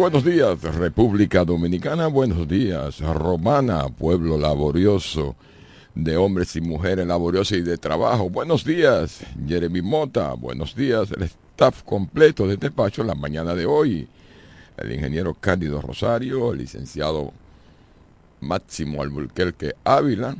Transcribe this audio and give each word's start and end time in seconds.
Buenos 0.00 0.24
días, 0.24 0.62
República 0.62 1.44
Dominicana, 1.44 2.06
buenos 2.06 2.48
días, 2.48 3.00
Romana, 3.00 3.86
pueblo 3.90 4.38
laborioso, 4.38 5.36
de 5.94 6.16
hombres 6.16 6.56
y 6.56 6.62
mujeres 6.62 7.06
laboriosos 7.06 7.58
y 7.58 7.60
de 7.60 7.76
trabajo. 7.76 8.30
Buenos 8.30 8.64
días, 8.64 9.20
Jeremy 9.46 9.82
Mota, 9.82 10.32
buenos 10.32 10.74
días, 10.74 11.10
el 11.10 11.24
staff 11.24 11.82
completo 11.82 12.48
de 12.48 12.56
despacho 12.56 13.04
la 13.04 13.14
mañana 13.14 13.54
de 13.54 13.66
hoy. 13.66 14.08
El 14.78 14.90
ingeniero 14.90 15.34
Cándido 15.34 15.82
Rosario, 15.82 16.52
el 16.52 16.60
licenciado 16.60 17.34
Máximo 18.40 19.02
Alburquerque 19.02 19.74
Ávila, 19.84 20.34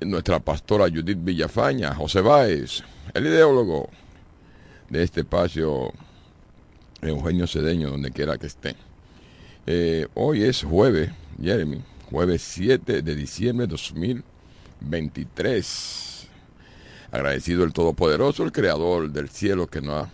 nuestra 0.00 0.40
pastora 0.40 0.86
Judith 0.88 1.22
Villafaña, 1.22 1.94
José 1.94 2.22
Báez, 2.22 2.82
el 3.12 3.26
ideólogo 3.26 3.90
de 4.88 5.02
este 5.02 5.20
espacio 5.20 5.92
Eugenio 7.02 7.46
Cedeño, 7.46 7.90
donde 7.90 8.10
quiera 8.10 8.38
que 8.38 8.46
esté. 8.46 8.74
Eh, 9.66 10.06
hoy 10.14 10.44
es 10.44 10.62
jueves, 10.62 11.10
Jeremy, 11.40 11.82
jueves 12.10 12.42
7 12.42 13.02
de 13.02 13.14
diciembre 13.14 13.66
de 13.66 13.72
2023. 13.72 16.28
Agradecido 17.10 17.64
el 17.64 17.72
Todopoderoso, 17.72 18.44
el 18.44 18.52
Creador 18.52 19.10
del 19.10 19.28
cielo 19.28 19.66
que 19.66 19.80
nos 19.80 20.04
ha 20.04 20.10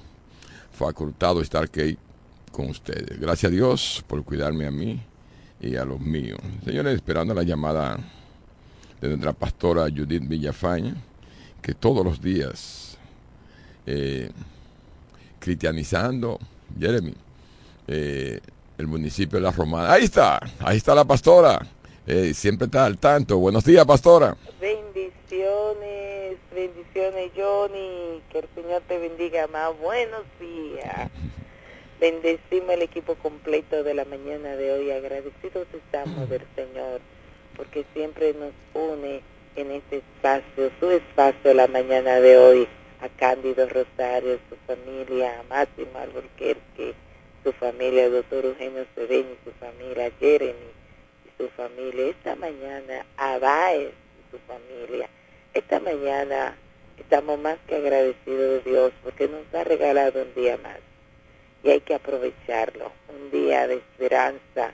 facultado 0.72 1.40
estar 1.40 1.64
aquí 1.64 1.98
con 2.52 2.68
ustedes. 2.68 3.18
Gracias 3.18 3.50
a 3.50 3.54
Dios 3.54 4.04
por 4.06 4.22
cuidarme 4.24 4.66
a 4.66 4.70
mí 4.70 5.00
y 5.60 5.76
a 5.76 5.84
los 5.84 6.00
míos. 6.00 6.38
Señores, 6.64 6.94
esperando 6.94 7.34
la 7.34 7.42
llamada 7.42 7.98
de 9.00 9.08
nuestra 9.08 9.32
pastora 9.32 9.84
Judith 9.84 10.28
Villafaña, 10.28 10.94
que 11.62 11.74
todos 11.74 12.04
los 12.04 12.20
días, 12.20 12.98
eh, 13.86 14.30
cristianizando, 15.40 16.38
Jeremy, 16.78 17.14
eh, 17.88 18.40
el 18.78 18.86
municipio 18.86 19.38
de 19.38 19.42
La 19.42 19.50
Romana. 19.50 19.92
Ahí 19.92 20.04
está, 20.04 20.40
ahí 20.60 20.76
está 20.76 20.94
la 20.94 21.04
pastora. 21.04 21.60
Eh, 22.06 22.34
siempre 22.34 22.66
está 22.66 22.84
al 22.84 22.98
tanto. 22.98 23.38
Buenos 23.38 23.64
días, 23.64 23.84
pastora. 23.86 24.36
Bendiciones, 24.60 26.36
bendiciones 26.54 27.30
Johnny, 27.34 28.20
que 28.30 28.40
el 28.40 28.48
Señor 28.54 28.82
te 28.86 28.98
bendiga 28.98 29.46
más. 29.46 29.78
Buenos 29.80 30.22
días. 30.38 31.10
Bendecimos 32.00 32.70
el 32.70 32.82
equipo 32.82 33.14
completo 33.14 33.82
de 33.82 33.94
la 33.94 34.04
mañana 34.04 34.56
de 34.56 34.72
hoy. 34.72 34.90
Agradecidos 34.90 35.66
estamos 35.72 36.28
del 36.28 36.42
Señor, 36.54 37.00
porque 37.56 37.86
siempre 37.94 38.34
nos 38.34 38.52
une 38.74 39.22
en 39.56 39.70
este 39.70 39.98
espacio, 39.98 40.70
su 40.80 40.90
espacio 40.90 41.54
la 41.54 41.68
mañana 41.68 42.20
de 42.20 42.36
hoy, 42.36 42.68
a 43.04 43.08
Cándido 43.18 43.68
Rosario, 43.68 44.38
su 44.48 44.56
familia, 44.66 45.38
a 45.38 45.42
Máximo 45.42 45.98
Alburquerque, 45.98 46.94
su 47.42 47.52
familia, 47.52 48.08
doctor 48.08 48.46
Eugenio 48.46 48.86
Cedeño 48.94 49.28
y 49.28 49.44
su 49.44 49.52
familia, 49.60 50.06
a 50.06 50.10
Jeremy 50.18 50.70
y 51.26 51.42
su 51.42 51.48
familia, 51.50 52.06
esta 52.06 52.34
mañana 52.34 53.04
a 53.18 53.38
Baez 53.38 53.90
y 53.90 54.30
su 54.30 54.38
familia, 54.46 55.10
esta 55.52 55.80
mañana 55.80 56.56
estamos 56.96 57.38
más 57.38 57.58
que 57.68 57.76
agradecidos 57.76 58.64
de 58.64 58.70
Dios 58.70 58.92
porque 59.02 59.28
nos 59.28 59.52
ha 59.52 59.64
regalado 59.64 60.22
un 60.22 60.34
día 60.34 60.56
más 60.56 60.78
y 61.62 61.70
hay 61.70 61.80
que 61.80 61.94
aprovecharlo, 61.96 62.90
un 63.10 63.30
día 63.30 63.66
de 63.66 63.74
esperanza, 63.74 64.72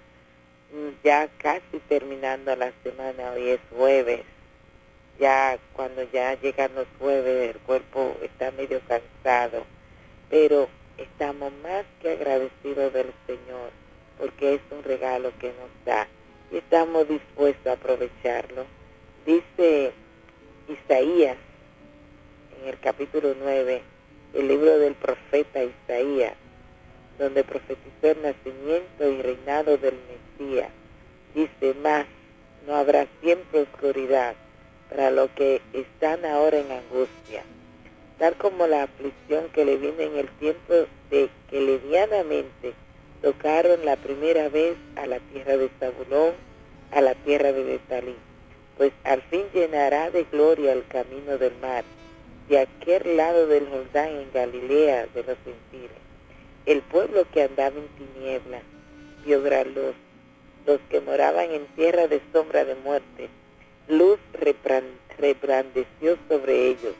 ya 1.02 1.28
casi 1.38 1.80
terminando 1.88 2.54
la 2.54 2.70
semana, 2.84 3.32
hoy 3.32 3.50
es 3.50 3.60
jueves, 3.76 4.20
ya 5.20 5.58
cuando 5.74 6.02
ya 6.10 6.34
llegan 6.40 6.74
los 6.74 6.86
jueves 6.98 7.54
el 7.54 7.60
cuerpo 7.60 8.16
está 8.22 8.50
medio 8.52 8.80
cansado, 8.88 9.64
pero 10.30 10.68
estamos 10.96 11.52
más 11.62 11.84
que 12.00 12.12
agradecidos 12.12 12.92
del 12.94 13.12
Señor 13.26 13.70
porque 14.18 14.54
es 14.54 14.60
un 14.70 14.82
regalo 14.82 15.30
que 15.38 15.48
nos 15.48 15.84
da 15.84 16.08
y 16.50 16.56
estamos 16.56 17.06
dispuestos 17.06 17.66
a 17.66 17.72
aprovecharlo. 17.72 18.64
Dice 19.26 19.92
Isaías 20.68 21.36
en 22.60 22.68
el 22.68 22.80
capítulo 22.80 23.34
9, 23.38 23.82
el 24.34 24.48
libro 24.48 24.78
del 24.78 24.94
profeta 24.94 25.62
Isaías, 25.62 26.34
donde 27.18 27.44
profetizó 27.44 28.10
el 28.10 28.22
nacimiento 28.22 29.10
y 29.10 29.22
reinado 29.22 29.76
del 29.76 29.94
Mesías. 30.38 30.70
Dice 31.34 31.74
más, 31.82 32.06
no 32.66 32.74
habrá 32.74 33.06
siempre 33.22 33.62
oscuridad 33.62 34.34
para 34.90 35.10
los 35.10 35.30
que 35.30 35.62
están 35.72 36.24
ahora 36.24 36.58
en 36.58 36.70
angustia, 36.70 37.44
tal 38.18 38.34
como 38.36 38.66
la 38.66 38.82
aflicción 38.82 39.48
que 39.54 39.64
le 39.64 39.76
vino 39.76 40.00
en 40.00 40.16
el 40.16 40.28
tiempo 40.38 40.74
de 41.10 41.30
que 41.48 41.60
levianamente 41.60 42.74
tocaron 43.22 43.84
la 43.84 43.96
primera 43.96 44.48
vez 44.48 44.76
a 44.96 45.06
la 45.06 45.20
tierra 45.32 45.56
de 45.56 45.70
Zabulón, 45.78 46.34
a 46.92 47.00
la 47.00 47.14
tierra 47.14 47.52
de 47.52 47.62
Betalí, 47.62 48.16
pues 48.76 48.92
al 49.04 49.22
fin 49.22 49.44
llenará 49.54 50.10
de 50.10 50.24
gloria 50.24 50.72
el 50.72 50.86
camino 50.86 51.38
del 51.38 51.54
mar, 51.60 51.84
de 52.48 52.58
aquel 52.58 53.16
lado 53.16 53.46
del 53.46 53.68
Jordán 53.68 54.08
en 54.08 54.32
Galilea 54.32 55.06
de 55.14 55.22
los 55.22 55.36
gentiles. 55.44 56.00
El 56.66 56.82
pueblo 56.82 57.24
que 57.32 57.44
andaba 57.44 57.76
en 57.76 57.88
tinieblas 57.88 58.62
vio 59.24 59.42
gran 59.42 59.72
luz, 59.72 59.94
los 60.66 60.80
que 60.90 61.00
moraban 61.00 61.50
en 61.52 61.66
tierra 61.76 62.08
de 62.08 62.20
sombra 62.32 62.64
de 62.64 62.74
muerte, 62.74 63.28
luz 63.90 64.18
replandeció 65.18 66.16
sobre 66.28 66.68
ellos. 66.68 66.94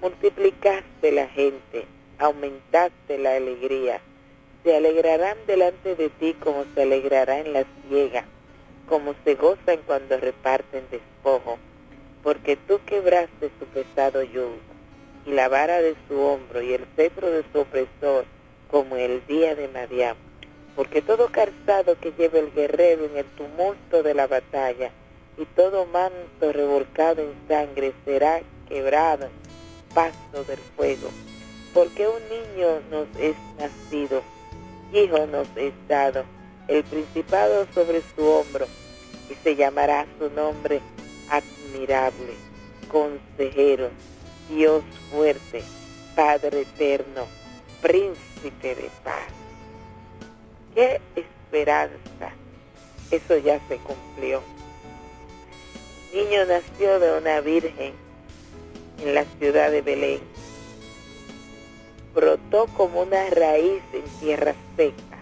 Multiplicaste 0.00 1.12
la 1.12 1.28
gente, 1.28 1.84
aumentaste 2.18 3.18
la 3.18 3.36
alegría. 3.36 4.00
Se 4.64 4.76
alegrarán 4.76 5.36
delante 5.46 5.94
de 5.94 6.08
ti 6.08 6.34
como 6.34 6.64
se 6.74 6.82
alegrará 6.82 7.38
en 7.38 7.52
la 7.52 7.64
ciega, 7.88 8.24
como 8.88 9.14
se 9.24 9.34
gozan 9.34 9.80
cuando 9.86 10.16
reparten 10.18 10.84
despojo, 10.90 11.58
porque 12.22 12.56
tú 12.56 12.80
quebraste 12.86 13.50
su 13.58 13.66
pesado 13.66 14.22
yugo 14.22 14.56
y 15.26 15.32
la 15.32 15.48
vara 15.48 15.80
de 15.80 15.94
su 16.08 16.18
hombro 16.18 16.62
y 16.62 16.72
el 16.72 16.86
cetro 16.96 17.30
de 17.30 17.44
su 17.52 17.60
opresor, 17.60 18.24
como 18.70 18.96
el 18.96 19.24
día 19.26 19.54
de 19.54 19.68
Madiam. 19.68 20.16
Porque 20.74 21.02
todo 21.02 21.28
calzado 21.30 21.98
que 22.00 22.12
lleva 22.12 22.38
el 22.38 22.50
guerrero 22.52 23.04
en 23.04 23.18
el 23.18 23.26
tumulto 23.26 24.02
de 24.02 24.14
la 24.14 24.26
batalla, 24.26 24.90
y 25.42 25.44
todo 25.56 25.86
manto 25.86 26.52
revolcado 26.52 27.20
en 27.20 27.34
sangre 27.48 27.92
será 28.04 28.42
quebrado, 28.68 29.28
paso 29.92 30.44
del 30.46 30.58
fuego. 30.76 31.10
Porque 31.74 32.06
un 32.06 32.22
niño 32.28 32.80
nos 32.92 33.08
es 33.18 33.34
nacido, 33.58 34.22
hijo 34.92 35.26
nos 35.26 35.48
es 35.56 35.72
dado, 35.88 36.24
el 36.68 36.84
principado 36.84 37.66
sobre 37.74 38.02
su 38.14 38.24
hombro, 38.24 38.66
y 39.28 39.34
se 39.42 39.56
llamará 39.56 40.06
su 40.20 40.30
nombre 40.30 40.80
admirable, 41.28 42.34
consejero, 42.88 43.90
Dios 44.48 44.84
fuerte, 45.10 45.64
Padre 46.14 46.60
eterno, 46.60 47.26
príncipe 47.80 48.76
de 48.76 48.90
paz. 49.02 49.32
¡Qué 50.72 51.00
esperanza! 51.16 52.30
Eso 53.10 53.36
ya 53.38 53.60
se 53.68 53.76
cumplió 53.78 54.40
niño 56.12 56.44
nació 56.44 57.00
de 57.00 57.18
una 57.18 57.40
virgen 57.40 57.94
en 59.02 59.14
la 59.14 59.24
ciudad 59.38 59.70
de 59.70 59.80
Belén. 59.80 60.20
Brotó 62.14 62.66
como 62.76 63.00
una 63.00 63.30
raíz 63.30 63.82
en 63.94 64.04
tierra 64.20 64.54
seca. 64.76 65.18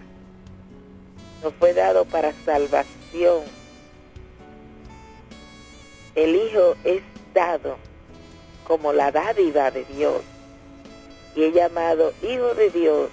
No 1.41 1.51
fue 1.51 1.73
dado 1.73 2.03
para 2.05 2.33
salvación. 2.45 3.43
El 6.13 6.35
Hijo 6.35 6.75
es 6.83 7.01
dado 7.33 7.77
como 8.67 8.91
la 8.91 9.11
dádiva 9.11 9.71
de 9.71 9.85
Dios 9.85 10.21
y 11.35 11.43
es 11.45 11.53
llamado 11.53 12.11
Hijo 12.21 12.53
de 12.53 12.69
Dios, 12.69 13.09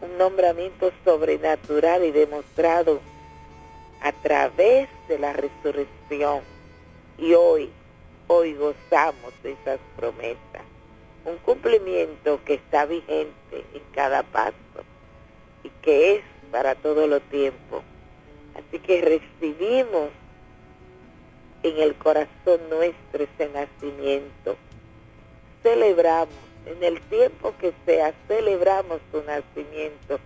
un 0.00 0.16
nombramiento 0.16 0.90
sobrenatural 1.04 2.04
y 2.04 2.10
demostrado 2.10 3.00
a 4.00 4.12
través 4.12 4.88
de 5.08 5.18
la 5.18 5.34
resurrección. 5.34 5.95
Y 6.08 7.34
hoy, 7.34 7.68
hoy 8.28 8.54
gozamos 8.54 9.32
de 9.42 9.52
esas 9.52 9.80
promesas. 9.96 10.62
Un 11.24 11.36
cumplimiento 11.38 12.38
que 12.44 12.54
está 12.54 12.86
vigente 12.86 13.64
en 13.74 13.82
cada 13.92 14.22
paso 14.22 14.54
y 15.64 15.70
que 15.82 16.14
es 16.14 16.22
para 16.52 16.76
todo 16.76 17.08
lo 17.08 17.18
tiempo. 17.18 17.82
Así 18.54 18.78
que 18.78 19.00
recibimos 19.00 20.10
en 21.64 21.76
el 21.78 21.96
corazón 21.96 22.60
nuestro 22.70 23.24
ese 23.24 23.48
nacimiento. 23.52 24.56
Celebramos, 25.64 26.36
en 26.66 26.84
el 26.84 27.00
tiempo 27.00 27.52
que 27.58 27.72
sea, 27.84 28.14
celebramos 28.28 29.00
su 29.10 29.24
nacimiento. 29.24 30.20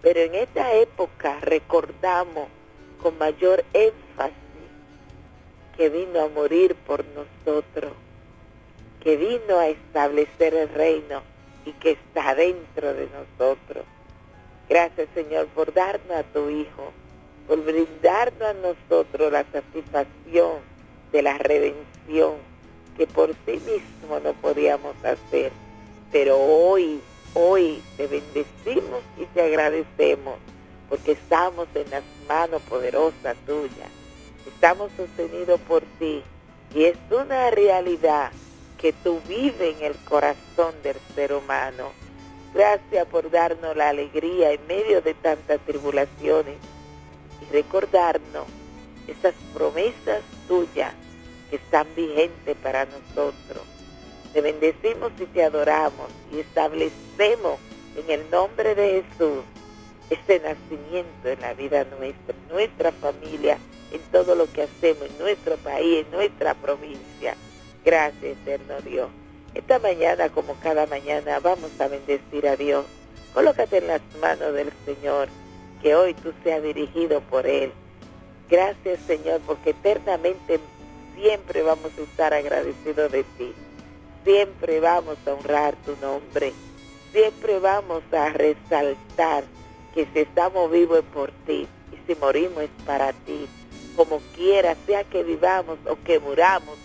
Pero 0.00 0.20
en 0.20 0.34
esta 0.34 0.72
época 0.72 1.40
recordamos 1.40 2.48
con 3.02 3.18
mayor 3.18 3.62
énfasis 3.74 4.05
que 5.76 5.88
vino 5.88 6.20
a 6.20 6.28
morir 6.28 6.74
por 6.86 7.04
nosotros, 7.06 7.92
que 9.02 9.16
vino 9.16 9.58
a 9.58 9.68
establecer 9.68 10.54
el 10.54 10.68
reino 10.70 11.22
y 11.64 11.72
que 11.72 11.92
está 11.92 12.34
dentro 12.34 12.94
de 12.94 13.08
nosotros. 13.08 13.84
Gracias 14.68 15.08
Señor 15.14 15.46
por 15.48 15.72
darnos 15.72 16.16
a 16.16 16.22
tu 16.24 16.48
Hijo, 16.50 16.92
por 17.46 17.62
brindarnos 17.62 18.42
a 18.42 18.54
nosotros 18.54 19.30
la 19.30 19.44
satisfacción 19.52 20.60
de 21.12 21.22
la 21.22 21.38
redención 21.38 22.34
que 22.96 23.06
por 23.06 23.30
sí 23.44 23.60
mismo 23.66 24.18
no 24.22 24.32
podíamos 24.34 24.96
hacer. 25.04 25.52
Pero 26.10 26.38
hoy, 26.38 27.00
hoy 27.34 27.82
te 27.96 28.06
bendecimos 28.06 29.02
y 29.18 29.26
te 29.26 29.42
agradecemos 29.42 30.36
porque 30.88 31.12
estamos 31.12 31.68
en 31.74 31.90
las 31.90 32.02
manos 32.28 32.62
poderosas 32.62 33.36
tuyas. 33.46 33.90
Estamos 34.46 34.90
sostenidos 34.96 35.60
por 35.62 35.82
ti 35.98 36.22
y 36.74 36.84
es 36.84 36.96
una 37.10 37.50
realidad 37.50 38.30
que 38.78 38.92
tú 38.92 39.20
vives 39.28 39.76
en 39.76 39.84
el 39.84 39.96
corazón 40.04 40.74
del 40.82 40.96
ser 41.14 41.32
humano. 41.32 41.92
Gracias 42.54 43.06
por 43.06 43.30
darnos 43.30 43.76
la 43.76 43.88
alegría 43.90 44.52
en 44.52 44.66
medio 44.66 45.00
de 45.02 45.14
tantas 45.14 45.60
tribulaciones 45.60 46.56
y 47.42 47.52
recordarnos 47.52 48.46
esas 49.06 49.34
promesas 49.52 50.22
tuyas 50.48 50.92
que 51.50 51.56
están 51.56 51.86
vigentes 51.94 52.56
para 52.62 52.86
nosotros. 52.86 53.62
Te 54.32 54.40
bendecimos 54.40 55.12
y 55.18 55.26
te 55.26 55.44
adoramos 55.44 56.08
y 56.32 56.40
establecemos 56.40 57.58
en 57.96 58.10
el 58.10 58.30
nombre 58.30 58.74
de 58.74 59.02
Jesús 59.02 59.44
este 60.10 60.38
nacimiento 60.40 61.28
en 61.28 61.40
la 61.40 61.54
vida 61.54 61.84
nuestra, 61.98 62.34
nuestra 62.50 62.92
familia, 62.92 63.58
en 63.92 64.00
todo 64.12 64.34
lo 64.34 64.50
que 64.52 64.62
hacemos, 64.62 65.04
en 65.04 65.18
nuestro 65.18 65.56
país, 65.56 66.04
en 66.04 66.10
nuestra 66.10 66.54
provincia. 66.54 67.36
Gracias, 67.84 68.36
eterno 68.38 68.80
Dios. 68.80 69.08
Esta 69.54 69.78
mañana, 69.78 70.28
como 70.28 70.54
cada 70.60 70.86
mañana, 70.86 71.40
vamos 71.40 71.70
a 71.80 71.88
bendecir 71.88 72.46
a 72.46 72.56
Dios. 72.56 72.84
Colócate 73.32 73.78
en 73.78 73.86
las 73.86 74.00
manos 74.20 74.52
del 74.52 74.70
Señor, 74.84 75.28
que 75.82 75.94
hoy 75.94 76.14
tú 76.14 76.32
seas 76.42 76.62
dirigido 76.62 77.20
por 77.22 77.46
Él. 77.46 77.72
Gracias, 78.50 79.00
Señor, 79.06 79.40
porque 79.46 79.70
eternamente 79.70 80.60
siempre 81.14 81.62
vamos 81.62 81.90
a 81.98 82.02
estar 82.02 82.34
agradecidos 82.34 83.10
de 83.10 83.24
ti. 83.38 83.52
Siempre 84.24 84.80
vamos 84.80 85.16
a 85.26 85.32
honrar 85.34 85.74
tu 85.84 85.96
nombre. 86.04 86.52
Siempre 87.12 87.58
vamos 87.58 88.02
a 88.12 88.28
resaltar 88.30 89.44
que 89.94 90.06
si 90.12 90.20
estamos 90.20 90.70
vivos 90.70 90.98
es 90.98 91.04
por 91.04 91.30
ti 91.46 91.66
y 91.92 91.96
si 92.06 92.18
morimos 92.20 92.64
es 92.64 92.84
para 92.84 93.12
ti. 93.12 93.48
Como 93.96 94.20
quiera, 94.34 94.76
sea 94.86 95.04
que 95.04 95.22
vivamos 95.22 95.78
o 95.88 95.96
que 96.04 96.18
muramos, 96.18 96.76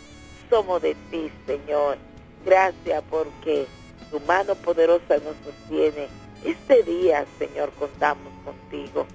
somos 0.50 0.82
de 0.82 0.96
ti, 1.12 1.30
Señor. 1.46 1.98
Gracias 2.46 3.03
porque 3.10 3.68
tu 4.10 4.20
mano 4.22 4.56
poderosa 4.56 5.18
nos 5.18 5.36
sostiene. 5.44 6.08
Este 6.46 6.84
día, 6.84 7.25
Señor, 7.38 7.72
contamos 7.77 8.32
contigo. 8.46 9.06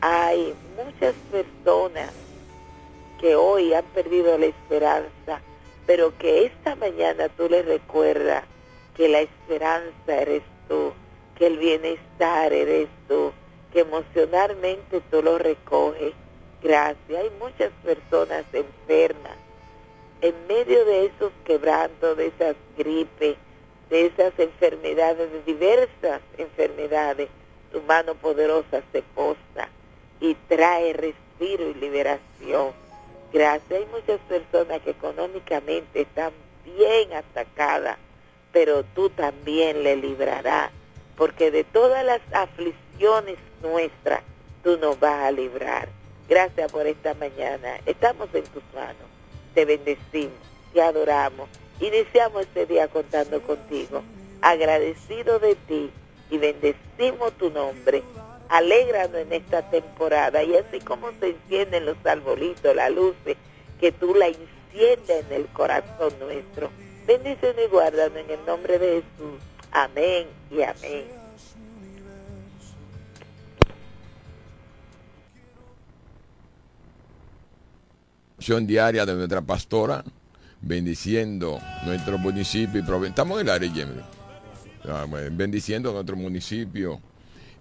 Hay 0.00 0.54
muchas 0.76 1.14
personas 1.30 2.10
que 3.20 3.36
hoy 3.36 3.74
han 3.74 3.84
perdido 3.86 4.36
la 4.38 4.46
esperanza, 4.46 5.40
pero 5.86 6.16
que 6.16 6.46
esta 6.46 6.74
mañana 6.76 7.28
tú 7.28 7.48
les 7.48 7.64
recuerdas 7.64 8.44
que 8.96 9.08
la 9.08 9.20
esperanza 9.20 9.92
eres 10.08 10.42
tú, 10.68 10.92
que 11.36 11.46
el 11.46 11.58
bienestar 11.58 12.52
eres 12.52 12.88
tú, 13.06 13.32
que 13.72 13.80
emocionalmente 13.80 15.00
tú 15.10 15.22
lo 15.22 15.38
recoges. 15.38 16.14
Gracias. 16.64 17.22
Hay 17.22 17.30
muchas 17.38 17.70
personas 17.84 18.46
enfermas. 18.54 19.36
En 20.22 20.34
medio 20.48 20.82
de 20.86 21.04
esos 21.04 21.30
quebrantos, 21.44 22.16
de 22.16 22.28
esas 22.28 22.56
gripes, 22.78 23.36
de 23.90 24.06
esas 24.06 24.32
enfermedades, 24.38 25.30
de 25.30 25.42
diversas 25.42 26.22
enfermedades, 26.38 27.28
tu 27.70 27.82
mano 27.82 28.14
poderosa 28.14 28.82
se 28.92 29.02
posa 29.02 29.68
y 30.20 30.34
trae 30.48 30.94
respiro 30.94 31.68
y 31.68 31.74
liberación. 31.74 32.72
Gracias. 33.30 33.70
Hay 33.70 33.86
muchas 33.92 34.18
personas 34.20 34.80
que 34.80 34.90
económicamente 34.90 36.00
están 36.00 36.32
bien 36.64 37.12
atacadas, 37.12 37.98
pero 38.52 38.84
tú 38.94 39.10
también 39.10 39.82
le 39.82 39.96
librarás, 39.96 40.70
porque 41.14 41.50
de 41.50 41.64
todas 41.64 42.06
las 42.06 42.22
aflicciones 42.32 43.36
nuestras, 43.60 44.22
tú 44.62 44.78
nos 44.78 44.98
vas 44.98 45.24
a 45.24 45.30
librar. 45.30 46.03
Gracias 46.28 46.72
por 46.72 46.86
esta 46.86 47.14
mañana. 47.14 47.80
Estamos 47.86 48.28
en 48.34 48.44
tus 48.44 48.62
manos. 48.74 49.06
Te 49.54 49.64
bendecimos, 49.64 50.32
te 50.72 50.80
adoramos. 50.80 51.48
Iniciamos 51.80 52.42
este 52.42 52.66
día 52.66 52.88
contando 52.88 53.42
contigo, 53.42 54.02
agradecido 54.40 55.38
de 55.38 55.54
ti 55.54 55.90
y 56.30 56.38
bendecimos 56.38 57.32
tu 57.34 57.50
nombre. 57.50 58.02
Alégranos 58.48 59.16
en 59.16 59.32
esta 59.32 59.68
temporada 59.70 60.42
y 60.42 60.56
así 60.56 60.80
como 60.80 61.10
se 61.20 61.30
encienden 61.30 61.86
los 61.86 61.96
arbolitos, 62.04 62.74
las 62.74 62.90
luces, 62.90 63.36
que 63.80 63.92
tú 63.92 64.14
la 64.14 64.28
enciendes 64.28 65.26
en 65.26 65.32
el 65.32 65.46
corazón 65.48 66.12
nuestro. 66.20 66.70
Bendición 67.06 67.54
y 67.62 67.68
guárdanos 67.68 68.16
en 68.16 68.30
el 68.30 68.46
nombre 68.46 68.78
de 68.78 69.02
Jesús. 69.02 69.40
Amén 69.72 70.26
y 70.50 70.62
amén. 70.62 71.23
Diaria 78.66 79.06
de 79.06 79.14
nuestra 79.14 79.40
pastora, 79.40 80.04
bendiciendo 80.60 81.58
nuestro 81.84 82.18
municipio 82.18 82.80
y 82.80 82.82
provincia. 82.82 83.08
Estamos 83.10 83.40
en 83.40 83.48
el 83.48 83.52
área, 83.54 83.72
Jimmy. 83.72 84.00
Ah, 84.86 85.06
Bendiciendo 85.32 85.92
nuestro 85.92 86.14
municipio 86.16 87.00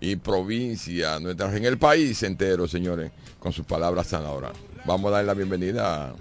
y 0.01 0.17
provincia, 0.17 1.19
nuestra, 1.19 1.55
en 1.55 1.63
el 1.63 1.77
país 1.77 2.21
entero, 2.23 2.67
señores, 2.67 3.11
con 3.39 3.53
sus 3.53 3.65
palabras 3.65 4.07
sanadoras. 4.07 4.51
Vamos 4.85 5.09
a 5.09 5.15
dar 5.15 5.25
la 5.25 5.33
bienvenida 5.33 6.13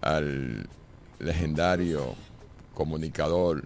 al 0.00 0.68
legendario 1.18 2.14
comunicador 2.74 3.64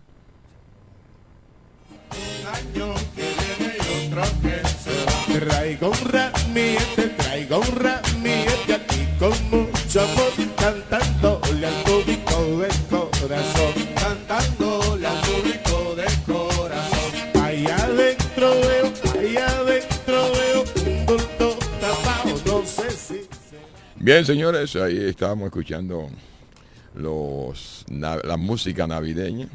Traigo 4.12 5.88
un 5.88 6.12
ramillete, 6.12 7.08
traigo 7.16 7.60
un 7.60 7.76
ramillete 7.76 8.74
aquí 8.74 9.08
con 9.18 9.32
mucho 9.50 10.02
amor, 10.02 10.32
cantándole 10.54 11.66
al 11.66 11.82
público 11.82 12.58
de 12.58 12.68
corazón, 12.90 13.72
cantándole 13.94 15.06
al 15.06 15.20
público 15.22 15.94
de 15.96 16.04
corazón. 16.30 17.42
Allá 17.42 17.76
adentro 17.76 18.50
veo, 18.50 18.92
allá 19.18 19.46
adentro 19.60 20.32
veo 20.32 20.64
un 20.84 21.06
bulto 21.06 21.56
tapado, 21.80 22.38
no 22.44 22.66
sé 22.66 22.90
si... 22.90 23.26
Bien, 23.96 24.26
señores, 24.26 24.76
ahí 24.76 24.98
estábamos 25.08 25.46
escuchando 25.46 26.10
los 26.94 27.86
la 27.88 28.36
música 28.36 28.86
navideña 28.86 29.48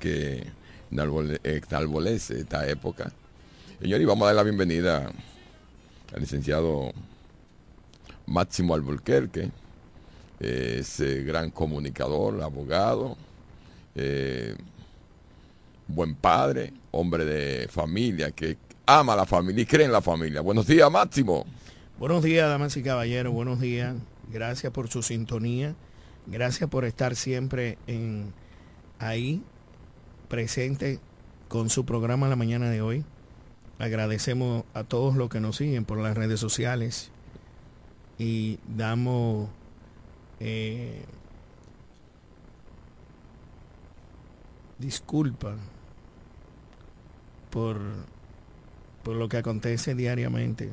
que 0.00 0.44
enarbolece 0.90 2.40
esta 2.40 2.66
época. 2.68 3.12
Señor, 3.80 4.06
vamos 4.06 4.22
a 4.22 4.26
dar 4.26 4.36
la 4.36 4.42
bienvenida 4.44 5.10
al 6.14 6.20
licenciado 6.20 6.92
Máximo 8.26 8.74
Alburquerque, 8.74 9.50
eh, 10.40 10.76
ese 10.78 11.22
gran 11.22 11.50
comunicador, 11.50 12.40
abogado, 12.40 13.16
eh, 13.96 14.54
buen 15.88 16.14
padre, 16.14 16.72
hombre 16.92 17.24
de 17.24 17.68
familia, 17.68 18.30
que 18.30 18.56
ama 18.86 19.16
la 19.16 19.26
familia 19.26 19.62
y 19.62 19.66
cree 19.66 19.86
en 19.86 19.92
la 19.92 20.00
familia. 20.00 20.40
Buenos 20.40 20.66
días, 20.66 20.90
Máximo. 20.90 21.44
Buenos 21.98 22.22
días, 22.22 22.48
damas 22.48 22.76
y 22.76 22.82
caballeros, 22.82 23.32
buenos 23.32 23.60
días. 23.60 23.96
Gracias 24.32 24.72
por 24.72 24.88
su 24.88 25.02
sintonía. 25.02 25.74
Gracias 26.26 26.70
por 26.70 26.84
estar 26.84 27.16
siempre 27.16 27.76
en 27.88 28.32
ahí, 29.00 29.42
presente 30.28 31.00
con 31.48 31.68
su 31.68 31.84
programa 31.84 32.28
la 32.28 32.36
mañana 32.36 32.70
de 32.70 32.80
hoy. 32.80 33.04
Agradecemos 33.78 34.64
a 34.72 34.84
todos 34.84 35.16
los 35.16 35.28
que 35.28 35.40
nos 35.40 35.56
siguen 35.56 35.84
por 35.84 35.98
las 35.98 36.16
redes 36.16 36.40
sociales 36.40 37.10
y 38.18 38.58
damos 38.68 39.48
eh, 40.40 41.04
disculpa 44.78 45.56
por, 47.50 47.80
por 49.02 49.16
lo 49.16 49.28
que 49.28 49.38
acontece 49.38 49.94
diariamente 49.94 50.70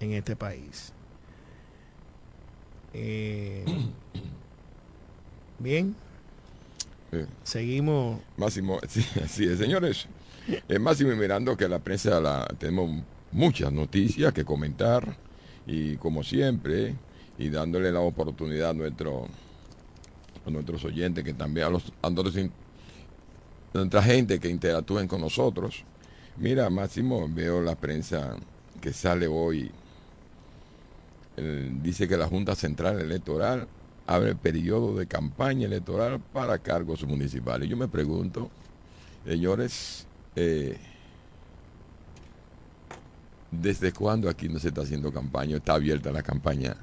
en 0.00 0.12
este 0.12 0.36
país. 0.36 0.92
Eh, 2.92 3.64
bien, 5.58 5.94
seguimos. 7.44 8.20
Máximo, 8.36 8.80
sí, 8.88 9.04
así 9.22 9.44
es, 9.44 9.58
señores. 9.58 10.08
Eh, 10.48 10.78
Máximo, 10.78 11.12
y 11.12 11.16
mirando 11.16 11.56
que 11.56 11.68
la 11.68 11.78
prensa 11.78 12.20
la, 12.20 12.46
tenemos 12.58 13.02
muchas 13.32 13.72
noticias 13.72 14.32
que 14.32 14.44
comentar 14.44 15.16
y 15.66 15.96
como 15.96 16.22
siempre, 16.22 16.94
y 17.36 17.50
dándole 17.50 17.92
la 17.92 18.00
oportunidad 18.00 18.68
a, 18.68 18.70
a 18.70 20.50
nuestros 20.50 20.84
oyentes 20.84 21.22
que 21.22 21.34
también 21.34 21.66
a 21.66 21.70
los 21.70 21.92
a 22.02 22.10
nuestra 23.74 24.02
gente 24.02 24.40
que 24.40 24.48
interactúen 24.48 25.06
con 25.06 25.20
nosotros. 25.20 25.84
Mira, 26.38 26.70
Máximo, 26.70 27.28
veo 27.28 27.60
la 27.60 27.74
prensa 27.74 28.36
que 28.80 28.92
sale 28.92 29.26
hoy. 29.26 29.70
Dice 31.82 32.08
que 32.08 32.16
la 32.16 32.26
Junta 32.26 32.54
Central 32.54 33.00
Electoral 33.00 33.68
abre 34.06 34.34
periodo 34.34 34.96
de 34.96 35.06
campaña 35.06 35.66
electoral 35.66 36.20
para 36.32 36.58
cargos 36.58 37.04
municipales. 37.04 37.68
Yo 37.68 37.76
me 37.76 37.88
pregunto, 37.88 38.50
señores, 39.24 40.07
eh, 40.40 40.76
¿desde 43.50 43.92
cuándo 43.92 44.28
aquí 44.28 44.48
no 44.48 44.60
se 44.60 44.68
está 44.68 44.82
haciendo 44.82 45.12
campaña? 45.12 45.56
Está 45.56 45.74
abierta 45.74 46.12
la 46.12 46.22
campaña 46.22 46.76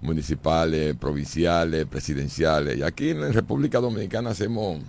municipales, 0.00 0.94
provinciales, 0.96 1.86
presidenciales. 1.86 2.78
Y 2.78 2.82
aquí 2.82 3.10
en 3.10 3.20
la 3.20 3.32
República 3.32 3.80
Dominicana 3.80 4.30
hacemos, 4.30 4.80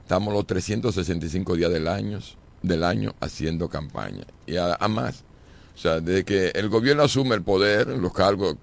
estamos 0.00 0.34
los 0.34 0.46
365 0.46 1.54
días 1.54 1.70
del 1.70 1.86
año, 1.86 2.18
del 2.62 2.82
año 2.82 3.14
haciendo 3.20 3.68
campaña. 3.68 4.24
Y 4.44 4.56
a, 4.56 4.74
a 4.74 4.88
más, 4.88 5.22
o 5.76 5.78
sea, 5.78 6.00
desde 6.00 6.24
que 6.24 6.48
el 6.48 6.68
gobierno 6.68 7.04
asume 7.04 7.36
el 7.36 7.42
poder, 7.42 7.86
los 7.86 8.12
cargos, 8.12 8.56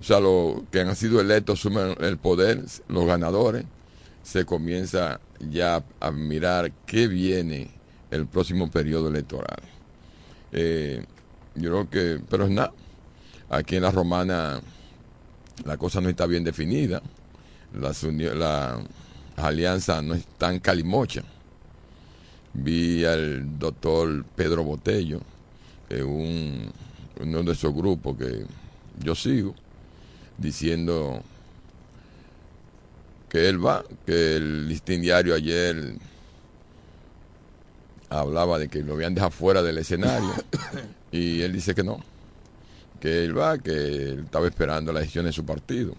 o 0.00 0.04
sea, 0.04 0.20
los 0.20 0.64
que 0.70 0.80
han 0.80 0.94
sido 0.96 1.18
electos 1.18 1.60
asumen 1.60 1.96
el 2.00 2.18
poder, 2.18 2.62
los 2.88 3.06
ganadores, 3.06 3.64
se 4.24 4.44
comienza 4.44 5.20
ya 5.38 5.84
a 6.00 6.10
mirar 6.10 6.72
qué 6.86 7.06
viene 7.06 7.70
el 8.10 8.26
próximo 8.26 8.70
periodo 8.70 9.08
electoral. 9.08 9.62
Eh, 10.50 11.04
yo 11.54 11.70
creo 11.70 11.90
que, 11.90 12.20
pero 12.28 12.44
es 12.44 12.50
nada, 12.50 12.72
aquí 13.50 13.76
en 13.76 13.82
la 13.82 13.90
romana 13.90 14.60
la 15.64 15.76
cosa 15.76 16.00
no 16.00 16.08
está 16.08 16.26
bien 16.26 16.42
definida, 16.42 17.02
las, 17.78 18.04
alianzas 19.36 20.02
no 20.02 20.14
están 20.14 20.58
calimocha. 20.58 21.22
Vi 22.54 23.04
al 23.04 23.58
doctor 23.58 24.24
Pedro 24.36 24.64
Botello, 24.64 25.20
es 25.88 26.02
un, 26.02 26.72
uno 27.20 27.42
de 27.42 27.52
esos 27.52 27.74
grupos 27.74 28.16
que 28.16 28.46
yo 29.02 29.14
sigo, 29.14 29.54
diciendo 30.38 31.22
que 33.34 33.48
él 33.48 33.66
va, 33.66 33.84
que 34.06 34.36
el 34.36 34.68
listín 34.68 35.02
diario 35.02 35.34
ayer 35.34 35.96
hablaba 38.08 38.60
de 38.60 38.68
que 38.68 38.80
lo 38.80 38.94
habían 38.94 39.12
dejado 39.12 39.32
fuera 39.32 39.60
del 39.60 39.76
escenario 39.78 40.32
y 41.10 41.40
él 41.40 41.52
dice 41.52 41.74
que 41.74 41.82
no, 41.82 41.98
que 43.00 43.24
él 43.24 43.36
va, 43.36 43.58
que 43.58 43.72
él 43.72 44.20
estaba 44.26 44.46
esperando 44.46 44.92
la 44.92 45.00
decisión 45.00 45.24
de 45.24 45.32
su 45.32 45.44
partido. 45.44 45.96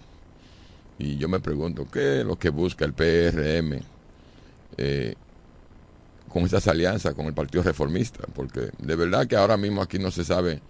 Y 0.97 1.17
yo 1.17 1.27
me 1.27 1.41
pregunto, 1.41 1.85
¿qué 1.91 2.21
es 2.21 2.25
lo 2.25 2.39
que 2.39 2.47
busca 2.51 2.85
el 2.85 2.93
PRM 2.93 3.81
eh, 4.77 5.15
con 6.29 6.43
estas 6.43 6.69
alianzas 6.69 7.15
con 7.15 7.25
el 7.25 7.33
Partido 7.33 7.63
Reformista? 7.63 8.25
Porque 8.33 8.69
de 8.77 8.95
verdad 8.95 9.27
que 9.27 9.35
ahora 9.35 9.57
mismo 9.57 9.81
aquí 9.81 9.99
no 9.99 10.09
se 10.09 10.23
sabe 10.23 10.61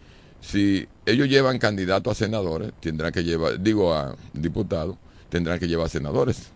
si 0.42 0.88
ellos 1.06 1.30
llevan 1.30 1.60
candidatos 1.60 2.10
a 2.10 2.26
senadores, 2.26 2.74
tendrán 2.80 3.12
que 3.12 3.24
llevar, 3.24 3.62
digo 3.62 3.94
a 3.94 4.16
diputados, 4.34 4.98
tendrán 5.30 5.60
que 5.60 5.68
llevar 5.68 5.90
senadores. 5.90 6.55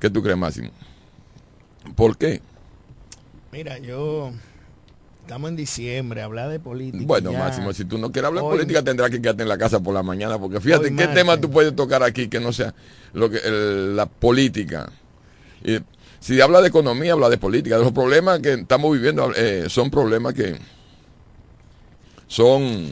¿Qué 0.00 0.08
tú 0.10 0.22
crees, 0.22 0.38
Máximo? 0.38 0.70
¿Por 1.94 2.16
qué? 2.16 2.40
Mira, 3.52 3.78
yo 3.78 4.32
estamos 5.22 5.50
en 5.50 5.56
diciembre, 5.56 6.22
hablar 6.22 6.48
de 6.50 6.58
política. 6.58 7.04
Bueno, 7.06 7.32
ya- 7.32 7.38
Máximo, 7.38 7.72
si 7.72 7.84
tú 7.84 7.98
no 7.98 8.10
quieres 8.10 8.28
hablar 8.28 8.44
de 8.44 8.50
política, 8.50 8.82
tendrás 8.82 9.10
que 9.10 9.20
quedarte 9.20 9.42
en 9.42 9.48
la 9.48 9.58
casa 9.58 9.78
por 9.80 9.92
la 9.94 10.02
mañana, 10.02 10.38
porque 10.38 10.60
fíjate, 10.60 10.94
¿qué 10.96 11.08
tema 11.08 11.38
tú 11.40 11.50
puedes 11.50 11.74
tocar 11.76 12.02
aquí 12.02 12.28
que 12.28 12.40
no 12.40 12.52
sea 12.52 12.74
lo 13.12 13.28
que 13.28 13.38
el- 13.38 13.94
la 13.96 14.06
política? 14.06 14.90
Y 15.62 15.78
si 16.20 16.40
habla 16.40 16.62
de 16.62 16.68
economía, 16.68 17.12
habla 17.12 17.28
de 17.28 17.38
política. 17.38 17.76
Los 17.76 17.92
problemas 17.92 18.40
que 18.40 18.54
estamos 18.54 18.92
viviendo 18.92 19.32
eh, 19.36 19.66
son 19.68 19.90
problemas 19.90 20.32
que 20.34 20.56
son, 22.26 22.88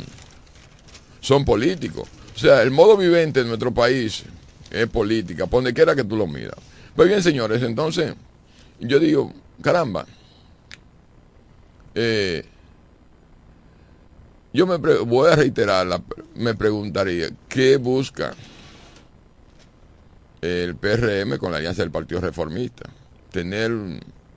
son 1.21 1.45
políticos. 1.45 2.09
O 2.35 2.39
sea, 2.39 2.63
el 2.63 2.71
modo 2.71 2.97
vivente 2.97 3.43
de 3.43 3.47
nuestro 3.49 3.73
país 3.73 4.25
es 4.71 4.87
política, 4.89 5.47
por 5.47 5.59
donde 5.59 5.73
quiera 5.75 5.95
que 5.97 6.05
tú 6.05 6.17
lo 6.17 6.27
miras. 6.27 6.55
Pues 6.99 7.09
bien, 7.09 7.23
señores, 7.23 7.63
entonces, 7.63 8.13
yo 8.81 8.99
digo, 8.99 9.33
caramba, 9.63 10.05
eh, 11.95 12.45
yo 14.53 14.67
me 14.67 14.79
voy 14.79 15.31
a 15.31 15.37
reiterar, 15.37 15.87
me 16.35 16.55
preguntaría, 16.55 17.29
¿qué 17.49 17.77
busca 17.77 18.35
el 20.41 20.75
PRM 20.75 21.39
con 21.39 21.53
la 21.53 21.59
alianza 21.59 21.83
del 21.83 21.93
Partido 21.93 22.21
Reformista? 22.21 22.91
Tener 23.31 23.71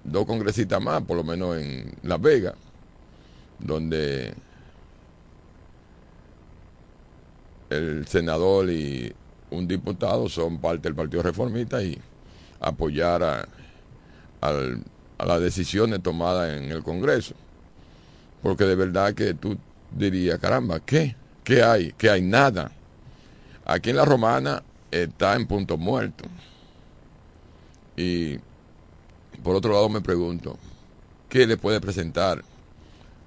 dos 0.04 0.28
congresistas 0.28 0.80
más, 0.80 1.02
por 1.02 1.18
lo 1.18 1.24
menos 1.24 1.58
en 1.58 1.92
Las 2.04 2.22
Vegas, 2.22 2.54
donde 3.58 4.36
el 7.72 8.06
senador 8.06 8.70
y 8.70 9.12
un 9.50 9.68
diputado 9.68 10.30
son 10.30 10.60
parte 10.62 10.84
del 10.84 10.94
Partido 10.94 11.24
Reformista 11.24 11.82
y 11.82 12.00
apoyar 12.62 13.24
a, 13.24 13.48
al- 14.42 14.84
a 15.18 15.26
las 15.26 15.42
decisiones 15.42 16.02
tomadas 16.02 16.58
en 16.58 16.72
el 16.72 16.84
Congreso. 16.84 17.36
Porque 18.42 18.64
de 18.66 18.76
verdad 18.76 19.14
que 19.14 19.34
tú 19.34 19.58
dirías, 19.92 20.40
caramba, 20.40 20.80
¿qué? 20.80 21.16
¿Qué 21.44 21.62
hay? 21.64 21.94
¿Qué 21.98 22.10
hay? 22.10 22.22
Nada. 22.22 22.72
Aquí 23.66 23.90
en 23.92 23.98
la 23.98 24.06
Romana 24.06 24.64
está 24.90 25.36
en 25.36 25.46
punto 25.48 25.78
muerto. 25.78 26.26
Y 27.96 28.38
por 29.44 29.56
otro 29.56 29.74
lado 29.74 29.90
me 29.90 30.02
pregunto, 30.02 30.58
¿qué 31.30 31.46
le 31.46 31.58
puede 31.58 31.80
presentar 31.82 32.44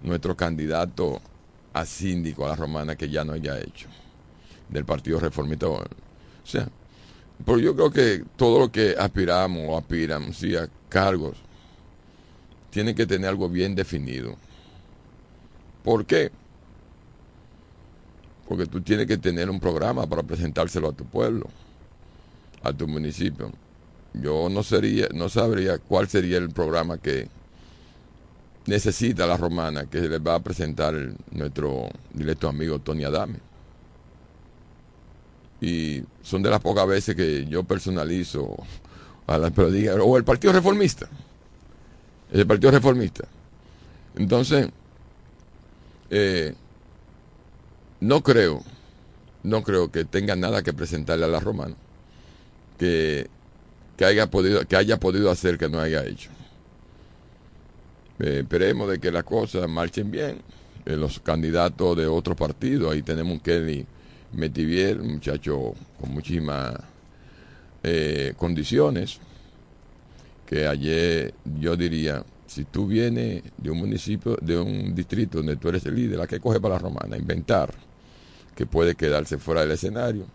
nuestro 0.02 0.36
candidato 0.36 1.20
a 1.72 1.84
síndico 1.84 2.44
a 2.44 2.50
la 2.50 2.56
Romana 2.56 2.96
que 2.96 3.08
ya 3.08 3.24
no 3.24 3.32
haya 3.34 3.58
hecho? 3.60 3.88
Del 4.68 4.84
Partido 4.84 5.20
Reformista. 5.20 5.68
O 5.68 5.84
sea, 6.44 6.68
pero 7.44 7.58
yo 7.58 7.74
creo 7.74 7.90
que 7.90 8.24
todo 8.36 8.58
lo 8.58 8.70
que 8.70 8.94
aspiramos 8.98 9.62
o 9.68 9.76
aspiran, 9.76 10.32
sí, 10.32 10.56
a 10.56 10.68
cargos, 10.88 11.36
tiene 12.70 12.94
que 12.94 13.06
tener 13.06 13.28
algo 13.28 13.48
bien 13.48 13.74
definido. 13.74 14.36
¿Por 15.82 16.06
qué? 16.06 16.30
Porque 18.48 18.66
tú 18.66 18.80
tienes 18.80 19.06
que 19.06 19.16
tener 19.16 19.50
un 19.50 19.60
programa 19.60 20.06
para 20.06 20.23
presentárselo 20.23 20.88
a 20.88 20.92
tu 20.92 21.04
pueblo, 21.04 21.49
a 22.62 22.73
tu 22.73 22.86
municipio. 22.88 23.52
Yo 24.14 24.49
no 24.49 24.62
sería, 24.62 25.08
no 25.12 25.28
sabría 25.28 25.78
cuál 25.78 26.08
sería 26.08 26.38
el 26.38 26.50
programa 26.50 26.99
que 26.99 27.28
necesita 28.66 29.26
la 29.26 29.36
romana 29.36 29.86
que 29.86 30.00
les 30.00 30.20
va 30.20 30.36
a 30.36 30.40
presentar 30.40 30.94
nuestro 31.32 31.88
directo 32.12 32.49
amigo 32.49 32.78
Tony 32.78 33.04
Adame. 33.04 33.38
Y 35.64 36.04
son 36.22 36.42
de 36.42 36.50
las 36.50 36.60
pocas 36.60 36.86
veces 36.86 37.14
que 37.16 37.46
yo 37.46 37.64
personalizo 37.64 38.54
a 39.26 39.38
la 39.38 39.50
pero 39.50 39.70
diga, 39.70 39.94
o 39.94 40.18
el 40.18 40.24
Partido 40.24 40.52
Reformista. 40.52 41.08
El 42.30 42.46
Partido 42.46 42.70
Reformista. 42.70 43.26
Entonces, 44.16 44.68
eh, 46.10 46.54
no 48.00 48.22
creo, 48.22 48.62
no 49.42 49.62
creo 49.62 49.90
que 49.90 50.04
tenga 50.04 50.36
nada 50.36 50.62
que 50.62 50.74
presentarle 50.74 51.24
a 51.24 51.28
la 51.28 51.40
romana 51.40 51.74
que, 52.78 53.28
que 53.96 54.04
haya 54.04 54.30
podido, 54.30 54.66
que 54.66 54.76
haya 54.76 55.00
podido 55.00 55.30
hacer 55.30 55.56
que 55.56 55.70
no 55.70 55.80
haya 55.80 56.04
hecho. 56.04 56.28
Eh, 58.18 58.40
esperemos 58.40 58.90
de 58.90 58.98
que 58.98 59.10
las 59.10 59.24
cosas 59.24 59.66
marchen 59.66 60.10
bien. 60.10 60.42
Eh, 60.84 60.96
los 60.96 61.20
candidatos 61.20 61.96
de 61.96 62.06
otros 62.06 62.36
partidos, 62.36 62.92
ahí 62.92 63.00
tenemos 63.00 63.32
un 63.32 63.40
Kelly 63.40 63.86
Metivier, 64.36 65.00
un 65.00 65.14
muchacho 65.14 65.75
con 66.00 66.12
muchísimas 66.12 66.75
eh, 67.82 68.34
condiciones, 68.36 69.18
que 70.47 70.66
ayer 70.66 71.34
yo 71.60 71.76
diría, 71.76 72.25
si 72.47 72.64
tú 72.64 72.86
vienes 72.86 73.42
de 73.56 73.70
un 73.70 73.78
municipio, 73.78 74.36
de 74.40 74.58
un 74.58 74.94
distrito 74.94 75.38
donde 75.38 75.56
tú 75.56 75.68
eres 75.68 75.84
el 75.86 75.94
líder, 75.94 76.18
la 76.18 76.26
que 76.26 76.40
coge 76.40 76.60
para 76.60 76.75
la 76.75 76.80
romana, 76.80 77.16
inventar 77.16 77.73
que 78.54 78.66
puede 78.66 78.94
quedarse 78.94 79.38
fuera 79.38 79.62
del 79.62 79.73
escenario. 79.73 80.26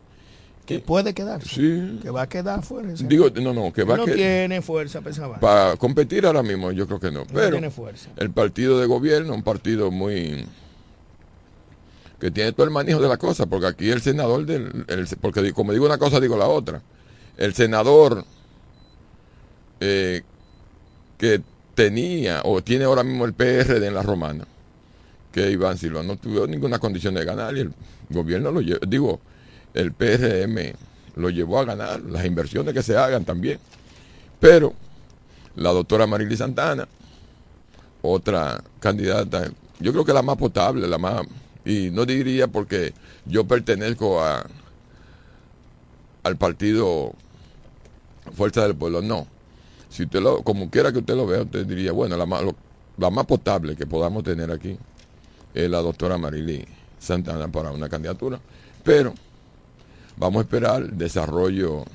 Que 0.66 0.80
puede 0.80 1.14
quedarse. 1.16 1.50
Sí. 1.50 2.00
Que 2.02 2.12
va 2.12 2.24
a 2.24 2.30
quedar 2.30 2.62
fuera. 2.64 2.92
ese- 2.94 3.08
Digo, 3.08 3.28
no, 3.42 3.54
no, 3.54 3.74
que 3.74 3.84
va 3.84 3.98
no 3.98 4.04
a 4.04 4.06
que 4.06 4.14
tiene 4.14 4.62
fuerza 4.62 5.00
vaina. 5.00 5.40
para 5.40 5.76
competir 5.78 6.26
ahora 6.28 6.44
mismo, 6.44 6.72
yo 6.72 6.86
creo 6.86 7.00
que 7.00 7.10
no. 7.12 7.22
No 7.22 7.26
Pero 7.34 7.52
tiene 7.52 7.72
fuerza. 7.72 8.10
el 8.18 8.30
partido 8.30 8.80
de 8.80 8.86
gobierno, 8.86 9.34
un 9.34 9.42
partido 9.42 9.90
muy 9.90 10.46
que 12.20 12.32
tiene 12.32 12.52
todo 12.52 12.66
el 12.66 12.72
manejo 12.72 13.00
de 13.02 13.08
la 13.08 13.18
cosa, 13.18 13.46
porque 13.46 13.68
aquí 13.68 13.90
el 13.90 14.02
senador 14.02 14.46
del, 14.46 14.86
el- 14.88 15.08
porque 15.22 15.54
como 15.54 15.72
digo 15.74 15.86
una 15.86 15.98
cosa 15.98 16.20
digo 16.20 16.38
la 16.38 16.48
otra. 16.48 16.82
El 17.38 17.54
senador 17.54 18.26
eh, 19.80 20.22
que 21.18 21.42
tenía 21.76 22.42
o 22.44 22.62
tiene 22.62 22.86
ahora 22.86 23.04
mismo 23.04 23.26
el 23.26 23.34
PRD 23.34 23.88
en 23.88 23.94
la 23.94 24.04
romana, 24.04 24.46
que 25.32 25.52
Iván 25.52 25.78
Silva 25.78 26.04
no 26.04 26.18
tuvo 26.18 26.48
ninguna 26.48 26.80
condición 26.80 27.14
de 27.14 27.26
ganar 27.26 27.56
y 27.56 27.62
el 27.62 27.74
gobierno 28.10 28.52
lo 28.52 28.62
llevó, 28.62 28.80
digo, 28.88 29.20
el 29.74 29.94
PRM 29.94 30.74
lo 31.16 31.30
llevó 31.30 31.60
a 31.60 31.66
ganar, 31.66 32.02
las 32.02 32.26
inversiones 32.26 32.74
que 32.74 32.84
se 32.84 32.98
hagan 32.98 33.26
también. 33.26 33.60
Pero 34.40 34.74
la 35.56 35.72
doctora 35.72 36.08
Marily 36.08 36.36
Santana, 36.38 36.88
otra 38.02 38.62
candidata, 38.80 39.50
yo 39.80 39.92
creo 39.92 40.06
que 40.06 40.14
la 40.14 40.22
más 40.22 40.38
potable, 40.38 40.88
la 40.88 40.98
más, 40.98 41.22
y 41.70 41.92
no 41.92 42.06
diría 42.06 42.48
porque 42.48 42.94
yo 43.26 43.46
pertenezco 43.46 44.22
a 44.24 44.46
al 46.24 46.36
partido 46.36 47.14
Fuerza 48.36 48.64
del 48.64 48.76
Pueblo, 48.76 49.02
no. 49.02 49.26
Si 49.90 50.04
usted 50.04 50.22
lo, 50.22 50.44
como 50.44 50.70
quiera 50.70 50.92
que 50.92 51.00
usted 51.00 51.16
lo 51.16 51.26
vea, 51.26 51.42
usted 51.44 51.66
diría, 51.66 51.92
bueno, 51.92 52.18
la 52.18 52.26
más, 52.26 52.44
lo- 52.44 52.56
la 52.98 53.10
más 53.10 53.26
potable 53.26 53.76
que 53.76 53.86
podamos 53.88 54.24
tener 54.24 54.52
aquí 54.52 54.78
es 55.54 55.70
la 55.70 55.80
doctora 55.82 56.18
Marily 56.18 56.66
Santana 57.00 57.48
para 57.48 57.72
una 57.72 57.88
candidatura. 57.90 58.40
Pero 58.84 59.14
vamos 60.18 60.40
a 60.40 60.44
esperar 60.44 60.92
desarrollo 60.92 61.86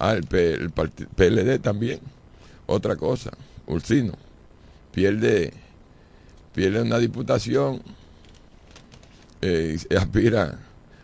el, 0.00 0.22
P- 0.24 0.54
el 0.54 0.70
PLD 0.70 1.58
también. 1.60 2.00
Otra 2.66 2.96
cosa, 2.96 3.30
Ursino. 3.66 4.12
Pierde, 4.92 5.52
pierde 6.54 6.80
una 6.82 6.98
diputación 6.98 7.82
eh, 9.42 9.76
aspira 9.98 10.58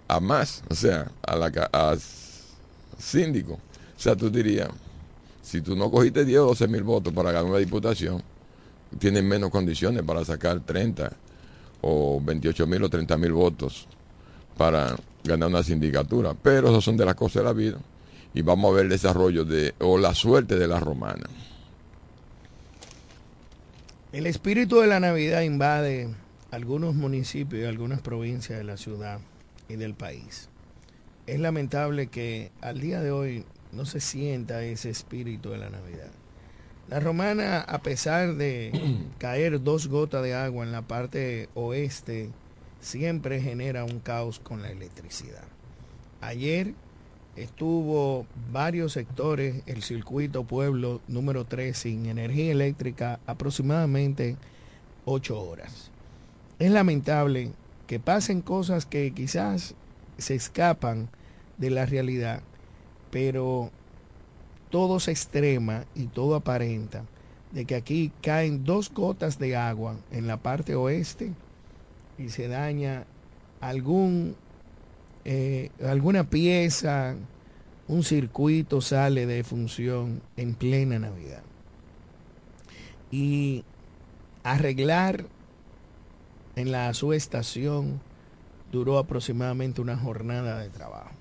a 0.07 0.21
más, 0.21 0.63
o 0.71 0.75
sea, 0.75 1.11
a 1.23 1.37
la 1.37 1.47
a 1.73 1.97
síndico. 2.99 3.55
O 3.55 4.01
sea, 4.01 4.17
tú 4.17 4.31
dirías, 4.31 4.69
si 5.43 5.61
tú 5.61 5.77
no 5.77 5.91
cogiste 5.91 6.25
10 6.25 6.39
o 6.41 6.47
12 6.47 6.69
mil 6.69 6.83
votos 6.83 7.13
para 7.13 7.33
ganar 7.33 7.51
una 7.51 7.59
diputación, 7.59 8.23
tienes 8.99 9.25
menos 9.25 9.51
condiciones 9.51 10.03
para 10.03 10.25
sacar 10.25 10.61
30 10.61 11.13
o 11.81 12.21
28 12.21 12.67
mil 12.67 12.85
o 12.85 12.89
30 12.89 13.17
mil 13.19 13.33
votos 13.33 13.87
para 14.57 14.97
ganar 15.25 15.49
una 15.49 15.63
sindicatura. 15.63 16.35
Pero 16.41 16.69
eso 16.69 16.81
son 16.81 16.97
de 16.97 17.05
las 17.05 17.15
cosas 17.15 17.43
de 17.43 17.45
la 17.45 17.53
vida. 17.53 17.79
Y 18.35 18.43
vamos 18.43 18.71
a 18.71 18.77
ver 18.77 18.85
el 18.85 18.91
desarrollo 18.91 19.45
de, 19.45 19.75
o 19.81 19.99
la 19.99 20.15
suerte 20.15 20.57
de 20.57 20.69
la 20.69 20.81
romana. 20.81 21.29
El 24.13 24.27
espíritu 24.27 24.81
de 24.81 24.87
la 24.87 25.01
Navidad 25.01 25.43
invade 25.43 26.09
algunos 26.51 26.95
municipios 26.95 27.63
y 27.63 27.67
algunas 27.67 28.01
provincias 28.01 28.59
de 28.59 28.65
la 28.65 28.77
ciudad 28.77 29.21
y 29.69 29.77
del 29.77 29.95
país. 29.95 30.49
Es 31.27 31.41
lamentable 31.41 32.07
que 32.07 32.51
al 32.61 32.81
día 32.81 33.01
de 33.01 33.11
hoy 33.11 33.45
no 33.73 33.85
se 33.85 34.01
sienta 34.01 34.63
ese 34.63 34.91
espíritu 34.91 35.51
de 35.51 35.59
la 35.59 35.69
Navidad. 35.71 36.11
La 36.89 37.01
romana, 37.01 37.61
a 37.61 37.83
pesar 37.83 38.37
de 38.37 38.73
caer 39.19 39.63
dos 39.63 39.89
gotas 39.89 40.23
de 40.23 40.35
agua 40.35 40.65
en 40.65 40.73
la 40.73 40.83
parte 40.83 41.51
oeste, 41.55 42.31
siempre 42.81 43.43
genera 43.43 43.85
un 43.85 44.01
caos 44.01 44.41
con 44.41 44.63
la 44.63 44.71
electricidad. 44.71 45.45
Ayer 46.23 46.73
estuvo 47.37 48.27
varios 48.51 48.95
sectores, 48.95 49.63
el 49.67 49.83
circuito 49.83 50.45
pueblo 50.45 51.03
número 51.09 51.45
3 51.45 51.77
sin 51.77 52.07
energía 52.07 52.53
eléctrica 52.53 53.21
aproximadamente 53.27 54.37
8 55.05 55.41
horas. 55.41 55.91
Es 56.59 56.71
lamentable 56.71 57.53
que 57.87 58.01
pasen 58.01 58.41
cosas 58.43 58.87
que 58.87 59.13
quizás 59.13 59.75
se 60.19 60.35
escapan 60.35 61.09
de 61.57 61.71
la 61.71 61.87
realidad, 61.87 62.43
pero 63.11 63.71
todo 64.71 65.01
se 65.01 65.13
extrema 65.13 65.85
y 65.95 66.07
todo 66.07 66.35
aparenta 66.35 67.05
de 67.53 67.65
que 67.65 67.75
aquí 67.75 68.13
caen 68.23 68.65
dos 68.65 68.93
gotas 68.93 69.39
de 69.39 69.57
agua 69.57 69.97
en 70.11 70.27
la 70.27 70.37
parte 70.37 70.75
oeste 70.75 71.33
y 72.19 72.29
se 72.29 72.49
daña 72.49 73.07
algún 73.61 74.37
eh, 75.25 75.71
alguna 75.85 76.31
pieza, 76.31 77.15
un 77.87 78.03
circuito 78.03 78.81
sale 78.81 79.27
de 79.27 79.45
función 79.45 80.23
en 80.37 80.55
plena 80.55 80.99
Navidad. 80.99 81.43
Y 83.11 83.65
arreglar 84.43 85.27
en 86.59 86.73
la 86.73 86.93
subestación 86.93 88.01
duró 88.73 88.99
aproximadamente 88.99 89.81
una 89.81 89.97
jornada 89.97 90.59
de 90.59 90.69
trabajo. 90.69 91.13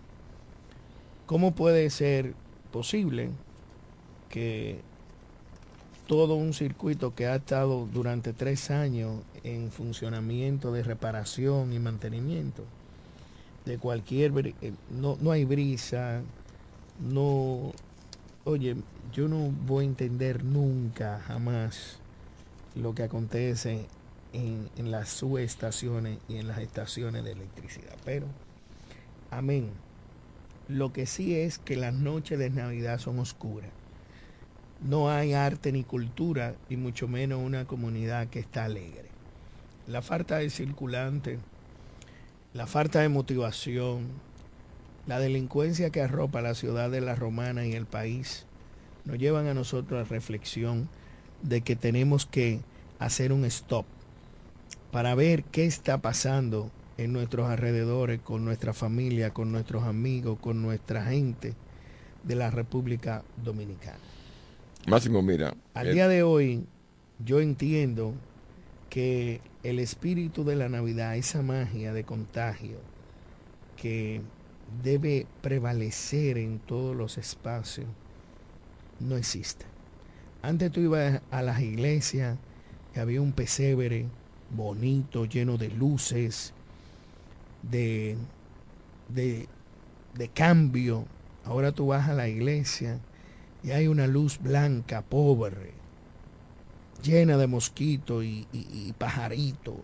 ¿Cómo 1.28 1.54
puede 1.54 1.92
ser 1.92 2.34
posible 2.72 3.30
que 4.30 4.82
todo 6.08 6.36
un 6.36 6.54
circuito 6.54 7.14
que 7.14 7.28
ha 7.28 7.36
estado 7.36 7.88
durante 7.94 8.34
tres 8.34 8.72
años 8.72 9.22
en 9.44 9.72
funcionamiento 9.72 10.72
de 10.72 10.82
reparación 10.82 11.72
y 11.72 11.80
mantenimiento 11.80 12.64
de 13.66 13.78
cualquier 13.78 14.56
eh, 14.62 14.74
no, 14.90 15.18
no 15.22 15.32
hay 15.32 15.44
brisa 15.44 16.22
no 17.00 17.74
oye 18.46 18.78
yo 19.12 19.28
no 19.28 19.52
voy 19.66 19.84
a 19.84 19.88
entender 19.88 20.46
nunca 20.46 21.22
jamás 21.28 22.00
lo 22.76 22.96
que 22.96 23.04
acontece 23.04 23.88
en, 24.34 24.92
las 24.92 25.10
subestaciones 25.10 26.20
y 26.28 26.38
en 26.38 26.48
las 26.48 26.60
estaciones 26.60 27.24
de 27.24 27.32
electricidad. 27.32 27.96
Pero 28.06 28.28
amén. 29.32 29.70
Lo 30.68 30.92
que 30.92 31.06
sí 31.06 31.36
es 31.36 31.60
que 31.60 31.78
las 31.78 31.94
noches 31.94 32.38
de 32.40 32.50
navidad 32.50 33.00
son 33.00 33.20
oscuras. 33.20 33.70
No 34.82 35.10
hay 35.10 35.34
arte 35.34 35.72
ni 35.72 35.84
cultura 35.84 36.56
y 36.70 36.76
mucho 36.76 37.08
menos 37.08 37.42
una 37.42 37.66
comunidad 37.66 38.28
que 38.28 38.40
está 38.40 38.66
alegre. 38.66 39.10
La 39.88 40.02
falta 40.02 40.38
de 40.38 40.50
circulante, 40.50 41.40
la 42.54 42.68
falta 42.68 43.00
de 43.00 43.10
motivación, 43.10 44.08
la 45.08 45.20
delincuencia 45.20 45.90
que 45.90 46.02
arropa 46.02 46.42
la 46.42 46.54
ciudad 46.54 46.92
de 46.92 47.02
la 47.02 47.16
Romana 47.16 47.66
y 47.66 47.74
el 47.74 47.86
país 47.86 48.46
nos 49.06 49.18
llevan 49.18 49.48
a 49.48 49.54
nosotros 49.54 50.06
a 50.06 50.14
reflexión 50.14 50.90
de 51.42 51.62
que 51.62 51.78
tenemos 51.78 52.26
que 52.26 52.60
hacer 53.00 53.32
un 53.32 53.46
stop 53.46 53.86
para 54.92 55.16
ver 55.16 55.44
qué 55.46 55.66
está 55.66 56.00
pasando 56.00 56.72
en 56.98 57.14
nuestros 57.14 57.50
alrededores, 57.50 58.20
con 58.22 58.44
nuestra 58.46 58.74
familia, 58.74 59.32
con 59.34 59.52
nuestros 59.52 59.84
amigos, 59.84 60.40
con 60.40 60.62
nuestra 60.62 61.06
gente 61.06 61.54
de 62.24 62.36
la 62.36 62.50
República 62.50 63.24
Dominicana. 63.44 64.00
Máximo, 64.88 65.22
mira. 65.22 65.54
Al 65.74 65.88
el- 65.88 65.94
día 65.94 66.08
de 66.08 66.24
hoy, 66.24 66.66
yo 67.24 67.40
entiendo 67.40 68.14
que 68.90 69.42
el 69.64 69.80
espíritu 69.80 70.44
de 70.44 70.56
la 70.56 70.70
Navidad, 70.70 71.18
esa 71.18 71.42
magia 71.42 71.94
de 71.94 72.04
contagio 72.04 72.78
que 73.76 74.22
debe 74.84 75.28
prevalecer 75.42 76.38
en 76.38 76.60
todos 76.60 76.96
los 76.96 77.18
espacios, 77.18 77.88
no 79.00 79.18
existe. 79.18 79.66
Antes 80.42 80.72
tú 80.72 80.80
ibas 80.80 81.22
a 81.32 81.42
las 81.42 81.62
iglesias 81.62 82.38
y 82.96 83.00
había 83.00 83.22
un 83.22 83.34
pesebre 83.34 84.06
bonito, 84.50 85.26
lleno 85.26 85.58
de 85.58 85.70
luces, 85.70 86.54
de, 87.64 88.18
de, 89.10 89.48
de 90.16 90.28
cambio. 90.30 91.06
Ahora 91.46 91.72
tú 91.72 91.88
vas 91.88 92.10
a 92.10 92.14
la 92.14 92.28
iglesia 92.28 93.00
y 93.64 93.72
hay 93.72 93.88
una 93.88 94.08
luz 94.08 94.40
blanca, 94.40 95.02
pobre, 95.02 95.74
llena 97.02 97.38
de 97.38 97.48
mosquitos 97.48 98.24
y, 98.24 98.48
y, 98.52 98.88
y 98.88 98.94
pajaritos. 98.98 99.76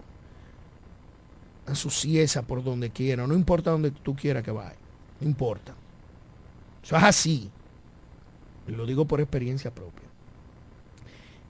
Una 1.66 1.76
suciedad 1.76 2.44
por 2.44 2.64
donde 2.64 2.90
quiera, 2.90 3.26
no 3.26 3.34
importa 3.34 3.72
donde 3.72 3.92
tú 3.92 4.16
quieras 4.16 4.44
que 4.44 4.52
vaya, 4.52 4.76
no 5.22 5.28
importa. 5.28 5.74
Eso 6.84 6.98
es 6.98 7.04
así. 7.04 7.50
Lo 8.68 8.86
digo 8.86 9.06
por 9.06 9.22
experiencia 9.22 9.74
propia. 9.74 10.03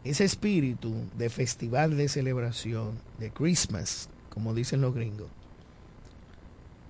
Ese 0.03 0.25
espíritu 0.25 0.93
de 1.17 1.29
festival 1.29 1.95
de 1.95 2.09
celebración, 2.09 2.99
de 3.19 3.31
Christmas, 3.31 4.09
como 4.29 4.53
dicen 4.53 4.81
los 4.81 4.93
gringos, 4.93 5.29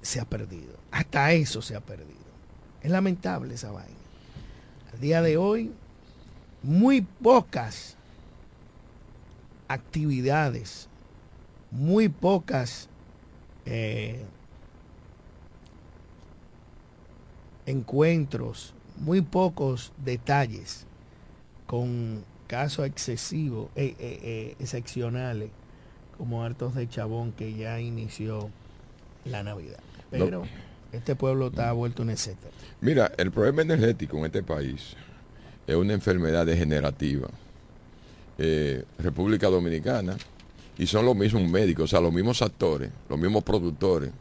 se 0.01 0.19
ha 0.19 0.25
perdido. 0.25 0.73
Hasta 0.91 1.31
eso 1.33 1.61
se 1.61 1.75
ha 1.75 1.79
perdido. 1.79 2.19
Es 2.81 2.89
lamentable 2.89 3.53
esa 3.53 3.71
vaina. 3.71 3.93
Al 4.91 4.99
día 4.99 5.21
de 5.21 5.37
hoy, 5.37 5.71
muy 6.63 7.01
pocas 7.01 7.97
actividades, 9.67 10.87
muy 11.71 12.09
pocas 12.09 12.89
eh, 13.65 14.23
encuentros, 17.65 18.73
muy 18.97 19.21
pocos 19.21 19.91
detalles 20.03 20.85
con 21.65 22.23
casos 22.53 22.85
excesivos, 22.85 23.69
eh, 23.75 23.95
eh, 23.97 24.19
eh, 24.21 24.55
excepcionales, 24.59 25.49
como 26.19 26.43
hartos 26.43 26.75
de 26.75 26.87
Chabón 26.87 27.31
que 27.31 27.55
ya 27.55 27.81
inició 27.81 28.51
la 29.25 29.41
Navidad. 29.41 29.79
Pero 30.11 30.43
este 30.91 31.15
pueblo 31.15 31.47
está 31.47 31.71
vuelto 31.71 32.03
un 32.03 32.11
etcétera. 32.11 32.53
Mira, 32.79 33.11
el 33.17 33.31
problema 33.31 33.63
energético 33.63 34.19
en 34.19 34.25
este 34.25 34.43
país 34.43 34.95
es 35.65 35.75
una 35.75 35.93
enfermedad 35.93 36.45
degenerativa. 36.45 37.27
Eh, 38.37 38.83
República 38.99 39.47
Dominicana, 39.47 40.15
y 40.77 40.85
son 40.85 41.07
los 41.07 41.15
mismos 41.15 41.49
médicos, 41.49 41.85
o 41.85 41.87
sea, 41.87 42.01
los 42.01 42.13
mismos 42.13 42.43
actores, 42.43 42.91
los 43.09 43.17
mismos 43.17 43.43
productores 43.43 44.11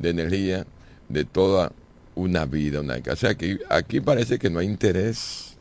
de 0.00 0.10
energía 0.10 0.66
de 1.08 1.24
toda 1.24 1.70
una 2.16 2.46
vida. 2.46 2.80
Una, 2.80 2.96
o 3.12 3.16
sea, 3.16 3.36
que 3.36 3.60
aquí 3.68 4.00
parece 4.00 4.40
que 4.40 4.50
no 4.50 4.58
hay 4.58 4.66
interés 4.66 5.56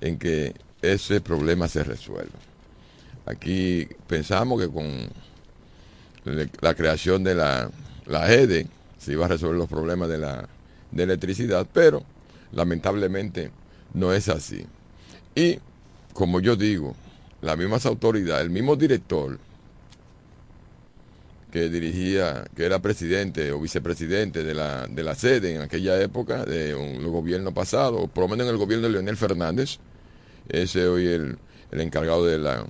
en 0.00 0.18
que 0.18 0.65
ese 0.82 1.20
problema 1.20 1.68
se 1.68 1.84
resuelva. 1.84 2.38
Aquí 3.26 3.88
pensamos 4.06 4.60
que 4.60 4.68
con 4.68 5.08
la 6.60 6.74
creación 6.74 7.24
de 7.24 7.34
la, 7.34 7.70
la 8.06 8.32
EDE 8.32 8.66
se 8.98 9.12
iba 9.12 9.26
a 9.26 9.28
resolver 9.28 9.56
los 9.56 9.68
problemas 9.68 10.08
de 10.08 10.18
la 10.18 10.48
de 10.90 11.02
electricidad, 11.02 11.66
pero 11.72 12.02
lamentablemente 12.52 13.50
no 13.94 14.12
es 14.12 14.28
así. 14.28 14.66
Y 15.34 15.58
como 16.12 16.40
yo 16.40 16.56
digo, 16.56 16.94
las 17.42 17.58
mismas 17.58 17.86
autoridades, 17.86 18.44
el 18.44 18.50
mismo 18.50 18.76
director 18.76 19.38
que 21.52 21.68
dirigía, 21.68 22.44
que 22.54 22.64
era 22.64 22.80
presidente 22.80 23.52
o 23.52 23.60
vicepresidente 23.60 24.42
de 24.42 24.54
la, 24.54 24.86
de 24.86 25.02
la 25.02 25.14
sede 25.14 25.54
en 25.54 25.62
aquella 25.62 26.00
época, 26.00 26.44
de 26.44 26.74
un 26.74 27.02
gobierno 27.10 27.52
pasado, 27.52 28.08
por 28.08 28.24
lo 28.24 28.28
menos 28.28 28.46
en 28.46 28.52
el 28.52 28.58
gobierno 28.58 28.86
de 28.86 28.92
Leonel 28.94 29.16
Fernández, 29.16 29.78
ese 30.48 30.86
hoy 30.86 31.06
el, 31.06 31.38
el 31.70 31.80
encargado 31.80 32.24
de 32.26 32.38
la 32.38 32.66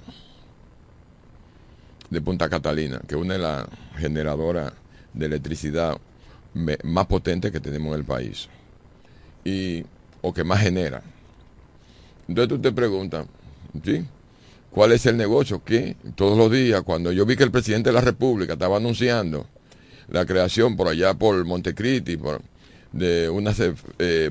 de 2.10 2.20
Punta 2.20 2.48
Catalina, 2.48 3.00
que 3.06 3.14
es 3.14 3.20
una 3.20 3.34
de 3.34 3.40
las 3.40 3.66
generadoras 3.96 4.72
de 5.12 5.26
electricidad 5.26 5.98
más 6.84 7.06
potentes 7.06 7.52
que 7.52 7.60
tenemos 7.60 7.92
en 7.92 8.00
el 8.00 8.04
país 8.04 8.48
y 9.44 9.84
o 10.22 10.32
que 10.32 10.44
más 10.44 10.60
genera. 10.60 11.02
Entonces 12.28 12.48
tú 12.48 12.60
te 12.60 12.72
preguntas, 12.72 13.26
¿sí? 13.84 14.06
¿Cuál 14.70 14.92
es 14.92 15.06
el 15.06 15.16
negocio? 15.16 15.62
Que 15.64 15.96
todos 16.14 16.36
los 16.36 16.50
días, 16.50 16.82
cuando 16.82 17.12
yo 17.12 17.24
vi 17.24 17.36
que 17.36 17.44
el 17.44 17.50
presidente 17.50 17.90
de 17.90 17.94
la 17.94 18.00
República 18.00 18.54
estaba 18.54 18.76
anunciando 18.76 19.46
la 20.08 20.26
creación 20.26 20.76
por 20.76 20.88
allá 20.88 21.14
por 21.14 21.44
Montecristi, 21.44 22.16
por, 22.16 22.42
de 22.92 23.30
unas 23.30 23.60
eh, 23.98 24.30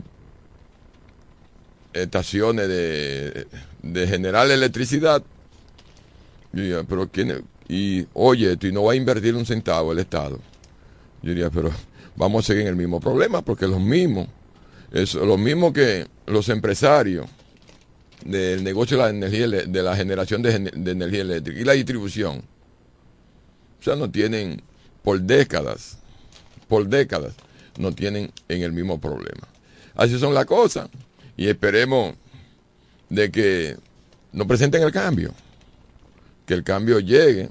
estaciones 1.96 2.68
de, 2.68 3.48
de 3.82 4.08
generar 4.08 4.50
electricidad, 4.52 5.24
yo 6.54 6.62
diría, 6.62 6.84
pero 6.84 7.10
quién 7.10 7.44
y 7.68 8.06
oye, 8.14 8.58
y 8.62 8.72
no 8.72 8.84
va 8.84 8.94
a 8.94 8.96
invertir 8.96 9.36
un 9.36 9.46
centavo 9.46 9.92
el 9.92 10.00
Estado. 10.00 10.40
Yo 11.22 11.30
diría, 11.30 11.50
pero 11.50 11.72
vamos 12.16 12.46
a 12.46 12.48
seguir 12.48 12.64
en 12.64 12.68
el 12.68 12.76
mismo 12.76 13.00
problema, 13.00 13.42
porque 13.42 13.68
los 13.68 13.80
mismos, 13.80 14.28
es 14.92 15.16
lo 15.16 15.38
mismo 15.38 15.74
que 15.74 16.06
los 16.28 16.50
empresarios 16.50 17.26
del 18.24 18.64
negocio 18.64 18.98
de 18.98 19.04
la 19.04 19.10
energía, 19.10 19.48
de 19.48 19.84
la 19.84 19.96
generación 19.96 20.42
de, 20.42 20.60
de 20.60 20.92
energía 20.92 21.22
eléctrica 21.22 21.60
y 21.60 21.64
la 21.64 21.74
distribución. 21.74 22.44
O 23.80 23.84
sea, 23.84 23.96
no 23.96 24.10
tienen 24.10 24.62
por 25.04 25.20
décadas, 25.22 25.98
por 26.68 26.88
décadas, 26.88 27.34
no 27.80 27.92
tienen 27.92 28.32
en 28.48 28.62
el 28.62 28.74
mismo 28.74 29.00
problema. 29.00 29.48
Así 29.96 30.20
son 30.20 30.34
las 30.34 30.46
cosas. 30.46 30.90
Y 31.38 31.48
esperemos 31.48 32.16
de 33.10 33.32
que 33.32 33.78
nos 34.32 34.48
presenten 34.48 34.84
el 34.84 34.92
cambio. 34.92 35.34
Que 36.46 36.54
el 36.54 36.64
cambio 36.64 37.00
llegue 37.00 37.50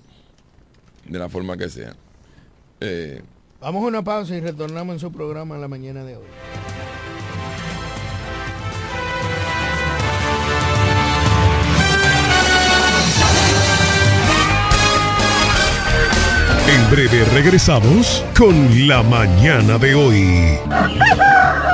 de 1.06 1.18
la 1.18 1.28
forma 1.28 1.56
que 1.56 1.68
sea. 1.68 1.94
Eh, 2.80 3.22
Vamos 3.60 3.82
a 3.84 3.86
una 3.86 4.04
pausa 4.04 4.34
y 4.36 4.40
retornamos 4.40 4.94
en 4.94 5.00
su 5.00 5.10
programa 5.10 5.54
en 5.54 5.60
la 5.62 5.68
mañana 5.68 6.04
de 6.04 6.16
hoy. 6.16 6.24
En 16.66 16.90
breve 16.90 17.24
regresamos 17.32 18.24
con 18.36 18.88
la 18.88 19.02
mañana 19.02 19.78
de 19.78 19.94
hoy. 19.94 20.58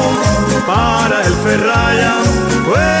para 0.65 1.25
el 1.25 1.33
ferraya, 1.33 2.13
huele 2.67 3.00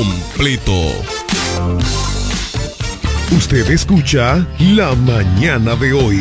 completo. 0.00 0.72
Usted 3.36 3.70
escucha 3.70 4.46
La 4.58 4.94
mañana 4.94 5.76
de 5.76 5.92
hoy. 5.92 6.18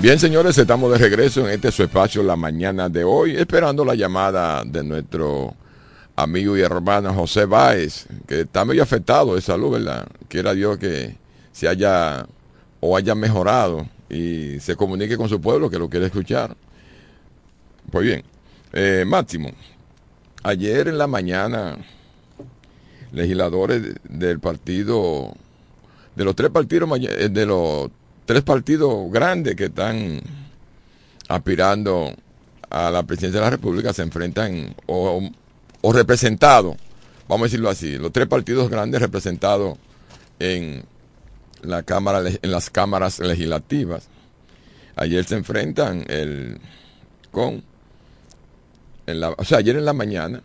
Bien, 0.00 0.20
señores, 0.20 0.56
estamos 0.58 0.92
de 0.92 0.98
regreso 0.98 1.40
en 1.40 1.48
este 1.48 1.72
su 1.72 1.82
espacio 1.82 2.22
la 2.22 2.36
mañana 2.36 2.88
de 2.88 3.02
hoy, 3.02 3.36
esperando 3.36 3.84
la 3.84 3.96
llamada 3.96 4.62
de 4.64 4.84
nuestro 4.84 5.56
amigo 6.14 6.56
y 6.56 6.60
hermano 6.60 7.12
José 7.14 7.46
Báez, 7.46 8.06
que 8.28 8.42
está 8.42 8.64
medio 8.64 8.84
afectado 8.84 9.34
de 9.34 9.40
salud, 9.40 9.72
¿verdad? 9.72 10.06
Quiera 10.28 10.54
Dios 10.54 10.78
que 10.78 11.21
se 11.52 11.68
haya 11.68 12.26
o 12.80 12.96
haya 12.96 13.14
mejorado 13.14 13.86
y 14.08 14.58
se 14.60 14.74
comunique 14.76 15.16
con 15.16 15.28
su 15.28 15.40
pueblo 15.40 15.70
que 15.70 15.78
lo 15.78 15.88
quiere 15.88 16.06
escuchar. 16.06 16.56
Pues 17.90 18.04
bien, 18.04 18.22
eh, 18.72 19.04
Máximo, 19.06 19.50
ayer 20.42 20.88
en 20.88 20.98
la 20.98 21.06
mañana 21.06 21.76
legisladores 23.12 23.82
de- 23.82 23.94
del 24.04 24.40
partido, 24.40 25.32
de 26.16 26.24
los 26.24 26.34
tres 26.34 26.50
partidos, 26.50 26.88
eh, 27.00 27.28
de 27.28 27.46
los 27.46 27.90
tres 28.24 28.42
partidos 28.42 29.10
grandes 29.10 29.54
que 29.56 29.64
están 29.66 30.20
aspirando 31.28 32.12
a 32.70 32.90
la 32.90 33.02
presidencia 33.02 33.40
de 33.40 33.46
la 33.46 33.50
República 33.50 33.92
se 33.92 34.02
enfrentan 34.02 34.74
o, 34.86 35.22
o 35.82 35.92
representados, 35.92 36.76
vamos 37.28 37.42
a 37.42 37.46
decirlo 37.48 37.68
así, 37.68 37.98
los 37.98 38.12
tres 38.12 38.26
partidos 38.28 38.70
grandes 38.70 39.00
representados 39.00 39.76
en 40.38 40.82
la 41.62 41.82
cámara 41.82 42.22
en 42.42 42.50
las 42.50 42.70
cámaras 42.70 43.18
legislativas. 43.18 44.08
Ayer 44.96 45.24
se 45.24 45.36
enfrentan 45.36 46.04
el 46.08 46.60
con 47.30 47.64
o 49.38 49.44
sea, 49.44 49.58
ayer 49.58 49.76
en 49.76 49.84
la 49.84 49.92
mañana 49.92 50.42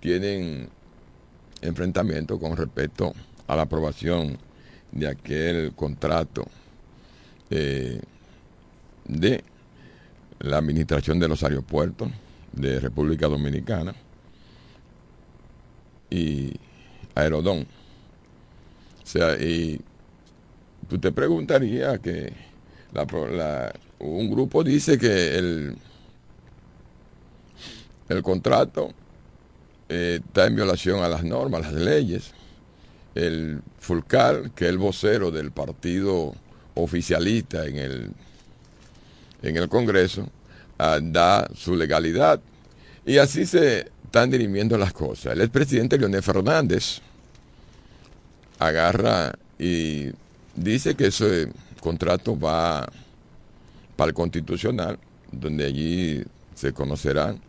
tienen 0.00 0.68
enfrentamiento 1.60 2.38
con 2.38 2.56
respecto 2.56 3.12
a 3.46 3.56
la 3.56 3.62
aprobación 3.62 4.38
de 4.92 5.08
aquel 5.08 5.72
contrato 5.74 6.46
eh, 7.50 8.00
de 9.06 9.44
la 10.40 10.58
administración 10.58 11.18
de 11.18 11.28
los 11.28 11.42
aeropuertos 11.42 12.08
de 12.52 12.80
República 12.80 13.26
Dominicana 13.28 13.94
y 16.10 16.52
Aerodón. 17.14 17.66
O 19.02 19.06
sea, 19.06 19.34
y 19.36 19.80
tú 20.88 20.98
te 20.98 21.12
preguntarías 21.12 21.98
que 22.00 22.32
un 23.98 24.30
grupo 24.30 24.62
dice 24.62 24.98
que 24.98 25.36
el, 25.36 25.76
el 28.08 28.22
contrato 28.22 28.92
eh, 29.88 30.20
está 30.24 30.46
en 30.46 30.56
violación 30.56 31.02
a 31.02 31.08
las 31.08 31.24
normas, 31.24 31.66
a 31.66 31.72
las 31.72 31.80
leyes. 31.80 32.32
El 33.14 33.62
Fulcal, 33.78 34.52
que 34.54 34.64
es 34.64 34.70
el 34.70 34.78
vocero 34.78 35.30
del 35.30 35.52
partido 35.52 36.34
oficialista 36.74 37.66
en 37.66 37.76
el, 37.76 38.10
en 39.42 39.56
el 39.56 39.68
Congreso, 39.68 40.28
ah, 40.78 40.98
da 41.02 41.48
su 41.54 41.76
legalidad. 41.76 42.40
Y 43.06 43.18
así 43.18 43.46
se 43.46 43.90
están 44.04 44.30
dirimiendo 44.30 44.78
las 44.78 44.92
cosas. 44.92 45.34
El 45.34 45.42
expresidente 45.42 45.98
Leonel 45.98 46.22
Fernández 46.22 47.00
agarra 48.58 49.32
y 49.58 50.10
dice 50.56 50.94
que 50.94 51.06
ese 51.08 51.48
contrato 51.80 52.38
va 52.38 52.88
para 53.96 54.08
el 54.08 54.14
constitucional, 54.14 54.98
donde 55.30 55.66
allí 55.66 56.24
se 56.54 56.72
conocerán 56.72 57.40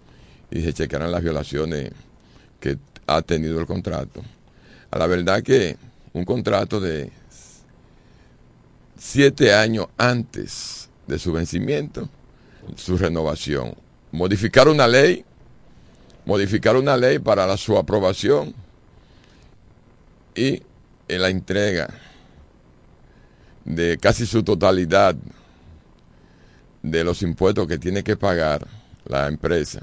y 0.52 0.62
se 0.62 0.74
checarán 0.74 1.12
las 1.12 1.24
violaciones 1.24 1.91
que 2.60 2.78
ha 3.08 3.22
tenido 3.22 3.60
el 3.60 3.65
contrato. 3.65 4.22
A 4.91 4.98
la 4.98 5.08
verdad 5.08 5.44
que 5.44 5.78
un 6.13 6.26
contrato 6.26 6.80
de 6.80 7.12
siete 8.98 9.54
años 9.54 9.88
antes 9.98 10.89
de 11.08 11.20
su 11.20 11.32
vencimiento, 11.32 12.10
su 12.76 12.98
renovación, 12.98 13.76
modificar 14.12 14.68
una 14.68 14.88
ley, 14.88 15.24
modificar 16.26 16.76
una 16.76 16.98
ley 16.98 17.20
para 17.20 17.46
la- 17.46 17.58
su 17.58 17.78
aprobación 17.78 18.54
y 20.36 20.63
la 21.08 21.30
entrega 21.30 21.88
de 23.65 23.97
casi 23.97 24.25
su 24.25 24.43
totalidad 24.43 25.15
de 26.82 27.04
los 27.04 27.21
impuestos 27.23 27.67
que 27.67 27.80
tiene 27.80 28.04
que 28.04 28.15
pagar 28.15 28.65
la 29.06 29.28
empresa. 29.28 29.82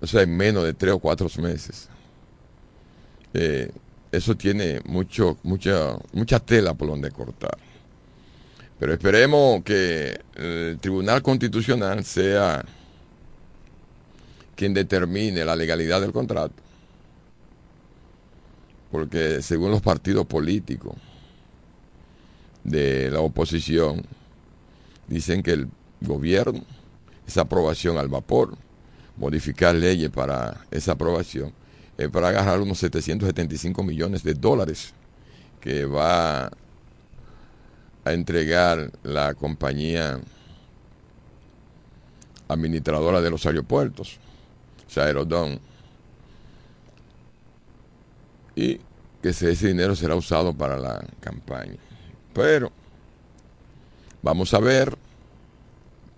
O 0.00 0.06
sea, 0.06 0.22
en 0.22 0.36
menos 0.36 0.64
de 0.64 0.72
tres 0.72 0.94
o 0.94 0.98
cuatro 0.98 1.28
meses. 1.38 1.88
Eh, 3.34 3.70
eso 4.10 4.36
tiene 4.36 4.80
mucho, 4.84 5.38
mucha, 5.42 5.96
mucha 6.12 6.40
tela 6.40 6.74
por 6.74 6.88
donde 6.88 7.10
cortar. 7.10 7.56
Pero 8.78 8.92
esperemos 8.92 9.62
que 9.62 10.20
el 10.34 10.78
Tribunal 10.80 11.22
Constitucional 11.22 12.04
sea 12.04 12.64
quien 14.56 14.74
determine 14.74 15.44
la 15.44 15.54
legalidad 15.56 16.00
del 16.00 16.12
contrato. 16.12 16.61
Porque 18.92 19.40
según 19.42 19.70
los 19.70 19.80
partidos 19.80 20.26
políticos 20.26 20.94
de 22.62 23.10
la 23.10 23.20
oposición, 23.20 24.02
dicen 25.08 25.42
que 25.42 25.52
el 25.52 25.68
gobierno, 26.02 26.62
esa 27.26 27.40
aprobación 27.40 27.96
al 27.96 28.08
vapor, 28.08 28.54
modificar 29.16 29.74
leyes 29.74 30.10
para 30.10 30.66
esa 30.70 30.92
aprobación, 30.92 31.52
es 31.96 32.08
para 32.10 32.28
agarrar 32.28 32.60
unos 32.60 32.78
775 32.78 33.82
millones 33.82 34.22
de 34.22 34.34
dólares 34.34 34.92
que 35.60 35.86
va 35.86 36.50
a 38.04 38.12
entregar 38.12 38.90
la 39.02 39.32
compañía 39.32 40.20
administradora 42.48 43.22
de 43.22 43.30
los 43.30 43.46
aeropuertos, 43.46 44.18
o 44.86 44.90
sea, 44.90 45.04
Aerodón, 45.04 45.60
y 48.54 48.80
que 49.22 49.28
ese 49.28 49.54
dinero 49.54 49.94
será 49.94 50.14
usado 50.14 50.52
para 50.52 50.78
la 50.78 51.04
campaña. 51.20 51.76
Pero 52.34 52.72
vamos 54.22 54.52
a 54.54 54.58
ver 54.58 54.96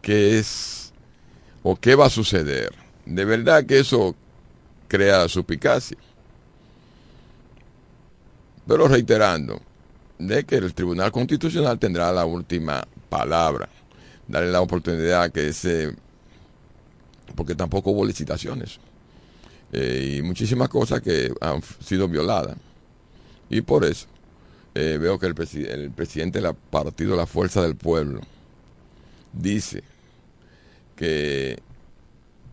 qué 0.00 0.38
es 0.38 0.92
o 1.62 1.76
qué 1.76 1.94
va 1.94 2.06
a 2.06 2.10
suceder. 2.10 2.72
De 3.04 3.24
verdad 3.24 3.64
que 3.66 3.78
eso 3.80 4.14
crea 4.88 5.28
suspicacia. 5.28 5.98
Pero 8.66 8.88
reiterando, 8.88 9.60
de 10.18 10.44
que 10.44 10.56
el 10.56 10.72
Tribunal 10.72 11.12
Constitucional 11.12 11.78
tendrá 11.78 12.12
la 12.12 12.24
última 12.24 12.82
palabra. 13.08 13.68
Darle 14.26 14.50
la 14.50 14.60
oportunidad 14.60 15.30
que 15.30 15.48
ese... 15.48 15.94
Porque 17.34 17.54
tampoco 17.54 17.90
hubo 17.90 18.06
licitaciones. 18.06 18.78
Eh, 19.72 20.16
y 20.18 20.22
muchísimas 20.22 20.68
cosas 20.68 21.00
que 21.00 21.32
han 21.40 21.60
sido 21.80 22.06
violadas. 22.08 22.56
Y 23.50 23.60
por 23.60 23.84
eso 23.84 24.06
eh, 24.74 24.98
veo 25.00 25.18
que 25.18 25.26
el, 25.26 25.34
presi- 25.34 25.68
el 25.68 25.90
presidente 25.90 26.40
del 26.40 26.54
partido 26.54 27.16
La 27.16 27.26
Fuerza 27.26 27.62
del 27.62 27.76
Pueblo 27.76 28.20
dice 29.32 29.82
que 30.96 31.58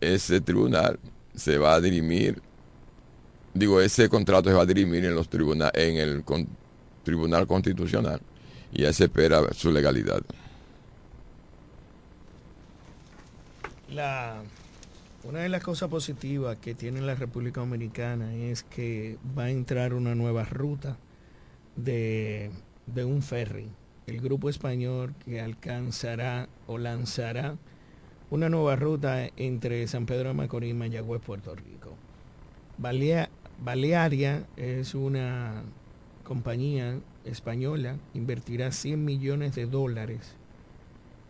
ese 0.00 0.40
tribunal 0.40 0.98
se 1.34 1.58
va 1.58 1.74
a 1.74 1.80
dirimir, 1.80 2.42
digo, 3.54 3.80
ese 3.80 4.08
contrato 4.08 4.50
se 4.50 4.54
va 4.56 4.62
a 4.62 4.66
dirimir 4.66 5.04
en 5.04 5.14
los 5.14 5.28
tribunales, 5.28 5.72
en 5.76 5.96
el 5.96 6.24
Tribunal 7.04 7.46
Constitucional 7.46 8.20
y 8.72 8.82
ya 8.82 8.92
se 8.92 9.04
espera 9.04 9.52
su 9.54 9.70
legalidad. 9.70 10.22
La, 13.90 14.42
una 15.24 15.40
de 15.40 15.48
las 15.48 15.62
cosas 15.62 15.88
positivas 15.88 16.56
que 16.58 16.74
tiene 16.74 17.00
la 17.00 17.14
República 17.14 17.60
Dominicana 17.60 18.34
es 18.34 18.64
que 18.64 19.18
va 19.38 19.44
a 19.44 19.50
entrar 19.50 19.94
una 19.94 20.14
nueva 20.14 20.44
ruta 20.44 20.96
de, 21.76 22.50
un 22.96 23.22
ferry. 23.22 23.68
El 24.06 24.20
grupo 24.20 24.48
español 24.48 25.14
que 25.24 25.40
alcanzará 25.40 26.48
o 26.66 26.76
lanzará 26.76 27.56
una 28.30 28.48
nueva 28.48 28.74
ruta 28.76 29.28
entre 29.36 29.86
San 29.86 30.06
Pedro 30.06 30.28
de 30.30 30.34
Macorís 30.34 30.70
y 30.70 30.74
Mayagüez, 30.74 31.20
Puerto 31.22 31.54
Rico. 31.54 31.94
Balea- 32.78 33.28
Balearia 33.62 34.44
es 34.56 34.94
una 34.94 35.62
compañía 36.24 36.98
española, 37.24 37.96
invertirá 38.14 38.72
100 38.72 39.04
millones 39.04 39.54
de 39.54 39.66
dólares 39.66 40.34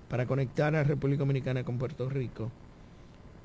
para 0.09 0.27
conectar 0.27 0.75
a 0.77 0.85
República 0.85 1.21
Dominicana 1.21 1.65
con 1.65 1.77
Puerto 1.79 2.09
Rico. 2.09 2.51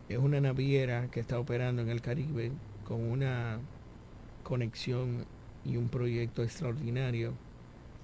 Es 0.10 0.18
una 0.18 0.40
naviera 0.40 1.10
que 1.12 1.20
está 1.20 1.38
operando 1.40 1.82
en 1.82 1.90
el 1.90 2.02
Caribe 2.02 2.52
con 2.86 3.02
una 3.02 3.60
conexión 4.44 5.26
y 5.66 5.76
un 5.76 5.90
proyecto 5.90 6.44
extraordinario 6.44 7.34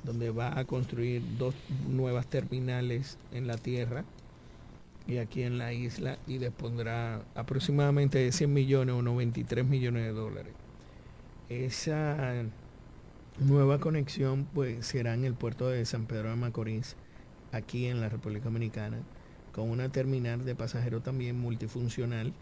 donde 0.04 0.30
va 0.30 0.60
a 0.60 0.66
construir 0.66 1.22
dos 1.38 1.56
nuevas 1.88 2.28
terminales 2.28 3.18
en 3.32 3.48
la 3.48 3.58
tierra 3.58 4.04
y 5.08 5.18
aquí 5.18 5.44
en 5.44 5.58
la 5.58 5.72
isla 5.72 6.18
y 6.28 6.40
dispondrá 6.40 7.22
aproximadamente 7.36 8.20
de 8.20 8.34
100 8.34 8.54
millones 8.54 8.96
o 8.96 9.02
93 9.02 9.66
millones 9.66 10.04
de 10.04 10.12
dólares. 10.12 10.54
Esa 11.48 12.44
nueva 13.40 13.80
conexión 13.80 14.46
pues 14.54 14.86
será 14.86 15.14
en 15.14 15.24
el 15.24 15.36
puerto 15.36 15.70
de 15.70 15.86
San 15.86 16.06
Pedro 16.06 16.30
de 16.30 16.36
Macorís 16.36 16.98
aquí 17.54 17.88
en 17.88 18.02
la 18.02 18.10
República 18.10 18.46
Dominicana 18.46 18.98
con 19.54 19.70
una 19.70 19.90
terminal 19.90 20.44
de 20.44 20.56
pasajeros 20.56 21.04
también 21.04 21.40
multifuncional 21.40 22.34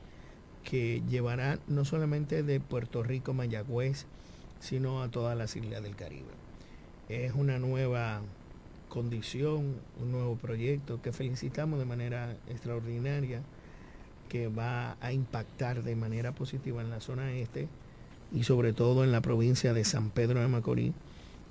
que 0.63 1.03
llevará 1.09 1.59
no 1.67 1.85
solamente 1.85 2.43
de 2.43 2.59
Puerto 2.59 3.03
Rico 3.03 3.33
Mayagüez 3.33 4.05
sino 4.59 5.01
a 5.01 5.09
todas 5.09 5.37
las 5.37 5.55
islas 5.55 5.81
del 5.83 5.95
Caribe. 5.95 6.29
Es 7.09 7.33
una 7.33 7.59
nueva 7.59 8.21
condición, 8.89 9.75
un 9.99 10.11
nuevo 10.11 10.35
proyecto 10.35 11.01
que 11.01 11.11
felicitamos 11.11 11.79
de 11.79 11.85
manera 11.85 12.35
extraordinaria 12.47 13.41
que 14.29 14.47
va 14.47 14.95
a 15.01 15.11
impactar 15.11 15.83
de 15.83 15.95
manera 15.95 16.33
positiva 16.33 16.81
en 16.81 16.89
la 16.89 17.01
zona 17.01 17.33
este 17.33 17.67
y 18.33 18.43
sobre 18.43 18.71
todo 18.71 19.03
en 19.03 19.11
la 19.11 19.21
provincia 19.21 19.73
de 19.73 19.83
San 19.83 20.09
Pedro 20.09 20.39
de 20.39 20.47
Macorís, 20.47 20.93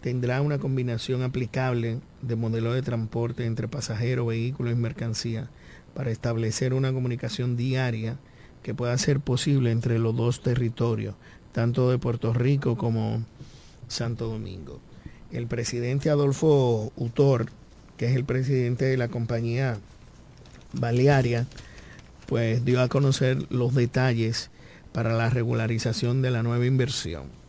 tendrá 0.00 0.40
una 0.40 0.58
combinación 0.58 1.22
aplicable 1.22 2.00
de 2.22 2.36
modelo 2.36 2.72
de 2.72 2.82
transporte 2.82 3.44
entre 3.44 3.68
pasajeros, 3.68 4.26
vehículos 4.26 4.72
y 4.72 4.76
mercancías 4.76 5.48
para 5.94 6.10
establecer 6.10 6.72
una 6.72 6.92
comunicación 6.92 7.56
diaria 7.56 8.16
que 8.62 8.74
pueda 8.74 8.96
ser 8.98 9.20
posible 9.20 9.70
entre 9.70 9.98
los 9.98 10.16
dos 10.16 10.42
territorios, 10.42 11.14
tanto 11.52 11.90
de 11.90 11.98
Puerto 11.98 12.32
Rico 12.32 12.76
como 12.76 13.22
Santo 13.88 14.28
Domingo. 14.28 14.80
El 15.32 15.46
presidente 15.46 16.10
Adolfo 16.10 16.92
Utor, 16.96 17.46
que 17.96 18.06
es 18.06 18.16
el 18.16 18.24
presidente 18.24 18.86
de 18.86 18.96
la 18.96 19.08
compañía 19.08 19.78
Balearia, 20.72 21.46
pues 22.26 22.64
dio 22.64 22.80
a 22.80 22.88
conocer 22.88 23.46
los 23.50 23.74
detalles 23.74 24.50
para 24.92 25.12
la 25.14 25.30
regularización 25.30 26.22
de 26.22 26.30
la 26.30 26.42
nueva 26.42 26.66
inversión. 26.66 27.39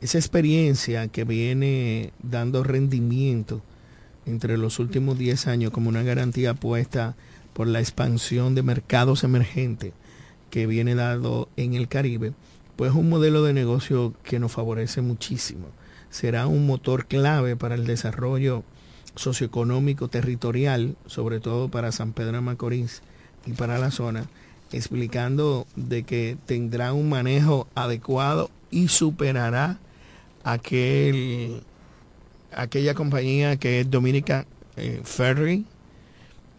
Esa 0.00 0.18
experiencia 0.18 1.08
que 1.08 1.24
viene 1.24 2.12
dando 2.22 2.62
rendimiento 2.62 3.62
entre 4.26 4.56
los 4.56 4.78
últimos 4.78 5.18
10 5.18 5.48
años 5.48 5.72
como 5.72 5.88
una 5.88 6.04
garantía 6.04 6.54
puesta 6.54 7.16
por 7.52 7.66
la 7.66 7.80
expansión 7.80 8.54
de 8.54 8.62
mercados 8.62 9.24
emergentes 9.24 9.92
que 10.50 10.68
viene 10.68 10.94
dado 10.94 11.48
en 11.56 11.74
el 11.74 11.88
Caribe, 11.88 12.32
pues 12.76 12.92
un 12.92 13.08
modelo 13.08 13.42
de 13.42 13.52
negocio 13.52 14.14
que 14.22 14.38
nos 14.38 14.52
favorece 14.52 15.00
muchísimo. 15.00 15.66
Será 16.10 16.46
un 16.46 16.64
motor 16.64 17.06
clave 17.06 17.56
para 17.56 17.74
el 17.74 17.84
desarrollo 17.84 18.62
socioeconómico 19.16 20.06
territorial, 20.06 20.94
sobre 21.06 21.40
todo 21.40 21.70
para 21.70 21.90
San 21.90 22.12
Pedro 22.12 22.34
de 22.34 22.40
Macorís 22.40 23.02
y 23.46 23.52
para 23.54 23.78
la 23.78 23.90
zona, 23.90 24.26
explicando 24.70 25.66
de 25.74 26.04
que 26.04 26.36
tendrá 26.46 26.92
un 26.92 27.08
manejo 27.08 27.66
adecuado 27.74 28.48
y 28.70 28.86
superará 28.86 29.80
aquel 30.44 31.62
aquella 32.52 32.94
compañía 32.94 33.56
que 33.56 33.80
es 33.80 33.90
Dominica 33.90 34.46
eh, 34.76 35.00
Ferry, 35.04 35.64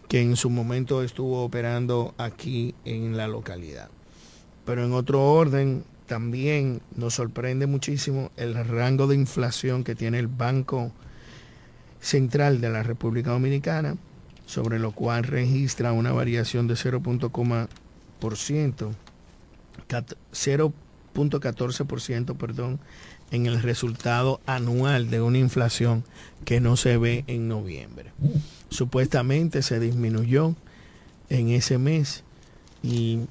que 0.07 0.21
en 0.21 0.35
su 0.35 0.49
momento 0.49 1.03
estuvo 1.03 1.43
operando 1.43 2.13
aquí 2.17 2.73
en 2.85 3.17
la 3.17 3.27
localidad. 3.27 3.89
Pero 4.65 4.85
en 4.85 4.93
otro 4.93 5.23
orden, 5.23 5.83
también 6.07 6.81
nos 6.95 7.15
sorprende 7.15 7.67
muchísimo 7.67 8.31
el 8.35 8.55
rango 8.55 9.07
de 9.07 9.15
inflación 9.15 9.83
que 9.83 9.95
tiene 9.95 10.19
el 10.19 10.27
Banco 10.27 10.91
Central 11.99 12.61
de 12.61 12.69
la 12.69 12.81
República 12.81 13.31
Dominicana, 13.31 13.97
sobre 14.45 14.79
lo 14.79 14.91
cual 14.91 15.23
registra 15.23 15.91
una 15.91 16.11
variación 16.11 16.67
de 16.67 16.73
0.14%, 16.73 18.91
0.14%, 21.13 22.35
perdón, 22.37 22.79
en 23.31 23.45
el 23.45 23.61
resultado 23.61 24.39
anual 24.45 25.09
de 25.09 25.21
una 25.21 25.37
inflación 25.37 26.03
que 26.45 26.59
no 26.59 26.77
se 26.77 26.97
ve 26.97 27.23
en 27.27 27.47
noviembre. 27.47 28.11
Supuestamente 28.69 29.61
se 29.61 29.79
disminuyó 29.79 30.55
en 31.29 31.49
ese 31.49 31.77
mes 31.77 32.23
y 32.81 33.21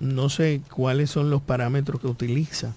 no 0.00 0.28
sé 0.28 0.62
cuáles 0.70 1.10
son 1.10 1.30
los 1.30 1.42
parámetros 1.42 2.00
que 2.00 2.06
utiliza 2.06 2.74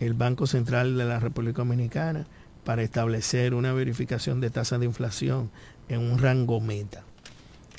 el 0.00 0.14
Banco 0.14 0.46
Central 0.46 0.96
de 0.96 1.04
la 1.04 1.20
República 1.20 1.58
Dominicana 1.58 2.26
para 2.64 2.82
establecer 2.82 3.54
una 3.54 3.72
verificación 3.72 4.40
de 4.40 4.50
tasa 4.50 4.78
de 4.78 4.86
inflación 4.86 5.50
en 5.88 6.00
un 6.00 6.18
rango 6.18 6.60
meta. 6.60 7.04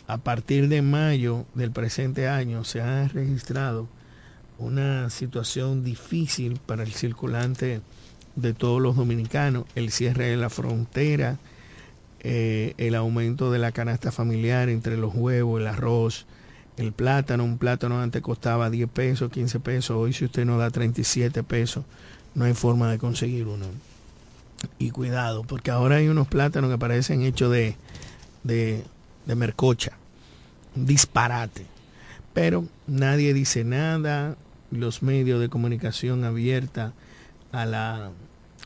A 0.07 0.17
partir 0.17 0.67
de 0.69 0.81
mayo 0.81 1.45
del 1.55 1.71
presente 1.71 2.27
año 2.27 2.63
se 2.63 2.81
ha 2.81 3.07
registrado 3.07 3.87
una 4.57 5.09
situación 5.09 5.83
difícil 5.83 6.59
para 6.65 6.83
el 6.83 6.93
circulante 6.93 7.81
de 8.35 8.53
todos 8.53 8.81
los 8.81 8.95
dominicanos, 8.95 9.65
el 9.75 9.91
cierre 9.91 10.27
de 10.27 10.37
la 10.37 10.49
frontera, 10.49 11.37
eh, 12.21 12.73
el 12.77 12.95
aumento 12.95 13.51
de 13.51 13.59
la 13.59 13.71
canasta 13.71 14.11
familiar 14.11 14.69
entre 14.69 14.97
los 14.97 15.13
huevos, 15.13 15.61
el 15.61 15.67
arroz, 15.67 16.25
el 16.77 16.91
plátano. 16.91 17.43
Un 17.43 17.57
plátano 17.57 18.01
antes 18.01 18.21
costaba 18.21 18.69
10 18.69 18.89
pesos, 18.89 19.31
15 19.31 19.59
pesos. 19.59 19.97
Hoy 19.97 20.13
si 20.13 20.25
usted 20.25 20.45
no 20.45 20.57
da 20.57 20.69
37 20.69 21.43
pesos, 21.43 21.85
no 22.33 22.45
hay 22.45 22.53
forma 22.53 22.89
de 22.91 22.97
conseguir 22.97 23.47
uno. 23.47 23.65
Y 24.79 24.89
cuidado, 24.89 25.43
porque 25.43 25.71
ahora 25.71 25.97
hay 25.97 26.07
unos 26.07 26.27
plátanos 26.27 26.71
que 26.71 26.77
parecen 26.77 27.21
hechos 27.21 27.51
de, 27.51 27.75
de, 28.43 28.83
de 29.25 29.35
mercocha. 29.35 29.91
Un 30.75 30.85
disparate. 30.85 31.65
Pero 32.33 32.65
nadie 32.87 33.33
dice 33.33 33.63
nada. 33.63 34.35
Los 34.71 35.03
medios 35.03 35.39
de 35.39 35.49
comunicación 35.49 36.23
abierta 36.23 36.93
a 37.51 37.65
la 37.65 38.11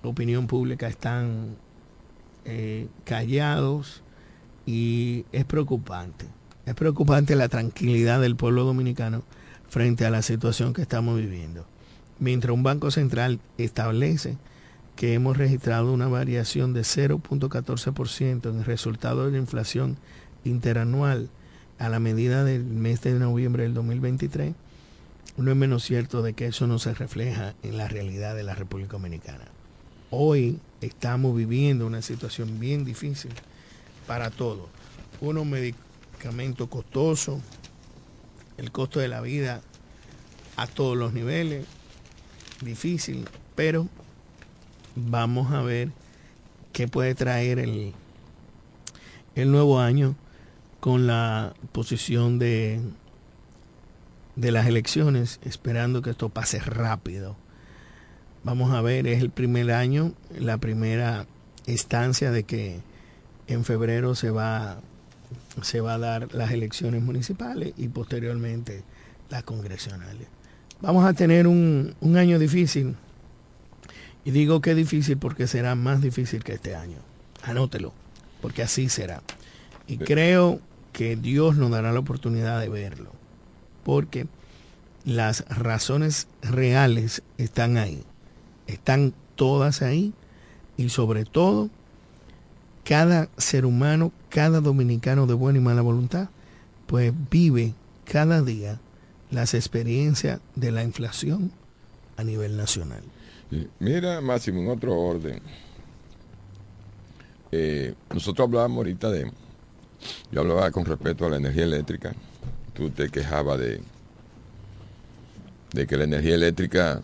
opinión 0.04 0.47
pública 0.47 0.88
están 0.88 1.56
eh, 2.45 2.88
callados 3.04 4.04
y 4.66 5.26
es 5.32 5.45
preocupante. 5.45 6.26
Es 6.66 6.76
preocupante 6.76 7.36
la 7.36 7.50
tranquilidad 7.50 8.22
del 8.22 8.36
pueblo 8.36 8.64
dominicano 8.64 9.24
frente 9.70 10.06
a 10.06 10.10
la 10.10 10.22
situación 10.22 10.74
que 10.74 10.82
estamos 10.82 11.18
viviendo. 11.18 11.66
Mientras 12.20 12.54
un 12.54 12.64
Banco 12.64 12.91
Central 12.91 13.39
establece 13.58 14.38
que 14.95 15.14
hemos 15.14 15.38
registrado 15.38 15.93
una 15.93 16.08
variación 16.08 16.74
de 16.74 16.82
0.14% 16.82 18.50
en 18.50 18.58
el 18.58 18.66
resultado 18.66 19.26
de 19.26 19.32
la 19.32 19.38
inflación 19.38 19.97
interanual 20.43 21.30
a 21.78 21.88
la 21.88 22.00
medida 22.00 22.43
del 22.43 22.66
mes 22.66 23.02
de 23.02 23.14
noviembre 23.14 23.64
del 23.64 23.74
2023, 23.74 24.54
no 25.39 25.51
es 25.51 25.57
menos 25.57 25.83
cierto 25.83 26.21
de 26.21 26.33
que 26.33 26.47
eso 26.47 26.67
no 26.67 26.79
se 26.79 26.93
refleja 26.93 27.55
en 27.63 27.77
la 27.77 27.87
realidad 27.87 28.35
de 28.35 28.43
la 28.43 28.55
República 28.55 28.93
Dominicana. 28.93 29.45
Hoy 30.11 30.59
estamos 30.81 31.35
viviendo 31.35 31.87
una 31.87 32.01
situación 32.01 32.59
bien 32.59 32.83
difícil 32.83 33.31
para 34.05 34.31
todos. 34.31 34.67
Unos 35.21 35.45
medicamentos 35.45 36.67
costosos, 36.67 37.39
el 38.57 38.71
costo 38.71 38.99
de 38.99 39.07
la 39.07 39.21
vida 39.21 39.61
a 40.57 40.67
todos 40.67 40.97
los 40.97 41.13
niveles, 41.13 41.65
difícil, 42.61 43.25
pero 43.55 43.87
vamos 44.95 45.53
a 45.53 45.61
ver 45.61 45.89
qué 46.73 46.89
puede 46.89 47.15
traer 47.15 47.59
el, 47.59 47.93
el 49.35 49.51
nuevo 49.51 49.79
año 49.79 50.15
con 50.81 51.07
la 51.07 51.53
posición 51.71 52.39
de, 52.39 52.81
de 54.39 54.51
las 54.51 54.67
elecciones, 54.67 55.39
esperando 55.43 56.01
que 56.01 56.11
esto 56.11 56.29
pase 56.29 56.59
rápido 56.59 57.35
vamos 58.43 58.71
a 58.71 58.81
ver, 58.81 59.07
es 59.07 59.21
el 59.21 59.29
primer 59.29 59.71
año, 59.71 60.13
la 60.37 60.57
primera 60.57 61.25
estancia 61.65 62.31
de 62.31 62.43
que 62.43 62.79
en 63.47 63.65
febrero 63.65 64.15
se 64.15 64.29
va, 64.29 64.81
se 65.61 65.81
va 65.81 65.95
a 65.95 65.97
dar 65.97 66.33
las 66.33 66.51
elecciones 66.51 67.01
municipales 67.01 67.73
y 67.77 67.87
posteriormente 67.89 68.83
las 69.29 69.43
congresionales. 69.43 70.27
Vamos 70.81 71.05
a 71.05 71.13
tener 71.13 71.47
un, 71.47 71.95
un 71.99 72.17
año 72.17 72.39
difícil. 72.39 72.95
Y 74.25 74.31
digo 74.31 74.61
que 74.61 74.75
difícil 74.75 75.17
porque 75.17 75.47
será 75.47 75.75
más 75.75 76.01
difícil 76.01 76.43
que 76.43 76.53
este 76.53 76.75
año. 76.75 76.97
Anótelo, 77.43 77.93
porque 78.41 78.63
así 78.63 78.89
será. 78.89 79.21
Y 79.87 79.97
creo 79.97 80.59
que 80.93 81.15
Dios 81.15 81.57
nos 81.57 81.71
dará 81.71 81.91
la 81.91 81.99
oportunidad 81.99 82.59
de 82.59 82.69
verlo. 82.69 83.18
Porque 83.89 84.27
las 85.03 85.47
razones 85.49 86.27
reales 86.43 87.23
están 87.37 87.77
ahí 87.77 88.03
están 88.69 89.13
todas 89.35 89.81
ahí 89.81 90.13
y 90.77 90.89
sobre 90.89 91.25
todo 91.25 91.69
cada 92.83 93.29
ser 93.37 93.65
humano, 93.65 94.11
cada 94.29 94.61
dominicano 94.61 95.27
de 95.27 95.33
buena 95.33 95.59
y 95.59 95.61
mala 95.61 95.81
voluntad, 95.81 96.29
pues 96.85 97.13
vive 97.29 97.73
cada 98.05 98.41
día 98.41 98.79
las 99.31 99.53
experiencias 99.53 100.39
de 100.55 100.71
la 100.71 100.83
inflación 100.83 101.51
a 102.17 102.23
nivel 102.23 102.57
nacional. 102.57 103.01
Mira, 103.79 104.21
Máximo, 104.21 104.61
en 104.61 104.69
otro 104.69 104.95
orden. 104.95 105.41
Eh, 107.51 107.95
nosotros 108.13 108.47
hablábamos 108.47 108.77
ahorita 108.77 109.09
de, 109.09 109.31
yo 110.31 110.41
hablaba 110.41 110.69
con 110.71 110.85
respecto 110.85 111.25
a 111.25 111.29
la 111.29 111.37
energía 111.37 111.63
eléctrica. 111.63 112.13
Tú 112.74 112.89
te 112.89 113.09
quejabas 113.09 113.59
de, 113.59 113.82
de 115.74 115.88
que 115.88 115.97
la 115.97 116.03
energía 116.05 116.36
eléctrica 116.36 117.01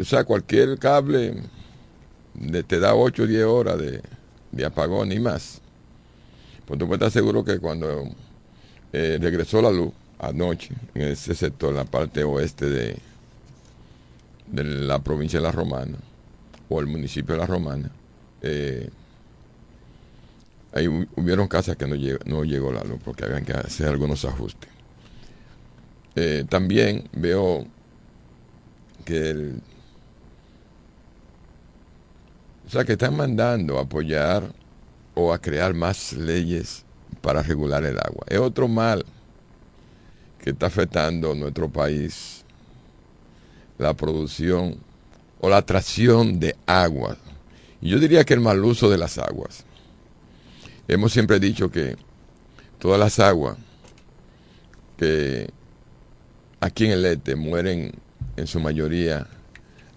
o 0.00 0.04
sea, 0.04 0.24
cualquier 0.24 0.78
cable 0.78 1.34
te 2.66 2.80
da 2.80 2.94
8 2.94 3.22
o 3.22 3.26
10 3.26 3.44
horas 3.44 3.78
de, 3.78 4.64
apagón 4.64 5.12
y 5.12 5.20
más. 5.20 5.60
Pues 6.66 6.78
tú 6.78 6.86
puedes 6.86 7.00
estar 7.00 7.12
seguro 7.12 7.44
que 7.44 7.58
cuando 7.58 8.04
eh, 8.92 9.18
regresó 9.20 9.60
la 9.60 9.70
luz 9.70 9.92
anoche 10.18 10.74
en 10.94 11.02
ese 11.02 11.34
sector, 11.34 11.70
en 11.70 11.76
la 11.76 11.84
parte 11.84 12.24
oeste 12.24 12.66
de, 12.66 12.96
de 14.46 14.64
la 14.64 14.98
provincia 15.00 15.38
de 15.38 15.44
La 15.44 15.52
Romana 15.52 15.98
o 16.68 16.80
el 16.80 16.86
municipio 16.86 17.34
de 17.34 17.40
La 17.40 17.46
Romana, 17.46 17.90
eh, 18.42 18.88
ahí 20.74 20.88
hubieron 20.88 21.46
casas 21.46 21.76
que 21.76 21.86
no 21.86 21.94
llegó, 21.94 22.18
no 22.26 22.44
llegó 22.44 22.72
la 22.72 22.82
luz 22.82 22.98
porque 23.04 23.24
habían 23.24 23.44
que 23.44 23.52
hacer 23.52 23.88
algunos 23.88 24.24
ajustes. 24.24 24.68
Eh, 26.16 26.44
también 26.48 27.08
veo 27.12 27.66
que 29.04 29.52
sea, 32.68 32.84
que 32.84 32.92
están 32.92 33.16
mandando 33.16 33.78
a 33.78 33.82
apoyar 33.82 34.52
o 35.14 35.32
a 35.32 35.38
crear 35.38 35.74
más 35.74 36.12
leyes 36.12 36.84
para 37.20 37.42
regular 37.42 37.84
el 37.84 37.98
agua. 37.98 38.24
Es 38.28 38.38
otro 38.38 38.66
mal 38.66 39.04
que 40.42 40.50
está 40.50 40.66
afectando 40.66 41.34
nuestro 41.34 41.68
país, 41.68 42.44
la 43.78 43.94
producción 43.94 44.76
o 45.40 45.48
la 45.48 45.58
atracción 45.58 46.40
de 46.40 46.56
agua. 46.66 47.16
Y 47.80 47.90
yo 47.90 47.98
diría 47.98 48.24
que 48.24 48.34
el 48.34 48.40
mal 48.40 48.64
uso 48.64 48.90
de 48.90 48.98
las 48.98 49.18
aguas. 49.18 49.64
Hemos 50.86 51.12
siempre 51.12 51.40
dicho 51.40 51.70
que 51.70 51.96
todas 52.78 52.98
las 52.98 53.18
aguas 53.18 53.56
que 54.98 55.48
aquí 56.60 56.86
en 56.86 56.92
el 56.92 57.04
este 57.06 57.36
mueren 57.36 57.92
en 58.36 58.46
su 58.46 58.60
mayoría 58.60 59.26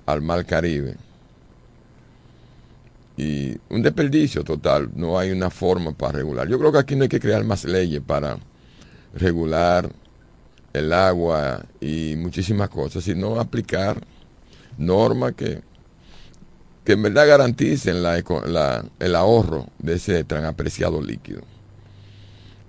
al 0.06 0.22
mar 0.22 0.46
Caribe. 0.46 0.96
Y 3.18 3.58
un 3.70 3.82
desperdicio 3.82 4.44
total, 4.44 4.92
no 4.96 5.18
hay 5.18 5.32
una 5.32 5.50
forma 5.50 5.92
para 5.92 6.14
regular. 6.14 6.48
Yo 6.48 6.60
creo 6.60 6.72
que 6.72 6.78
aquí 6.78 6.96
no 6.96 7.04
hay 7.04 7.10
que 7.10 7.20
crear 7.20 7.44
más 7.44 7.66
leyes 7.66 8.02
para 8.06 8.38
regular 9.14 9.90
el 10.74 10.94
agua 10.94 11.66
y 11.82 12.16
muchísimas 12.16 12.70
cosas, 12.70 13.04
sino 13.04 13.40
aplicar 13.40 14.02
normas 14.78 15.34
que, 15.34 15.62
que 16.88 16.94
en 16.94 17.02
verdad 17.02 17.28
garanticen 17.28 17.98
el 17.98 19.16
ahorro 19.18 19.68
de 19.78 19.96
ese 19.96 20.24
tan 20.24 20.46
apreciado 20.46 21.02
líquido. 21.02 21.42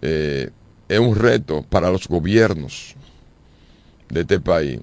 Eh, 0.02 0.50
es 0.88 0.98
un 0.98 1.14
reto 1.14 1.62
para 1.62 1.88
los 1.88 2.08
gobiernos 2.08 2.96
de 4.08 4.22
este 4.22 4.40
país 4.40 4.80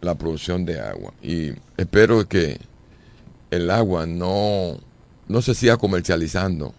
la 0.00 0.14
producción 0.14 0.64
de 0.64 0.80
agua 0.80 1.12
y 1.22 1.50
espero 1.76 2.26
que 2.26 2.58
el 3.50 3.70
agua 3.70 4.06
no, 4.06 4.78
no 5.28 5.42
se 5.42 5.54
siga 5.54 5.76
comercializando 5.76 6.72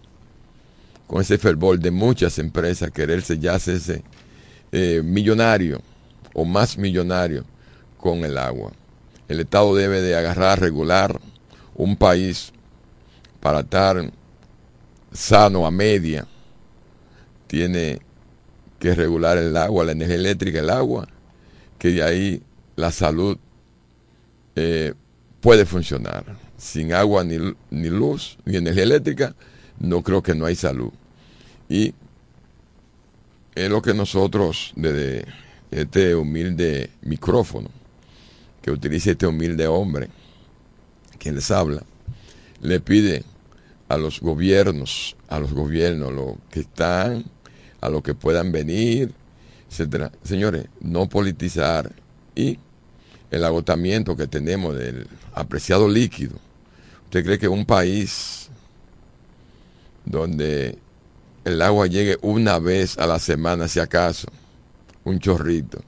con 1.06 1.22
ese 1.22 1.38
fervor 1.38 1.78
de 1.78 1.92
muchas 1.92 2.40
empresas 2.40 2.90
quererse 2.90 3.38
ya 3.38 3.54
hacerse 3.54 4.02
eh, 4.72 5.04
millonario 5.04 5.84
o 6.34 6.46
más 6.46 6.80
millonario 6.80 7.46
con 8.00 8.26
el 8.26 8.40
agua. 8.40 8.72
El 9.28 9.42
Estado 9.42 9.76
debe 9.76 10.02
de 10.02 10.16
agarrar, 10.16 10.60
regular 10.60 11.20
un 11.76 11.96
país 11.96 12.52
para 13.40 13.62
estar 13.62 14.12
sano 15.12 15.66
a 15.66 15.72
media. 15.72 16.28
Tiene 17.48 18.00
que 18.80 18.94
regular 18.96 19.38
el 19.38 19.56
agua, 19.58 19.86
la 19.86 19.92
energía 19.92 20.16
eléctrica, 20.16 20.60
el 20.60 20.70
agua, 20.70 21.08
que 21.78 21.90
de 21.90 22.04
ahí 22.04 22.42
la 22.76 22.92
salud 22.92 23.38
eh, 24.56 24.94
puede 25.42 25.66
funcionar. 25.66 26.26
Sin 26.58 26.94
agua 26.94 27.24
ni, 27.24 27.38
ni 27.70 27.90
luz, 27.90 28.38
ni 28.46 28.58
energía 28.58 28.84
eléctrica, 28.84 29.36
no 29.80 30.02
creo 30.02 30.24
que 30.24 30.36
no 30.36 30.46
hay 30.46 30.56
salud. 30.56 30.92
Y 31.70 31.94
es 33.56 33.70
lo 33.70 33.82
que 33.82 33.94
nosotros, 33.94 34.74
desde 34.76 35.26
este 35.72 36.16
humilde 36.16 36.92
micrófono, 37.02 37.70
que 38.68 38.72
utiliza 38.72 39.12
este 39.12 39.26
humilde 39.26 39.66
hombre, 39.66 40.10
quien 41.18 41.36
les 41.36 41.52
habla, 41.52 41.84
le 42.60 42.82
pide 42.82 43.24
a 43.88 43.96
los 43.96 44.20
gobiernos, 44.20 45.16
a 45.30 45.40
los 45.40 45.54
gobiernos, 45.54 46.12
los 46.12 46.34
que 46.52 46.60
están, 46.60 47.24
a 47.80 47.88
los 47.88 48.04
que 48.04 48.14
puedan 48.14 48.52
venir, 48.52 49.14
etcétera. 49.70 50.12
Señores, 50.22 50.66
no 50.82 51.08
politizar 51.08 51.94
y 52.36 52.60
el 53.32 53.46
agotamiento 53.46 54.18
que 54.18 54.28
tenemos 54.28 54.76
del 54.76 55.08
apreciado 55.34 55.88
líquido. 55.88 56.36
¿Usted 57.06 57.24
cree 57.24 57.40
que 57.40 57.48
un 57.48 57.66
país 57.66 58.50
donde 60.04 60.78
el 61.46 61.62
agua 61.62 61.88
llegue 61.88 62.18
una 62.22 62.60
vez 62.60 62.98
a 62.98 63.08
la 63.08 63.20
semana, 63.20 63.70
si 63.70 63.80
acaso, 63.80 64.28
un 65.06 65.20
chorrito, 65.20 65.82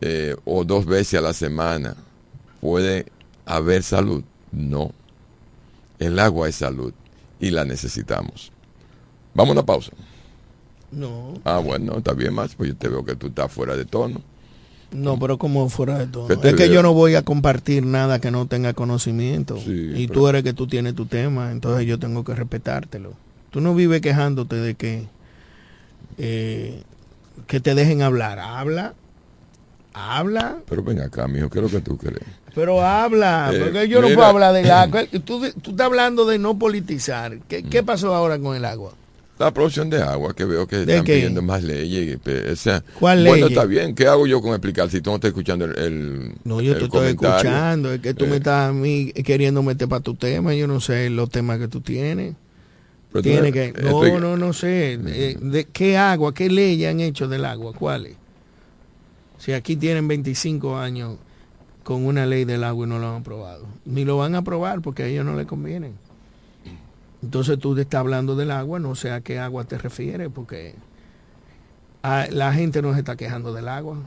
eh, 0.00 0.36
o 0.44 0.64
dos 0.64 0.86
veces 0.86 1.18
a 1.18 1.22
la 1.22 1.32
semana, 1.32 1.94
puede 2.60 3.06
haber 3.44 3.82
salud? 3.82 4.22
No. 4.52 4.92
El 5.98 6.18
agua 6.18 6.48
es 6.48 6.56
salud 6.56 6.92
y 7.40 7.50
la 7.50 7.64
necesitamos. 7.64 8.52
Vamos 9.34 9.50
a 9.50 9.52
una 9.60 9.66
pausa. 9.66 9.92
No, 10.92 11.34
Ah, 11.44 11.58
bueno, 11.58 11.98
está 11.98 12.12
bien 12.12 12.32
más, 12.34 12.54
pues 12.54 12.70
yo 12.70 12.76
te 12.76 12.88
veo 12.88 13.04
que 13.04 13.16
tú 13.16 13.26
estás 13.28 13.50
fuera 13.52 13.76
de 13.76 13.84
tono. 13.84 14.20
no, 14.92 15.18
pero 15.18 15.36
como 15.36 15.68
fuera 15.68 15.98
de 15.98 16.06
todo. 16.06 16.28
¿Qué 16.28 16.36
te 16.36 16.50
Es 16.50 16.54
que 16.54 16.68
yo 16.70 16.82
no 16.82 16.94
voy 16.94 17.16
a 17.16 17.22
compartir 17.22 17.84
nada 17.84 18.20
que 18.20 18.30
no 18.30 18.46
tenga 18.46 18.72
conocimiento. 18.72 19.58
Sí, 19.58 19.90
y 19.96 20.06
pero- 20.06 20.20
tú 20.20 20.28
eres 20.28 20.42
que 20.44 20.52
tú 20.52 20.66
tienes 20.68 20.94
tu 20.94 21.06
tema, 21.06 21.50
entonces 21.50 21.86
yo 21.86 21.98
tengo 21.98 22.22
que 22.24 22.34
respetártelo. 22.34 23.14
Tú 23.50 23.60
no 23.60 23.74
vives 23.74 24.00
quejándote 24.00 24.56
de 24.56 24.74
que 24.74 25.06
eh, 26.18 26.82
que 27.46 27.60
te 27.60 27.74
dejen 27.74 28.02
hablar. 28.02 28.38
Habla, 28.38 28.94
habla, 29.96 30.58
Pero 30.68 30.82
ven 30.82 31.00
acá, 31.00 31.26
mijo, 31.26 31.48
¿qué 31.48 31.58
es 31.58 31.62
lo 31.64 31.70
que 31.70 31.80
tú 31.84 31.96
crees? 31.96 32.20
pero 32.54 32.80
habla. 32.82 33.50
Eh, 33.52 33.60
porque 33.64 33.88
yo 33.88 34.00
no 34.00 34.08
puedo 34.08 34.24
hablar 34.24 34.54
del 34.54 34.70
agua. 34.70 35.04
Tú, 35.10 35.20
tú 35.62 35.70
estás 35.72 35.86
hablando 35.86 36.24
de 36.24 36.38
no 36.38 36.58
politizar. 36.58 37.38
¿Qué, 37.48 37.62
qué 37.62 37.82
pasó 37.82 38.14
ahora 38.14 38.38
con 38.38 38.56
el 38.56 38.64
agua? 38.64 38.92
La 39.38 39.50
producción 39.52 39.90
de 39.90 40.00
agua, 40.02 40.34
que 40.34 40.46
veo 40.46 40.66
que 40.66 40.76
¿De 40.76 40.92
están 40.94 41.04
qué? 41.04 41.16
pidiendo 41.16 41.42
más 41.42 41.62
leyes. 41.62 42.18
O 42.50 42.56
sea, 42.56 42.82
¿Cuál 42.98 43.26
bueno, 43.26 43.48
está 43.48 43.66
bien. 43.66 43.94
¿Qué 43.94 44.06
hago 44.06 44.26
yo 44.26 44.40
con 44.40 44.52
explicar 44.52 44.88
si 44.90 45.02
tú 45.02 45.10
no 45.10 45.16
estás 45.16 45.28
escuchando 45.28 45.66
el, 45.66 45.76
el 45.78 46.32
No, 46.44 46.62
yo 46.62 46.72
el 46.72 46.78
te 46.78 46.84
estoy 46.84 46.98
comentario? 47.00 47.36
escuchando. 47.36 47.92
Es 47.92 48.00
que 48.00 48.14
tú 48.14 48.24
Eh. 48.24 48.28
me 48.28 48.36
estás 48.36 48.70
a 48.70 48.72
mí 48.72 49.12
queriendo 49.12 49.62
meter 49.62 49.86
para 49.88 50.00
tu 50.02 50.14
tema. 50.14 50.54
Yo 50.54 50.66
no 50.66 50.80
sé 50.80 51.10
los 51.10 51.28
temas 51.28 51.58
que 51.58 51.68
tú 51.68 51.82
tienes. 51.82 52.34
Pero 53.12 53.22
Tiene 53.22 53.52
que, 53.52 53.74
no, 53.82 54.02
estoy- 54.02 54.18
no, 54.20 54.38
no 54.38 54.52
sé. 54.54 54.96
De, 54.96 55.36
de 55.38 55.64
qué 55.66 55.98
agua, 55.98 56.32
qué 56.32 56.48
ley 56.48 56.82
han 56.86 57.00
hecho 57.00 57.28
del 57.28 57.44
agua? 57.44 57.74
¿Cuáles? 57.74 58.14
Si 59.46 59.52
aquí 59.52 59.76
tienen 59.76 60.08
25 60.08 60.76
años 60.76 61.18
con 61.84 62.04
una 62.04 62.26
ley 62.26 62.44
del 62.44 62.64
agua 62.64 62.84
y 62.84 62.88
no 62.88 62.98
lo 62.98 63.10
han 63.10 63.20
aprobado. 63.20 63.64
Ni 63.84 64.04
lo 64.04 64.16
van 64.16 64.34
a 64.34 64.38
aprobar 64.38 64.80
porque 64.80 65.04
a 65.04 65.06
ellos 65.06 65.24
no 65.24 65.36
les 65.36 65.46
conviene. 65.46 65.92
Entonces 67.22 67.56
tú 67.56 67.76
te 67.76 67.82
estás 67.82 68.00
hablando 68.00 68.34
del 68.34 68.50
agua, 68.50 68.80
no 68.80 68.96
sé 68.96 69.12
a 69.12 69.20
qué 69.20 69.38
agua 69.38 69.62
te 69.62 69.78
refieres, 69.78 70.30
porque 70.34 70.74
la 72.02 72.52
gente 72.54 72.82
no 72.82 72.92
se 72.92 72.98
está 72.98 73.14
quejando 73.14 73.52
del 73.54 73.68
agua. 73.68 73.98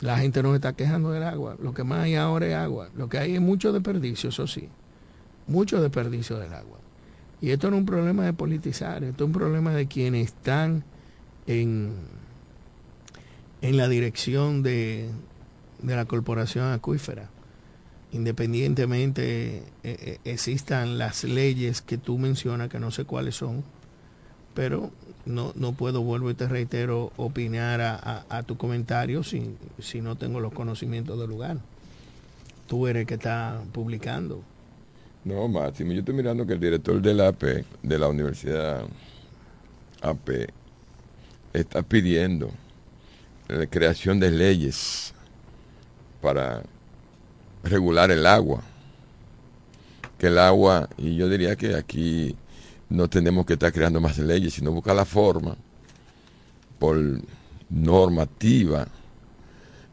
La 0.00 0.18
gente 0.18 0.42
no 0.42 0.50
se 0.50 0.56
está 0.56 0.74
quejando 0.74 1.10
del 1.12 1.22
agua. 1.22 1.56
Lo 1.58 1.72
que 1.72 1.84
más 1.84 2.00
hay 2.00 2.16
ahora 2.16 2.48
es 2.48 2.54
agua. 2.54 2.90
Lo 2.94 3.08
que 3.08 3.16
hay 3.16 3.34
es 3.36 3.40
mucho 3.40 3.72
desperdicio, 3.72 4.28
eso 4.28 4.46
sí. 4.46 4.68
Mucho 5.46 5.80
desperdicio 5.80 6.38
del 6.38 6.52
agua. 6.52 6.80
Y 7.40 7.48
esto 7.48 7.70
no 7.70 7.76
es 7.76 7.80
un 7.80 7.86
problema 7.86 8.26
de 8.26 8.34
politizar, 8.34 9.04
esto 9.04 9.24
es 9.24 9.26
un 9.26 9.32
problema 9.32 9.72
de 9.72 9.86
quienes 9.86 10.26
están 10.26 10.84
en, 11.46 12.17
en 13.62 13.76
la 13.76 13.88
dirección 13.88 14.62
de, 14.62 15.10
de 15.82 15.96
la 15.96 16.04
corporación 16.04 16.72
acuífera. 16.72 17.28
Independientemente 18.12 19.58
eh, 19.58 19.62
eh, 19.84 20.18
existan 20.24 20.96
las 20.98 21.24
leyes 21.24 21.82
que 21.82 21.98
tú 21.98 22.18
mencionas, 22.18 22.70
que 22.70 22.78
no 22.80 22.90
sé 22.90 23.04
cuáles 23.04 23.34
son, 23.36 23.64
pero 24.54 24.90
no, 25.26 25.52
no 25.56 25.72
puedo, 25.72 26.02
vuelvo 26.02 26.30
y 26.30 26.34
te 26.34 26.48
reitero, 26.48 27.12
opinar 27.16 27.80
a, 27.82 28.24
a- 28.28 28.42
tu 28.44 28.56
comentario 28.56 29.22
si, 29.22 29.54
si 29.78 30.00
no 30.00 30.16
tengo 30.16 30.40
los 30.40 30.52
conocimientos 30.54 31.18
del 31.18 31.28
lugar. 31.28 31.58
Tú 32.66 32.86
eres 32.86 33.02
el 33.02 33.06
que 33.06 33.14
está 33.14 33.60
publicando. 33.72 34.42
No, 35.24 35.46
Máximo, 35.48 35.92
yo 35.92 36.00
estoy 36.00 36.14
mirando 36.14 36.46
que 36.46 36.54
el 36.54 36.60
director 36.60 37.00
de 37.02 37.12
la 37.14 37.28
AP, 37.28 37.64
de 37.82 37.98
la 37.98 38.08
Universidad 38.08 38.84
AP, 40.00 40.48
está 41.52 41.82
pidiendo 41.82 42.50
creación 43.70 44.20
de 44.20 44.30
leyes 44.30 45.12
para 46.20 46.62
regular 47.64 48.10
el 48.10 48.26
agua. 48.26 48.62
Que 50.18 50.26
el 50.26 50.38
agua, 50.38 50.88
y 50.96 51.16
yo 51.16 51.28
diría 51.28 51.56
que 51.56 51.74
aquí 51.74 52.36
no 52.88 53.08
tenemos 53.08 53.46
que 53.46 53.54
estar 53.54 53.72
creando 53.72 54.00
más 54.00 54.18
leyes, 54.18 54.54
sino 54.54 54.72
buscar 54.72 54.96
la 54.96 55.04
forma 55.04 55.56
por 56.78 56.98
normativa 57.70 58.86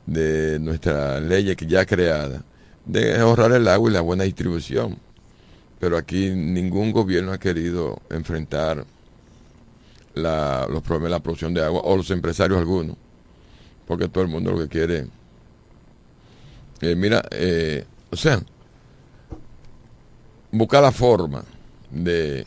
de 0.05 0.59
nuestra 0.59 1.19
ley 1.19 1.55
que 1.55 1.65
ya 1.65 1.85
creada 1.85 2.43
de 2.85 3.17
ahorrar 3.17 3.51
el 3.53 3.67
agua 3.67 3.89
y 3.89 3.93
la 3.93 4.01
buena 4.01 4.23
distribución. 4.23 4.97
Pero 5.79 5.97
aquí 5.97 6.29
ningún 6.29 6.91
gobierno 6.91 7.31
ha 7.33 7.37
querido 7.37 8.01
enfrentar 8.09 8.85
la- 10.13 10.67
los 10.69 10.81
problemas 10.81 11.09
de 11.09 11.15
la 11.17 11.23
producción 11.23 11.53
de 11.53 11.63
agua, 11.63 11.81
o 11.83 11.97
los 11.97 12.09
empresarios 12.11 12.57
algunos, 12.57 12.95
porque 13.87 14.07
todo 14.07 14.23
el 14.23 14.29
mundo 14.29 14.51
lo 14.51 14.59
que 14.59 14.67
quiere. 14.67 15.07
eh, 16.81 16.95
mira, 16.95 17.23
eh, 17.31 17.85
o 18.11 18.15
sea, 18.15 18.41
buscar 20.51 20.81
la 20.81 20.91
forma 20.91 21.43
de 21.91 22.45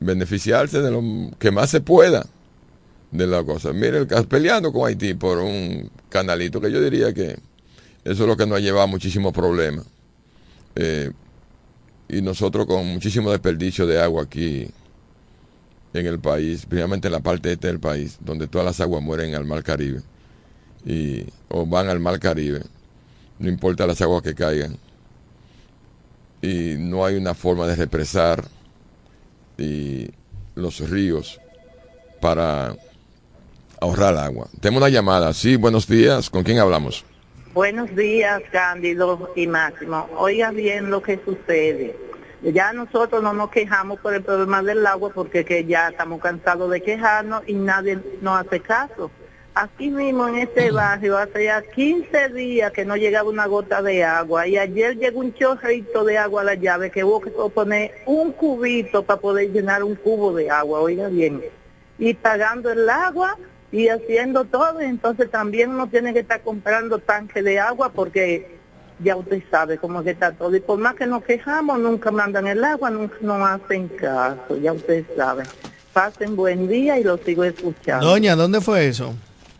beneficiarse 0.00 0.80
de 0.80 0.90
lo 0.90 1.02
que 1.38 1.50
más 1.50 1.70
se 1.70 1.80
pueda 1.80 2.26
de 3.10 3.26
la 3.26 3.44
cosa. 3.44 3.72
Mire, 3.72 3.98
el 3.98 4.06
caso 4.06 4.28
peleando 4.28 4.72
con 4.72 4.86
Haití 4.86 5.14
por 5.14 5.38
un 5.38 5.90
canalito 6.08 6.60
que 6.60 6.70
yo 6.70 6.80
diría 6.82 7.12
que 7.12 7.38
Eso 8.04 8.22
es 8.22 8.28
lo 8.28 8.36
que 8.36 8.46
nos 8.46 8.58
ha 8.58 8.60
llevado 8.60 8.84
a 8.84 8.86
muchísimos 8.86 9.32
problemas. 9.32 9.84
Eh, 10.76 11.10
y 12.08 12.22
nosotros 12.22 12.66
con 12.66 12.86
muchísimo 12.86 13.30
desperdicio 13.30 13.86
de 13.86 14.00
agua 14.00 14.24
aquí 14.24 14.68
en 15.96 16.06
el 16.06 16.20
país, 16.20 16.66
principalmente 16.66 17.08
en 17.08 17.12
la 17.12 17.20
parte 17.20 17.52
este 17.52 17.68
del 17.68 17.80
país, 17.80 18.18
donde 18.20 18.46
todas 18.46 18.64
las 18.64 18.80
aguas 18.80 19.02
mueren 19.02 19.34
al 19.34 19.44
mar 19.44 19.62
Caribe 19.62 20.00
y, 20.84 21.24
o 21.48 21.66
van 21.66 21.88
al 21.88 22.00
mar 22.00 22.18
Caribe, 22.18 22.62
no 23.38 23.48
importa 23.48 23.86
las 23.86 24.00
aguas 24.00 24.22
que 24.22 24.34
caigan. 24.34 24.76
Y 26.42 26.76
no 26.78 27.04
hay 27.04 27.16
una 27.16 27.34
forma 27.34 27.66
de 27.66 27.74
represar 27.74 28.44
y 29.58 30.08
los 30.54 30.88
ríos 30.88 31.40
para 32.20 32.76
ahorrar 33.80 34.16
agua. 34.16 34.48
Tenemos 34.60 34.82
una 34.82 34.90
llamada. 34.90 35.32
Sí, 35.32 35.56
buenos 35.56 35.86
días. 35.86 36.30
¿Con 36.30 36.42
quién 36.42 36.58
hablamos? 36.58 37.04
Buenos 37.52 37.94
días, 37.96 38.42
Cándido 38.52 39.32
y 39.34 39.46
Máximo. 39.46 40.06
Oiga 40.18 40.50
bien 40.50 40.90
lo 40.90 41.02
que 41.02 41.18
sucede. 41.24 41.96
Ya 42.42 42.72
nosotros 42.72 43.22
no 43.22 43.32
nos 43.32 43.50
quejamos 43.50 43.98
por 44.00 44.14
el 44.14 44.22
problema 44.22 44.62
del 44.62 44.86
agua 44.86 45.10
porque 45.14 45.44
que 45.44 45.64
ya 45.64 45.88
estamos 45.88 46.20
cansados 46.20 46.70
de 46.70 46.82
quejarnos 46.82 47.42
y 47.46 47.54
nadie 47.54 47.98
nos 48.20 48.40
hace 48.40 48.60
caso. 48.60 49.10
Aquí 49.54 49.90
mismo 49.90 50.28
en 50.28 50.36
este 50.36 50.70
barrio 50.70 51.16
hace 51.16 51.44
ya 51.44 51.62
15 51.62 52.28
días 52.28 52.70
que 52.72 52.84
no 52.84 52.94
llegaba 52.94 53.30
una 53.30 53.46
gota 53.46 53.80
de 53.80 54.04
agua 54.04 54.46
y 54.46 54.58
ayer 54.58 54.98
llegó 54.98 55.20
un 55.20 55.32
chorrito 55.32 56.04
de 56.04 56.18
agua 56.18 56.42
a 56.42 56.44
la 56.44 56.54
llave 56.56 56.90
que 56.90 57.02
hubo 57.02 57.22
que 57.22 57.30
poner 57.30 57.92
un 58.04 58.32
cubito 58.32 59.02
para 59.02 59.18
poder 59.18 59.50
llenar 59.50 59.82
un 59.82 59.94
cubo 59.94 60.34
de 60.34 60.50
agua, 60.50 60.80
oiga 60.80 61.08
bien. 61.08 61.42
Y 61.98 62.12
pagando 62.12 62.70
el 62.70 62.88
agua 62.90 63.38
y 63.72 63.88
haciendo 63.88 64.44
todo, 64.44 64.80
entonces 64.80 65.30
también 65.30 65.70
uno 65.70 65.88
tiene 65.88 66.12
que 66.12 66.20
estar 66.20 66.42
comprando 66.42 66.98
tanque 66.98 67.42
de 67.42 67.58
agua 67.58 67.92
porque 67.94 68.58
ya 68.98 69.16
usted 69.16 69.42
sabe 69.50 69.78
cómo 69.78 70.02
que 70.02 70.10
está 70.10 70.32
todo. 70.32 70.54
Y 70.56 70.60
por 70.60 70.78
más 70.78 70.94
que 70.94 71.06
nos 71.06 71.22
quejamos, 71.22 71.78
nunca 71.78 72.10
mandan 72.10 72.46
el 72.46 72.62
agua, 72.64 72.90
nunca 72.90 73.16
nos 73.20 73.40
hacen 73.48 73.88
caso, 73.88 74.56
ya 74.60 74.72
usted 74.72 75.04
sabe. 75.16 75.44
Pasen 75.92 76.36
buen 76.36 76.68
día 76.68 76.98
y 76.98 77.04
lo 77.04 77.16
sigo 77.18 77.44
escuchando. 77.44 78.06
Doña, 78.06 78.36
¿dónde 78.36 78.60
fue 78.60 78.86
eso? 78.86 79.14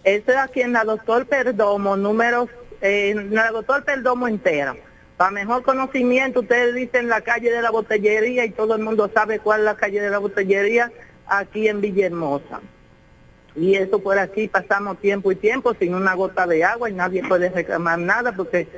Eso 0.05 0.31
es 0.31 0.37
aquí 0.37 0.61
en 0.61 0.73
la 0.73 0.85
Doctor 0.85 1.27
Perdomo, 1.27 1.97
número, 1.97 2.49
eh, 2.81 3.11
en 3.11 3.35
la 3.35 3.51
Doctor 3.51 3.85
Perdomo 3.85 4.29
entera. 4.29 4.77
Para 5.17 5.31
mejor 5.31 5.63
conocimiento, 5.63 6.41
ustedes 6.41 6.75
dicen 6.75 7.09
la 7.09 7.23
calle 7.23 7.51
de 7.51 7.63
la 7.63 7.71
botellería 7.71 8.45
y 8.45 8.51
todo 8.51 8.77
el 8.77 8.83
mundo 8.83 9.11
sabe 9.13 9.39
cuál 9.39 9.61
es 9.61 9.65
la 9.65 9.77
calle 9.77 10.01
de 10.01 10.11
la 10.11 10.19
botellería 10.19 10.93
aquí 11.27 11.69
en 11.69 11.81
Villahermosa. 11.81 12.61
Y 13.55 13.75
eso 13.77 13.99
por 13.99 14.19
aquí 14.19 14.49
pasamos 14.49 14.99
tiempo 14.99 15.33
y 15.33 15.37
tiempo 15.37 15.75
sin 15.75 15.95
una 15.95 16.15
gota 16.15 16.47
de 16.47 16.63
agua 16.63 16.91
y 16.91 16.93
nadie 16.93 17.27
puede 17.27 17.49
reclamar 17.49 17.99
nada 17.99 18.33
porque 18.33 18.69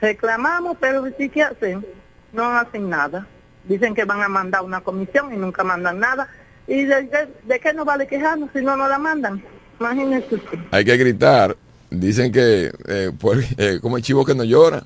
reclamamos, 0.00 0.76
pero 0.80 1.04
sí 1.18 1.28
que 1.28 1.42
hacen, 1.42 1.84
no 2.32 2.44
hacen 2.56 2.88
nada. 2.88 3.26
Dicen 3.64 3.94
que 3.94 4.04
van 4.04 4.22
a 4.22 4.28
mandar 4.28 4.62
una 4.62 4.80
comisión 4.80 5.32
y 5.34 5.36
nunca 5.36 5.64
mandan 5.64 5.98
nada. 5.98 6.28
¿Y 6.68 6.84
de, 6.84 7.02
de- 7.04 7.28
de 7.44 7.60
qué 7.60 7.72
nos 7.72 7.84
vale 7.86 8.06
quejarnos 8.06 8.50
si 8.52 8.60
no 8.62 8.76
nos 8.76 8.88
la 8.88 8.98
mandan? 8.98 9.42
Imagínese 9.80 10.34
usted. 10.36 10.58
Hay 10.70 10.84
que 10.84 10.96
gritar. 10.96 11.56
Dicen 11.90 12.32
que, 12.32 12.72
eh, 12.86 13.12
por- 13.18 13.38
eh, 13.58 13.78
como 13.80 13.96
el 13.96 14.02
chivo 14.02 14.24
que 14.24 14.34
no 14.34 14.44
llora, 14.44 14.84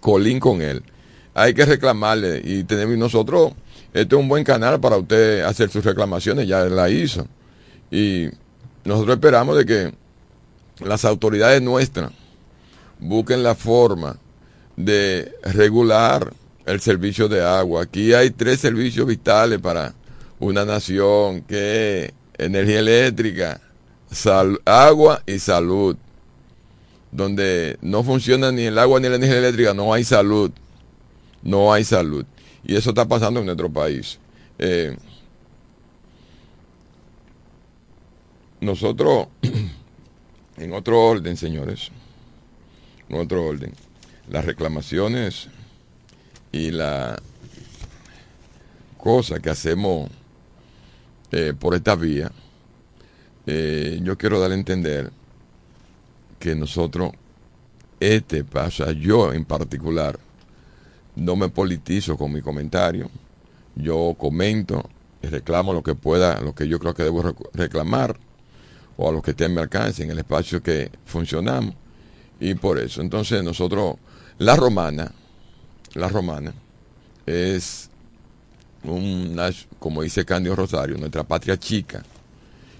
colín 0.00 0.40
con 0.40 0.60
él. 0.62 0.82
Hay 1.34 1.52
que 1.54 1.64
reclamarle 1.64 2.40
y 2.44 2.62
tenemos 2.64 2.96
nosotros, 2.96 3.52
este 3.92 4.14
es 4.14 4.20
un 4.20 4.28
buen 4.28 4.44
canal 4.44 4.78
para 4.80 4.96
usted 4.96 5.40
hacer 5.42 5.68
sus 5.68 5.84
reclamaciones, 5.84 6.46
ya 6.46 6.60
la 6.64 6.88
hizo. 6.90 7.26
Y 7.90 8.28
nosotros 8.84 9.16
esperamos 9.16 9.56
de 9.58 9.66
que 9.66 9.94
las 10.84 11.04
autoridades 11.04 11.60
nuestras 11.60 12.12
busquen 13.00 13.42
la 13.42 13.54
forma 13.54 14.16
de 14.76 15.32
regular 15.42 16.32
el 16.66 16.80
servicio 16.80 17.28
de 17.28 17.44
agua. 17.44 17.82
Aquí 17.82 18.12
hay 18.14 18.30
tres 18.30 18.60
servicios 18.60 19.06
vitales 19.06 19.60
para 19.60 19.94
una 20.40 20.64
nación, 20.64 21.42
que 21.42 22.12
energía 22.38 22.80
eléctrica, 22.80 23.60
sal- 24.10 24.60
agua 24.64 25.22
y 25.26 25.38
salud. 25.38 25.96
Donde 27.12 27.78
no 27.80 28.02
funciona 28.02 28.50
ni 28.50 28.62
el 28.62 28.78
agua 28.78 28.98
ni 28.98 29.08
la 29.08 29.16
energía 29.16 29.38
eléctrica, 29.38 29.72
no 29.74 29.92
hay 29.92 30.02
salud. 30.04 30.50
No 31.42 31.72
hay 31.72 31.84
salud. 31.84 32.24
Y 32.64 32.74
eso 32.74 32.90
está 32.90 33.06
pasando 33.06 33.40
en 33.40 33.46
nuestro 33.46 33.70
país. 33.70 34.18
Eh, 34.58 34.96
nosotros, 38.60 39.28
en 40.56 40.72
otro 40.72 41.00
orden, 41.00 41.36
señores, 41.36 41.90
en 43.08 43.16
otro 43.18 43.44
orden, 43.44 43.72
las 44.28 44.44
reclamaciones 44.44 45.48
y 46.52 46.70
la 46.70 47.20
cosa 48.98 49.40
que 49.40 49.50
hacemos 49.50 50.10
eh, 51.32 51.52
por 51.58 51.74
esta 51.74 51.94
vía, 51.94 52.30
eh, 53.46 54.00
yo 54.02 54.16
quiero 54.16 54.40
dar 54.40 54.52
a 54.52 54.54
entender 54.54 55.10
que 56.38 56.54
nosotros, 56.54 57.12
este 58.00 58.44
pasa, 58.44 58.92
yo 58.92 59.32
en 59.32 59.44
particular, 59.44 60.18
no 61.16 61.36
me 61.36 61.48
politizo 61.48 62.16
con 62.16 62.32
mi 62.32 62.40
comentario, 62.40 63.10
yo 63.76 64.14
comento 64.18 64.88
y 65.22 65.26
reclamo 65.26 65.72
lo 65.72 65.82
que 65.82 65.94
pueda, 65.94 66.40
lo 66.40 66.54
que 66.54 66.68
yo 66.68 66.78
creo 66.78 66.94
que 66.94 67.02
debo 67.02 67.22
rec- 67.22 67.48
reclamar, 67.52 68.16
o 68.96 69.08
a 69.08 69.12
lo 69.12 69.22
que 69.22 69.32
esté 69.32 69.46
en 69.46 69.54
mi 69.54 69.60
alcance, 69.60 70.04
en 70.04 70.10
el 70.10 70.18
espacio 70.18 70.62
que 70.62 70.90
funcionamos, 71.04 71.74
y 72.40 72.54
por 72.54 72.78
eso. 72.78 73.00
Entonces 73.00 73.42
nosotros, 73.42 73.96
la 74.38 74.56
romana, 74.56 75.12
la 75.94 76.08
romana, 76.08 76.52
es 77.26 77.88
una, 78.82 79.50
como 79.78 80.02
dice 80.02 80.24
Candio 80.24 80.56
Rosario, 80.56 80.96
nuestra 80.98 81.22
patria 81.22 81.58
chica, 81.58 82.02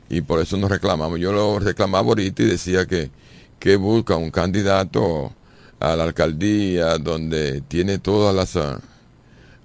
y 0.08 0.20
por 0.20 0.40
eso 0.40 0.56
nos 0.56 0.70
reclamamos. 0.70 1.18
Yo 1.18 1.32
lo 1.32 1.58
reclamaba 1.58 2.08
ahorita 2.08 2.42
y 2.42 2.46
decía 2.46 2.86
que, 2.86 3.10
que 3.58 3.76
busca 3.76 4.16
un 4.16 4.30
candidato 4.30 5.32
a 5.80 5.96
la 5.96 6.04
alcaldía 6.04 6.98
donde 6.98 7.60
tiene 7.62 7.98
todas 7.98 8.34
las 8.34 8.56
ah, 8.56 8.80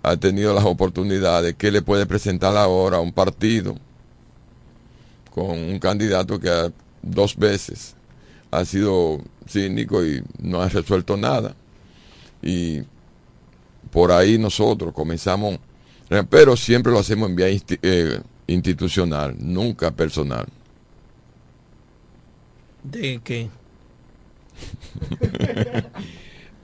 ha 0.01 0.15
tenido 0.17 0.53
las 0.53 0.65
oportunidades 0.65 1.55
que 1.55 1.71
le 1.71 1.81
puede 1.81 2.05
presentar 2.05 2.55
ahora 2.55 2.97
a 2.97 3.01
un 3.01 3.11
partido 3.11 3.75
con 5.31 5.51
un 5.51 5.79
candidato 5.79 6.39
que 6.39 6.71
dos 7.01 7.35
veces 7.35 7.95
ha 8.51 8.63
sido 8.65 9.21
cínico 9.47 10.05
y 10.05 10.23
no 10.39 10.61
ha 10.61 10.69
resuelto 10.69 11.17
nada 11.17 11.53
y 12.41 12.81
por 13.91 14.11
ahí 14.11 14.37
nosotros 14.37 14.93
comenzamos 14.93 15.59
eh, 16.09 16.23
pero 16.29 16.55
siempre 16.55 16.91
lo 16.91 16.99
hacemos 16.99 17.29
en 17.29 17.35
vía 17.35 17.47
eh, 17.49 18.21
institucional 18.47 19.35
nunca 19.39 19.91
personal 19.91 20.45
¿De 22.83 23.19
qué? 23.23 23.49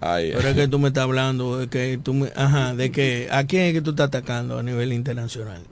Ay, 0.01 0.31
Pero 0.35 0.49
es 0.49 0.55
que 0.55 0.67
tú 0.67 0.79
me 0.79 0.89
estás 0.89 1.03
hablando 1.03 1.57
de 1.57 1.67
que 1.67 1.99
tú 2.01 2.13
me, 2.13 2.31
ajá, 2.35 2.75
de 2.75 2.91
que 2.91 3.27
a 3.31 3.45
quién 3.45 3.63
es 3.63 3.73
que 3.73 3.81
tú 3.81 3.91
estás 3.91 4.07
atacando 4.07 4.59
a 4.59 4.63
nivel 4.63 4.93
internacional, 4.93 5.63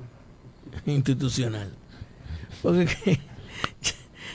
institucional. 0.85 1.71
Porque 2.61 2.85
que- 2.85 3.19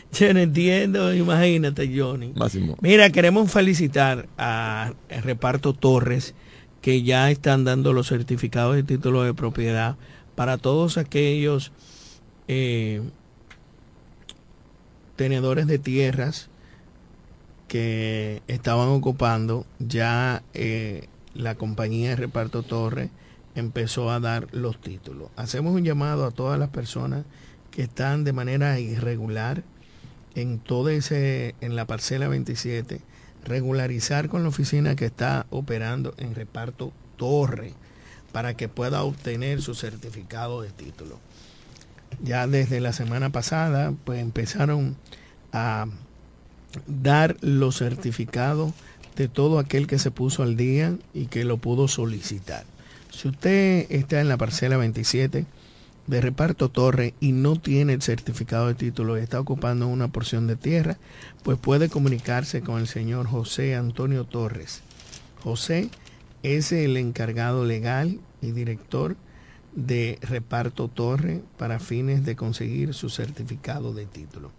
yo 0.13 0.35
no 0.35 0.41
entiendo, 0.41 1.15
imagínate, 1.15 1.91
Johnny. 1.95 2.33
Máximo 2.35 2.77
Mira, 2.81 3.11
queremos 3.11 3.51
felicitar 3.51 4.29
a 4.39 4.93
Reparto 5.09 5.75
Torres 5.75 6.35
que 6.81 7.03
ya 7.03 7.31
están 7.31 7.65
dando 7.65 7.93
los 7.93 8.09
certificados 8.09 8.77
de 8.77 8.83
título 8.83 9.23
de 9.23 9.35
propiedad 9.35 9.97
para 10.35 10.57
todos 10.59 10.97
aquellos 10.97 11.73
eh, 12.47 13.03
tenedores 15.17 15.67
de 15.67 15.79
tierras 15.79 16.49
que 17.67 18.43
estaban 18.47 18.89
ocupando. 18.89 19.67
Ya 19.79 20.43
eh, 20.55 21.09
la 21.35 21.57
compañía 21.57 22.11
de 22.11 22.17
Reparto 22.17 22.63
Torres 22.63 23.11
empezó 23.55 24.11
a 24.11 24.21
dar 24.21 24.47
los 24.53 24.81
títulos. 24.81 25.31
Hacemos 25.37 25.75
un 25.75 25.85
llamado 25.85 26.25
a 26.25 26.31
todas 26.31 26.59
las 26.59 26.71
personas 26.71 27.25
que 27.71 27.83
están 27.83 28.25
de 28.25 28.33
manera 28.33 28.79
irregular 28.79 29.65
en 30.41 30.61
todo 30.61 30.89
ese, 30.89 31.57
en 31.61 31.75
la 31.75 31.85
parcela 31.87 32.29
27, 32.29 33.01
regularizar 33.45 34.29
con 34.29 34.45
la 34.45 34.51
oficina 34.51 34.95
que 34.95 35.07
está 35.07 35.47
operando 35.51 36.15
en 36.17 36.35
reparto 36.35 36.93
Torre 37.17 37.73
para 38.31 38.55
que 38.55 38.69
pueda 38.69 39.03
obtener 39.03 39.61
su 39.63 39.75
certificado 39.75 40.63
de 40.63 40.71
título. 40.71 41.19
Ya 42.23 42.47
desde 42.47 42.81
la 42.81 42.93
semana 42.93 43.31
pasada, 43.31 43.93
pues 44.05 44.21
empezaron 44.21 44.97
a 45.53 45.87
dar 46.87 47.37
los 47.41 47.79
certificados 47.79 48.73
de 49.17 49.27
todo 49.27 49.59
aquel 49.59 49.89
que 49.89 49.99
se 49.99 50.13
puso 50.13 50.45
al 50.45 50.57
día 50.57 50.97
y 51.15 51.27
que 51.27 51.45
lo 51.45 51.57
pudo 51.57 51.89
solicitar. 51.89 52.65
Si 53.11 53.27
usted 53.27 53.87
está 53.91 54.21
en 54.21 54.29
la 54.29 54.37
parcela 54.37 54.77
27, 54.77 55.47
de 56.09 56.21
reparto 56.21 56.69
torre 56.71 57.15
y 57.21 57.31
no 57.33 57.57
tiene 57.57 57.93
el 57.93 58.03
certificado 58.03 58.67
de 58.67 58.75
título 58.75 59.17
y 59.17 59.21
está 59.21 59.39
ocupando 59.39 59.87
una 59.87 60.09
porción 60.09 60.47
de 60.47 60.57
tierra, 60.57 60.97
pues 61.43 61.59
puede 61.59 61.91
comunicarse 61.91 62.63
con 62.63 62.81
el 62.81 62.89
señor 62.89 63.27
José 63.27 63.77
Antonio 63.77 64.25
Torres. 64.25 64.81
José 65.43 65.91
es 66.43 66.73
el 66.73 66.97
encargado 66.97 67.65
legal 67.65 68.21
y 68.41 68.53
director 68.53 69.17
de 69.75 70.19
reparto 70.23 70.89
torre 70.89 71.43
para 71.59 71.79
fines 71.79 72.25
de 72.25 72.37
conseguir 72.37 72.95
su 72.95 73.11
certificado 73.11 73.93
de 73.93 74.07
título. 74.07 74.51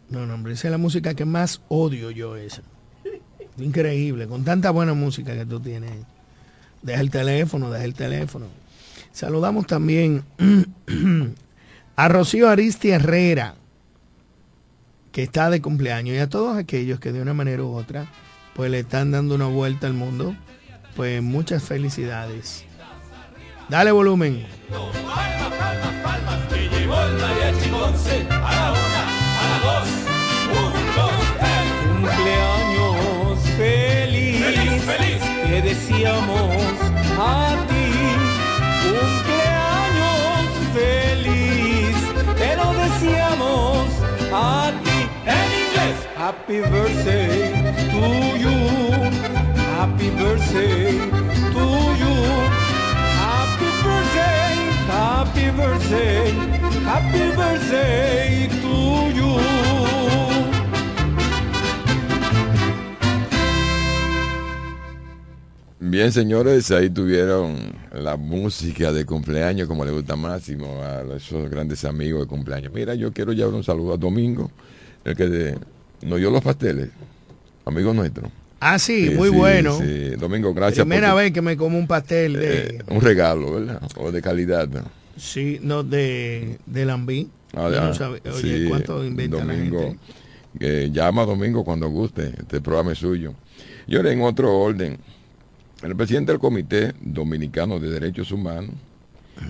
No, 0.10 0.26
no, 0.26 0.34
hombre, 0.34 0.54
esa 0.54 0.68
es 0.68 0.72
la 0.72 0.78
música 0.78 1.14
que 1.14 1.26
más 1.26 1.62
odio 1.70 2.12
yo 2.12 2.36
esa. 2.36 2.64
Increíble, 3.58 4.28
con 4.28 4.43
tanta 4.43 4.72
buena 4.72 4.93
música 4.93 5.34
que 5.34 5.45
tú 5.45 5.60
tienes. 5.60 5.91
Deja 6.82 7.01
el 7.01 7.12
teléfono, 7.12 7.70
deja 7.70 7.86
el 7.86 7.93
teléfono. 7.93 8.47
Saludamos 9.12 9.68
también 9.68 10.24
a 11.95 12.08
Rocío 12.08 12.49
Aristi 12.49 12.89
Herrera, 12.89 13.56
que 15.12 15.24
está 15.24 15.49
de 15.49 15.62
cumpleaños, 15.62 16.16
y 16.16 16.20
a 16.20 16.30
todos 16.30 16.58
aquellos 16.58 16.99
que 16.99 17.12
de 17.12 17.22
una 17.22 17.34
manera 17.34 17.64
u 17.64 17.76
otra, 17.76 18.08
pues 18.56 18.72
le 18.72 18.80
están 18.80 19.12
dando 19.12 19.36
una 19.36 19.45
vuelta 19.45 19.88
al 19.88 19.93
mundo, 19.93 20.36
pues 20.95 21.22
muchas 21.22 21.64
felicidades. 21.64 22.66
Dale 23.70 23.91
volumen. 23.91 24.45
Deseamos 35.74 36.76
a 37.17 37.55
ti. 37.69 37.88
Cumpleaños 38.84 40.45
feliz, 40.76 41.97
te 42.39 42.49
lo 42.59 42.67
deseamos 42.84 43.88
a 44.32 44.71
ti. 44.84 44.99
En 45.38 45.49
inglés, 45.61 45.97
Happy 46.15 46.59
birthday 46.74 47.38
to 47.93 48.05
you. 48.43 48.57
Happy 49.76 50.09
birthday 50.21 50.91
to 51.55 51.65
you. 52.01 52.15
Happy 53.24 53.69
birthday, 53.84 54.55
happy 54.93 55.47
birthday, 55.59 56.32
happy 56.89 57.26
birthday 57.36 58.47
to 58.61 58.76
you. 59.17 59.53
Bien, 65.93 66.11
señores, 66.11 66.71
ahí 66.71 66.89
tuvieron 66.89 67.55
la 67.91 68.17
música 68.17 68.91
de 68.91 69.05
cumpleaños, 69.05 69.67
como 69.67 69.85
le 69.85 69.91
gusta 69.91 70.15
Máximo, 70.15 70.81
a 70.81 71.03
esos 71.15 71.47
grandes 71.51 71.85
amigos 71.85 72.21
de 72.21 72.25
cumpleaños. 72.27 72.73
Mira, 72.73 72.95
yo 72.95 73.13
quiero 73.13 73.31
llevar 73.31 73.53
un 73.53 73.63
saludo 73.63 73.93
a 73.93 73.97
Domingo, 73.97 74.49
el 75.05 75.15
que 75.15 75.27
de- 75.27 75.55
nos 76.01 76.17
dio 76.17 76.31
los 76.31 76.41
pasteles, 76.41 76.89
amigo 77.63 77.93
nuestro. 77.93 78.31
Ah, 78.59 78.79
sí, 78.79 79.11
muy 79.15 79.29
bueno. 79.29 79.77
sí. 79.77 80.15
Domingo, 80.17 80.51
gracias 80.55 80.83
Primera 80.83 81.13
vez 81.13 81.31
que 81.31 81.43
me 81.43 81.55
como 81.55 81.77
un 81.77 81.85
pastel 81.85 82.33
de... 82.33 82.57
eh, 82.77 82.79
un 82.87 82.99
regalo, 82.99 83.53
¿verdad? 83.53 83.79
O 83.97 84.11
de 84.11 84.19
calidad. 84.19 84.67
¿no? 84.69 84.85
Sí, 85.15 85.59
no, 85.61 85.83
de, 85.83 86.57
de 86.65 86.85
Lambí. 86.85 87.29
Ah, 87.55 87.69
no 87.69 88.31
Oye, 88.33 88.65
¿cuánto 88.67 89.05
inventa 89.05 89.37
Domingo, 89.37 89.79
la 89.79 89.87
gente? 89.89 89.99
eh, 90.59 90.89
llama 90.91 91.21
a 91.21 91.25
Domingo 91.27 91.63
cuando 91.63 91.87
guste, 91.87 92.33
este 92.39 92.61
programa 92.61 92.93
es 92.93 92.97
suyo. 92.97 93.35
Y 93.85 93.95
ahora 93.95 94.11
en 94.11 94.21
otro 94.23 94.57
orden, 94.57 94.97
el 95.91 95.97
presidente 95.97 96.31
del 96.31 96.39
Comité 96.39 96.93
Dominicano 97.01 97.79
de 97.79 97.89
Derechos 97.89 98.31
Humanos, 98.31 98.75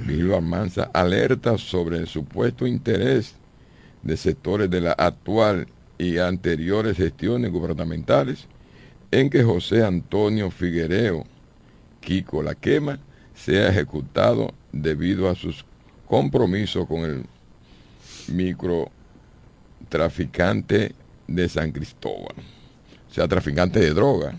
Virgilio 0.06 0.36
Almanza, 0.36 0.90
alerta 0.94 1.58
sobre 1.58 1.98
el 1.98 2.08
supuesto 2.08 2.66
interés 2.66 3.36
de 4.02 4.18
sectores 4.18 4.70
de 4.70 4.82
la 4.82 4.94
actual 4.94 5.68
y 5.98 6.18
anteriores 6.18 6.98
gestiones 6.98 7.52
gubernamentales 7.52 8.48
en 9.12 9.30
que 9.30 9.44
José 9.44 9.84
Antonio 9.84 10.50
Figuereo, 10.50 11.26
Kiko 12.02 12.42
La 12.42 12.56
Quema, 12.56 13.00
sea 13.36 13.70
ejecutado 13.70 14.54
debido 14.72 15.30
a 15.30 15.36
sus 15.36 15.66
compromisos 16.08 16.88
con 16.88 17.02
el 17.02 17.26
microtraficante 18.28 20.96
de 21.28 21.50
San 21.50 21.72
Cristóbal, 21.72 22.36
o 23.10 23.14
sea, 23.14 23.28
traficante 23.28 23.80
de 23.80 23.94
droga. 23.94 24.34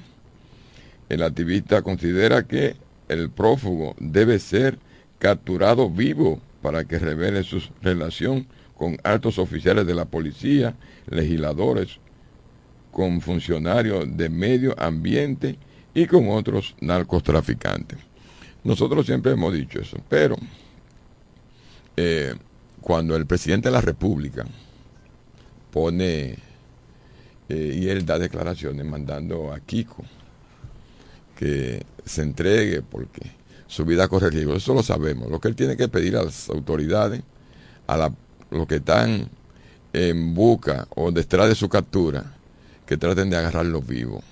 El 1.09 1.23
activista 1.23 1.83
considera 1.83 2.47
que 2.47 2.77
el 3.09 3.31
prófugo 3.31 3.95
debe 3.99 4.39
ser 4.39 4.79
capturado 5.19 5.91
vivo 5.91 6.41
para 6.63 6.85
que 6.85 6.99
revele 6.99 7.43
su 7.43 7.63
relación 7.83 8.47
con 8.77 8.97
altos 9.05 9.39
oficiales 9.39 9.87
de 9.87 9.95
la 9.95 10.07
policía, 10.07 10.75
legisladores, 11.07 11.99
con 12.91 13.21
funcionarios 13.21 14.17
de 14.17 14.29
medio 14.29 14.75
ambiente 14.79 15.59
y 15.95 16.07
con 16.07 16.29
otros 16.29 16.75
narcotraficantes. 16.81 17.99
Nosotros 18.63 19.07
siempre 19.07 19.33
hemos 19.33 19.53
dicho 19.53 19.81
eso, 19.81 19.99
pero 20.09 20.37
eh, 21.97 22.35
cuando 22.81 23.15
el 23.15 23.27
presidente 23.27 23.69
de 23.69 23.73
la 23.73 23.81
República 23.81 24.45
pone 25.71 26.37
eh, 27.49 27.79
y 27.79 27.89
él 27.89 28.07
da 28.07 28.19
declaraciones 28.19 28.87
mandando 28.87 29.53
a 29.53 29.61
Kiko 29.61 30.05
que 31.37 31.85
se 32.05 32.23
entregue 32.23 32.83
porque 32.83 33.23
su 33.67 33.85
vida 33.85 34.09
corre 34.09 34.31
riesgo, 34.31 34.55
eso 34.55 34.75
lo 34.75 34.83
sabemos. 34.83 35.31
Lo 35.31 35.41
que 35.41 35.49
él 35.49 35.57
tiene 35.57 35.77
que 35.77 35.89
pedir 35.89 36.17
a 36.17 36.25
las 36.25 36.49
autoridades, 36.49 37.23
a 37.87 37.97
la, 37.97 38.13
los 38.51 38.67
que 38.67 38.77
están 38.77 39.29
en 39.93 40.35
busca 40.35 40.87
o 40.95 41.11
detrás 41.11 41.49
de 41.49 41.55
su 41.55 41.69
captura, 41.69 42.35
que 42.87 42.97
traten 42.97 43.31
de 43.31 43.37
agarrarlo 43.37 43.81
vivo 43.81 44.23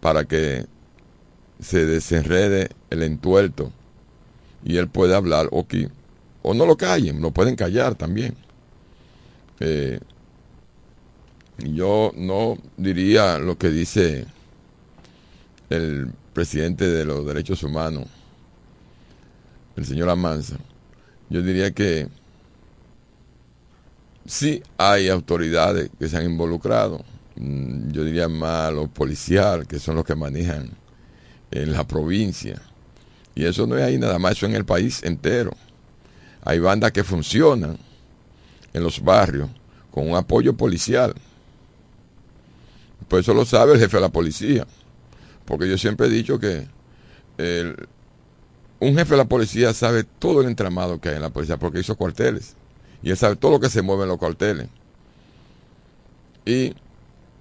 para 0.00 0.24
que 0.24 0.66
se 1.60 1.84
desenrede 1.84 2.70
el 2.90 3.02
entuerto 3.02 3.70
y 4.64 4.76
él 4.76 4.88
pueda 4.88 5.16
hablar 5.16 5.48
o, 5.50 5.66
que, 5.66 5.88
o 6.42 6.54
no 6.54 6.66
lo 6.66 6.76
callen, 6.76 7.20
lo 7.20 7.30
pueden 7.30 7.56
callar 7.56 7.94
también. 7.94 8.34
Eh, 9.58 10.00
yo 11.58 12.12
no 12.16 12.56
diría 12.76 13.38
lo 13.38 13.58
que 13.58 13.68
dice 13.68 14.26
el 15.70 16.12
presidente 16.32 16.86
de 16.86 17.04
los 17.04 17.24
derechos 17.24 17.62
humanos, 17.62 18.06
el 19.76 19.86
señor 19.86 20.10
Amanza, 20.10 20.56
yo 21.28 21.42
diría 21.42 21.70
que 21.70 22.08
sí 24.26 24.62
hay 24.76 25.08
autoridades 25.08 25.90
que 25.98 26.08
se 26.08 26.16
han 26.16 26.24
involucrado, 26.24 27.04
mm, 27.36 27.92
yo 27.92 28.04
diría 28.04 28.28
más 28.28 28.72
los 28.72 28.88
policiales, 28.90 29.66
que 29.66 29.78
son 29.78 29.94
los 29.94 30.04
que 30.04 30.16
manejan 30.16 30.70
en 31.50 31.72
la 31.72 31.86
provincia. 31.86 32.60
Y 33.34 33.44
eso 33.44 33.66
no 33.66 33.78
es 33.78 33.84
ahí 33.84 33.96
nada 33.96 34.18
más, 34.18 34.32
eso 34.32 34.46
en 34.46 34.54
el 34.54 34.64
país 34.64 35.02
entero. 35.04 35.52
Hay 36.42 36.58
bandas 36.58 36.92
que 36.92 37.04
funcionan 37.04 37.78
en 38.72 38.82
los 38.82 39.02
barrios 39.02 39.48
con 39.90 40.08
un 40.08 40.16
apoyo 40.16 40.56
policial. 40.56 41.14
Pues 43.08 43.22
eso 43.22 43.34
lo 43.34 43.44
sabe 43.44 43.74
el 43.74 43.80
jefe 43.80 43.96
de 43.96 44.00
la 44.00 44.08
policía. 44.08 44.66
Porque 45.50 45.68
yo 45.68 45.76
siempre 45.76 46.06
he 46.06 46.10
dicho 46.10 46.38
que 46.38 46.64
un 48.78 48.94
jefe 48.94 49.10
de 49.10 49.16
la 49.16 49.24
policía 49.24 49.74
sabe 49.74 50.04
todo 50.04 50.42
el 50.42 50.46
entramado 50.46 51.00
que 51.00 51.08
hay 51.08 51.16
en 51.16 51.22
la 51.22 51.30
policía 51.30 51.56
porque 51.56 51.80
hizo 51.80 51.96
cuarteles. 51.96 52.54
Y 53.02 53.10
él 53.10 53.16
sabe 53.16 53.34
todo 53.34 53.50
lo 53.50 53.60
que 53.60 53.68
se 53.68 53.82
mueve 53.82 54.04
en 54.04 54.10
los 54.10 54.18
cuarteles. 54.18 54.68
Y 56.46 56.72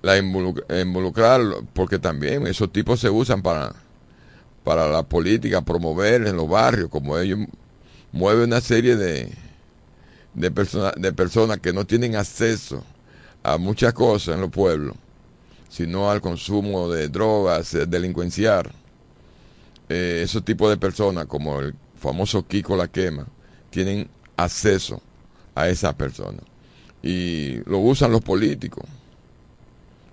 la 0.01 0.17
involu- 0.17 0.63
involucrar, 0.81 1.39
porque 1.73 1.99
también 1.99 2.47
esos 2.47 2.71
tipos 2.71 2.99
se 2.99 3.11
usan 3.11 3.43
para, 3.43 3.75
para 4.63 4.87
la 4.87 5.03
política, 5.03 5.61
promover 5.61 6.25
en 6.25 6.35
los 6.35 6.49
barrios, 6.49 6.89
como 6.89 7.15
ellos 7.15 7.39
mueven 8.11 8.45
una 8.45 8.61
serie 8.61 8.95
de, 8.95 9.31
de, 10.33 10.49
persona- 10.51 10.93
de 10.97 11.13
personas 11.13 11.59
que 11.59 11.73
no 11.73 11.85
tienen 11.85 12.15
acceso 12.15 12.83
a 13.43 13.57
muchas 13.59 13.93
cosas 13.93 14.35
en 14.35 14.41
los 14.41 14.49
pueblos, 14.49 14.95
sino 15.69 16.09
al 16.09 16.19
consumo 16.19 16.89
de 16.89 17.07
drogas, 17.07 17.73
eh, 17.75 17.85
delincuenciar. 17.85 18.71
Eh, 19.87 20.21
esos 20.23 20.43
tipos 20.43 20.69
de 20.69 20.77
personas, 20.77 21.25
como 21.27 21.59
el 21.61 21.73
famoso 21.95 22.45
Kiko 22.45 22.75
La 22.75 22.87
Quema, 22.87 23.27
tienen 23.69 24.09
acceso 24.35 25.01
a 25.55 25.69
esas 25.69 25.93
personas. 25.93 26.41
Y 27.01 27.57
lo 27.69 27.79
usan 27.79 28.11
los 28.11 28.21
políticos. 28.21 28.83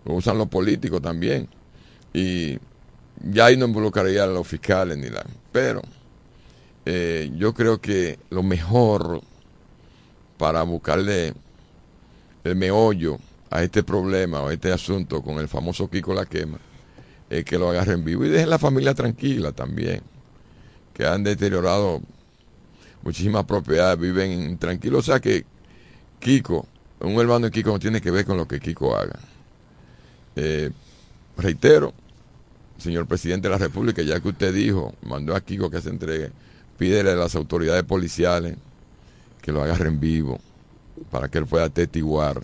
Lo 0.04 0.14
usan 0.14 0.38
los 0.38 0.48
políticos 0.48 1.02
también. 1.02 1.48
Y 2.12 2.58
ya 3.24 3.46
ahí 3.46 3.56
no 3.56 3.66
involucraría 3.66 4.24
a 4.24 4.28
los 4.28 4.46
fiscales 4.46 4.96
ni 4.96 5.08
la. 5.08 5.24
Pero 5.52 5.82
eh, 6.84 7.30
yo 7.36 7.52
creo 7.54 7.80
que 7.80 8.18
lo 8.30 8.42
mejor 8.42 9.20
para 10.38 10.62
buscarle 10.62 11.34
el 12.44 12.56
meollo 12.56 13.18
a 13.56 13.62
este 13.62 13.82
problema 13.82 14.42
o 14.42 14.50
este 14.50 14.70
asunto 14.70 15.22
con 15.22 15.38
el 15.38 15.48
famoso 15.48 15.88
Kiko 15.88 16.12
La 16.12 16.26
Quema 16.26 16.58
es 17.30 17.42
que 17.44 17.58
lo 17.58 17.70
agarren 17.70 18.04
vivo 18.04 18.24
y 18.24 18.28
dejen 18.28 18.50
la 18.50 18.58
familia 18.58 18.94
tranquila 18.94 19.50
también, 19.52 20.02
que 20.92 21.06
han 21.06 21.24
deteriorado 21.24 22.02
muchísimas 23.02 23.44
propiedades, 23.44 23.98
viven 23.98 24.58
tranquilos. 24.58 25.08
O 25.08 25.12
sea 25.12 25.20
que 25.20 25.44
Kiko, 26.20 26.66
un 27.00 27.18
hermano 27.18 27.46
de 27.46 27.50
Kiko 27.50 27.70
no 27.70 27.78
tiene 27.78 28.00
que 28.02 28.10
ver 28.10 28.26
con 28.26 28.36
lo 28.36 28.46
que 28.46 28.60
Kiko 28.60 28.94
haga. 28.94 29.18
Eh, 30.36 30.70
reitero, 31.38 31.94
señor 32.76 33.06
presidente 33.06 33.48
de 33.48 33.52
la 33.52 33.58
República, 33.58 34.02
ya 34.02 34.20
que 34.20 34.28
usted 34.28 34.54
dijo, 34.54 34.94
mandó 35.02 35.34
a 35.34 35.40
Kiko 35.40 35.70
que 35.70 35.80
se 35.80 35.88
entregue, 35.88 36.30
pídele 36.78 37.12
a 37.12 37.16
las 37.16 37.34
autoridades 37.34 37.84
policiales 37.84 38.56
que 39.40 39.50
lo 39.50 39.62
agarren 39.62 39.98
vivo 39.98 40.38
para 41.10 41.28
que 41.28 41.38
él 41.38 41.46
pueda 41.46 41.70
testiguar 41.70 42.42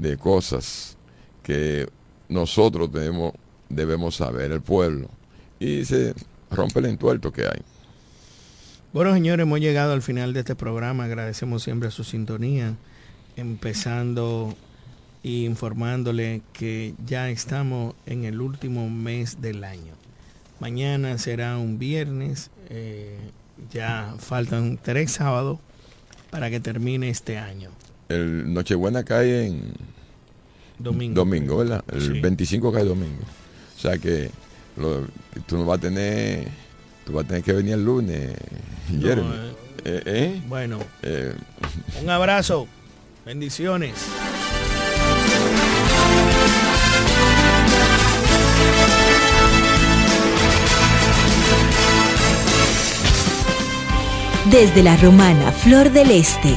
de 0.00 0.16
cosas 0.16 0.96
que 1.42 1.88
nosotros 2.28 2.90
debemos, 2.90 3.34
debemos 3.68 4.16
saber, 4.16 4.50
el 4.50 4.62
pueblo, 4.62 5.08
y 5.58 5.84
se 5.84 6.14
rompe 6.50 6.80
el 6.80 6.86
entuerto 6.86 7.32
que 7.32 7.42
hay. 7.42 7.62
Bueno, 8.92 9.12
señores, 9.14 9.44
hemos 9.44 9.60
llegado 9.60 9.92
al 9.92 10.02
final 10.02 10.32
de 10.32 10.40
este 10.40 10.56
programa. 10.56 11.04
Agradecemos 11.04 11.62
siempre 11.62 11.90
su 11.90 12.02
sintonía, 12.02 12.74
empezando 13.36 14.56
e 15.22 15.44
informándole 15.44 16.42
que 16.52 16.94
ya 17.06 17.28
estamos 17.28 17.94
en 18.06 18.24
el 18.24 18.40
último 18.40 18.88
mes 18.88 19.40
del 19.42 19.64
año. 19.64 19.92
Mañana 20.60 21.18
será 21.18 21.58
un 21.58 21.78
viernes, 21.78 22.50
eh, 22.68 23.18
ya 23.72 24.14
faltan 24.18 24.78
tres 24.82 25.12
sábados 25.12 25.58
para 26.30 26.50
que 26.50 26.58
termine 26.58 27.10
este 27.10 27.38
año. 27.38 27.70
El 28.10 28.52
Nochebuena 28.52 29.04
cae 29.04 29.46
en 29.46 29.62
Domingo. 30.78 31.14
domingo 31.14 31.56
¿verdad? 31.58 31.84
El 31.92 32.00
Sí. 32.00 32.20
25 32.20 32.72
cae 32.72 32.84
domingo. 32.84 33.22
O 33.76 33.80
sea 33.80 33.96
que 33.98 34.30
lo- 34.76 35.06
tú 35.46 35.56
no 35.58 35.64
vas 35.64 35.78
a 35.78 35.80
tener, 35.82 36.48
tú 37.06 37.12
vas 37.12 37.24
a 37.24 37.28
tener 37.28 37.42
que 37.44 37.52
venir 37.52 37.74
el 37.74 37.84
lunes, 37.84 38.30
No, 38.90 39.00
Jeremy. 39.08 39.28
eh, 39.32 39.52
Eh, 39.82 40.02
eh, 40.04 40.42
Bueno, 40.46 40.78
eh, 41.02 41.32
un 42.02 42.10
abrazo, 42.10 42.66
bendiciones. 43.24 43.94
Desde 54.50 54.82
la 54.82 54.96
romana 54.96 55.52
Flor 55.52 55.90
del 55.90 56.10
Este, 56.10 56.56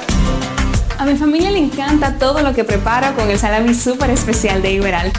A 1.01 1.03
mi 1.03 1.15
familia 1.15 1.49
le 1.49 1.57
encanta 1.57 2.19
todo 2.19 2.43
lo 2.43 2.53
que 2.53 2.63
prepara 2.63 3.13
con 3.13 3.27
el 3.27 3.39
salami 3.39 3.73
súper 3.73 4.11
especial 4.11 4.61
de 4.61 4.73
Iberal. 4.73 5.11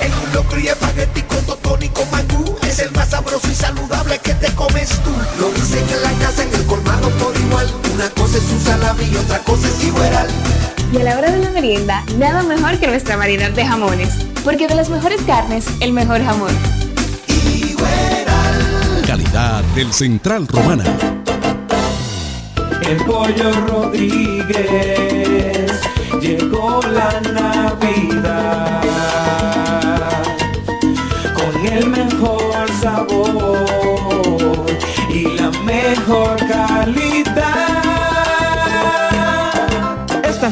En 0.00 0.12
un 0.12 0.32
locro 0.34 0.58
y 0.58 0.66
espagueti 0.66 1.22
con 1.22 1.46
totón 1.46 1.80
y 1.80 1.88
con 1.90 2.10
mangú. 2.10 2.56
Es 2.66 2.80
el 2.80 2.90
más 2.90 3.10
sabroso 3.10 3.46
y 3.52 3.54
saludable 3.54 4.18
que 4.18 4.34
te 4.34 4.52
comes 4.56 4.88
tú. 5.04 5.12
Lo 5.38 5.52
dicen 5.52 5.84
en 5.88 6.02
la 6.02 6.10
casa, 6.18 6.42
en 6.42 6.52
el 6.52 6.66
colmado 6.66 7.08
por 7.10 7.36
igual. 7.36 7.72
Una 7.94 8.10
cosa 8.10 8.36
es 8.36 8.50
un 8.50 8.60
salami 8.62 9.04
y 9.12 9.16
otra 9.16 9.38
cosa 9.44 9.68
es 9.68 9.84
igual. 9.84 10.26
Y 10.92 10.96
a 10.96 11.04
la 11.04 11.18
hora 11.18 11.30
de 11.30 11.38
la 11.38 11.50
merienda, 11.50 12.02
nada 12.18 12.42
mejor 12.42 12.76
que 12.80 12.88
nuestra 12.88 13.14
variedad 13.14 13.52
de 13.52 13.64
jamones. 13.64 14.08
Porque 14.42 14.66
de 14.66 14.74
las 14.74 14.88
mejores 14.88 15.20
carnes, 15.22 15.66
el 15.78 15.92
mejor 15.92 16.20
jamón. 16.24 16.50
Calidad 19.06 19.62
del 19.76 19.92
Central 19.92 20.48
Romana. 20.48 21.13
El 22.88 22.96
pollo 23.04 23.50
Rodríguez. 23.66 24.60
Llegó 26.20 26.80
la 26.82 27.20
Navidad 27.32 28.82
con 31.34 31.66
el 31.66 31.86
mejor 31.88 32.70
sabor 32.80 34.66
y 35.10 35.22
la 35.36 35.50
mejor 35.64 36.36
calidad. 36.36 37.03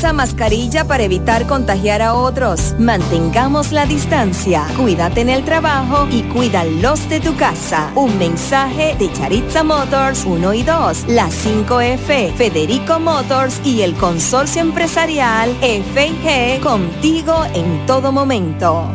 mascarilla 0.00 0.84
para 0.86 1.02
evitar 1.02 1.46
contagiar 1.46 2.00
a 2.00 2.14
otros. 2.14 2.74
Mantengamos 2.78 3.70
la 3.70 3.84
distancia. 3.84 4.66
Cuídate 4.76 5.20
en 5.20 5.28
el 5.28 5.44
trabajo 5.44 6.08
y 6.10 6.22
cuida 6.22 6.64
los 6.64 7.08
de 7.08 7.20
tu 7.20 7.36
casa. 7.36 7.92
Un 7.94 8.18
mensaje 8.18 8.96
de 8.98 9.12
Charitza 9.12 9.62
Motors 9.62 10.24
1 10.24 10.54
y 10.54 10.62
2, 10.62 11.04
la 11.08 11.28
5F, 11.28 12.32
Federico 12.34 12.98
Motors 12.98 13.60
y 13.64 13.82
el 13.82 13.94
consorcio 13.94 14.62
empresarial 14.62 15.54
FG 15.60 16.60
contigo 16.62 17.44
en 17.54 17.84
todo 17.86 18.10
momento. 18.10 18.88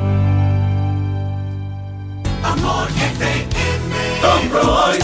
Amor 2.43 2.87
FM. 2.89 3.45
Compro 4.21 4.85
hoy, 4.85 4.97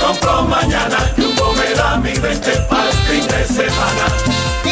compro 0.00 0.42
mañana. 0.44 1.12
Jumbo 1.16 1.52
me 1.54 1.74
da 1.74 1.96
mi 1.96 2.12
20 2.12 2.50
para 2.68 2.88
el 2.88 2.96
fin 2.96 3.26
de 3.26 3.44
semana. 3.44 4.29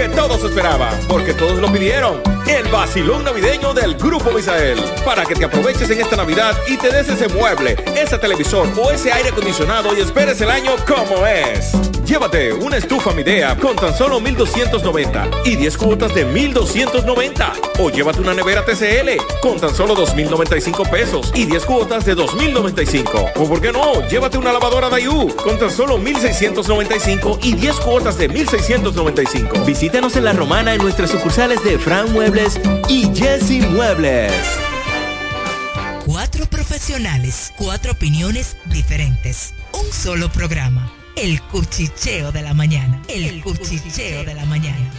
que 0.00 0.08
todos 0.08 0.42
esperaban, 0.42 0.98
porque 1.08 1.34
todos 1.34 1.60
lo 1.60 1.70
pidieron. 1.70 2.22
El 2.48 2.66
vacilón 2.68 3.22
navideño 3.22 3.74
del 3.74 3.96
Grupo 3.96 4.30
Misael. 4.32 4.78
Para 5.04 5.26
que 5.26 5.34
te 5.34 5.44
aproveches 5.44 5.90
en 5.90 6.00
esta 6.00 6.16
Navidad 6.16 6.56
y 6.66 6.78
te 6.78 6.90
des 6.90 7.06
ese 7.10 7.28
mueble, 7.28 7.76
ese 7.94 8.16
televisor 8.16 8.66
o 8.78 8.90
ese 8.90 9.12
aire 9.12 9.28
acondicionado 9.28 9.94
y 9.94 10.00
esperes 10.00 10.40
el 10.40 10.48
año 10.48 10.72
como 10.86 11.26
es. 11.26 11.89
Llévate 12.10 12.52
una 12.52 12.76
estufa 12.76 13.12
Midea 13.12 13.56
con 13.56 13.76
tan 13.76 13.96
solo 13.96 14.18
1290 14.18 15.30
y 15.44 15.54
10 15.54 15.78
cuotas 15.78 16.12
de 16.12 16.24
1290. 16.24 17.52
O 17.78 17.88
llévate 17.88 18.20
una 18.20 18.34
nevera 18.34 18.64
TCL 18.64 19.10
con 19.40 19.60
tan 19.60 19.72
solo 19.72 19.94
2095 19.94 20.82
pesos 20.90 21.30
y 21.36 21.44
10 21.44 21.64
cuotas 21.64 22.04
de 22.04 22.16
2095. 22.16 23.26
O 23.36 23.48
por 23.48 23.60
qué 23.60 23.70
no, 23.70 24.08
llévate 24.08 24.38
una 24.38 24.52
lavadora 24.52 24.88
Dayu 24.88 25.36
con 25.36 25.56
tan 25.56 25.70
solo 25.70 25.98
1695 25.98 27.38
y 27.44 27.54
10 27.54 27.76
cuotas 27.76 28.18
de 28.18 28.28
1695. 28.28 29.64
Visítanos 29.64 30.16
en 30.16 30.24
La 30.24 30.32
Romana 30.32 30.74
en 30.74 30.82
nuestras 30.82 31.10
sucursales 31.10 31.62
de 31.62 31.78
Fran 31.78 32.12
Muebles 32.12 32.60
y 32.88 33.08
Jesse 33.14 33.64
Muebles. 33.70 34.32
Cuatro 36.04 36.46
profesionales, 36.46 37.52
cuatro 37.56 37.92
opiniones 37.92 38.56
diferentes. 38.66 39.54
Un 39.72 39.92
solo 39.92 40.28
programa. 40.28 40.90
El 41.20 41.42
cuchicheo 41.42 42.32
de 42.32 42.40
la 42.40 42.54
mañana. 42.54 43.02
El, 43.06 43.42
cuchicheo 43.42 44.24
de 44.24 44.32
la 44.32 44.46
mañana. 44.46 44.90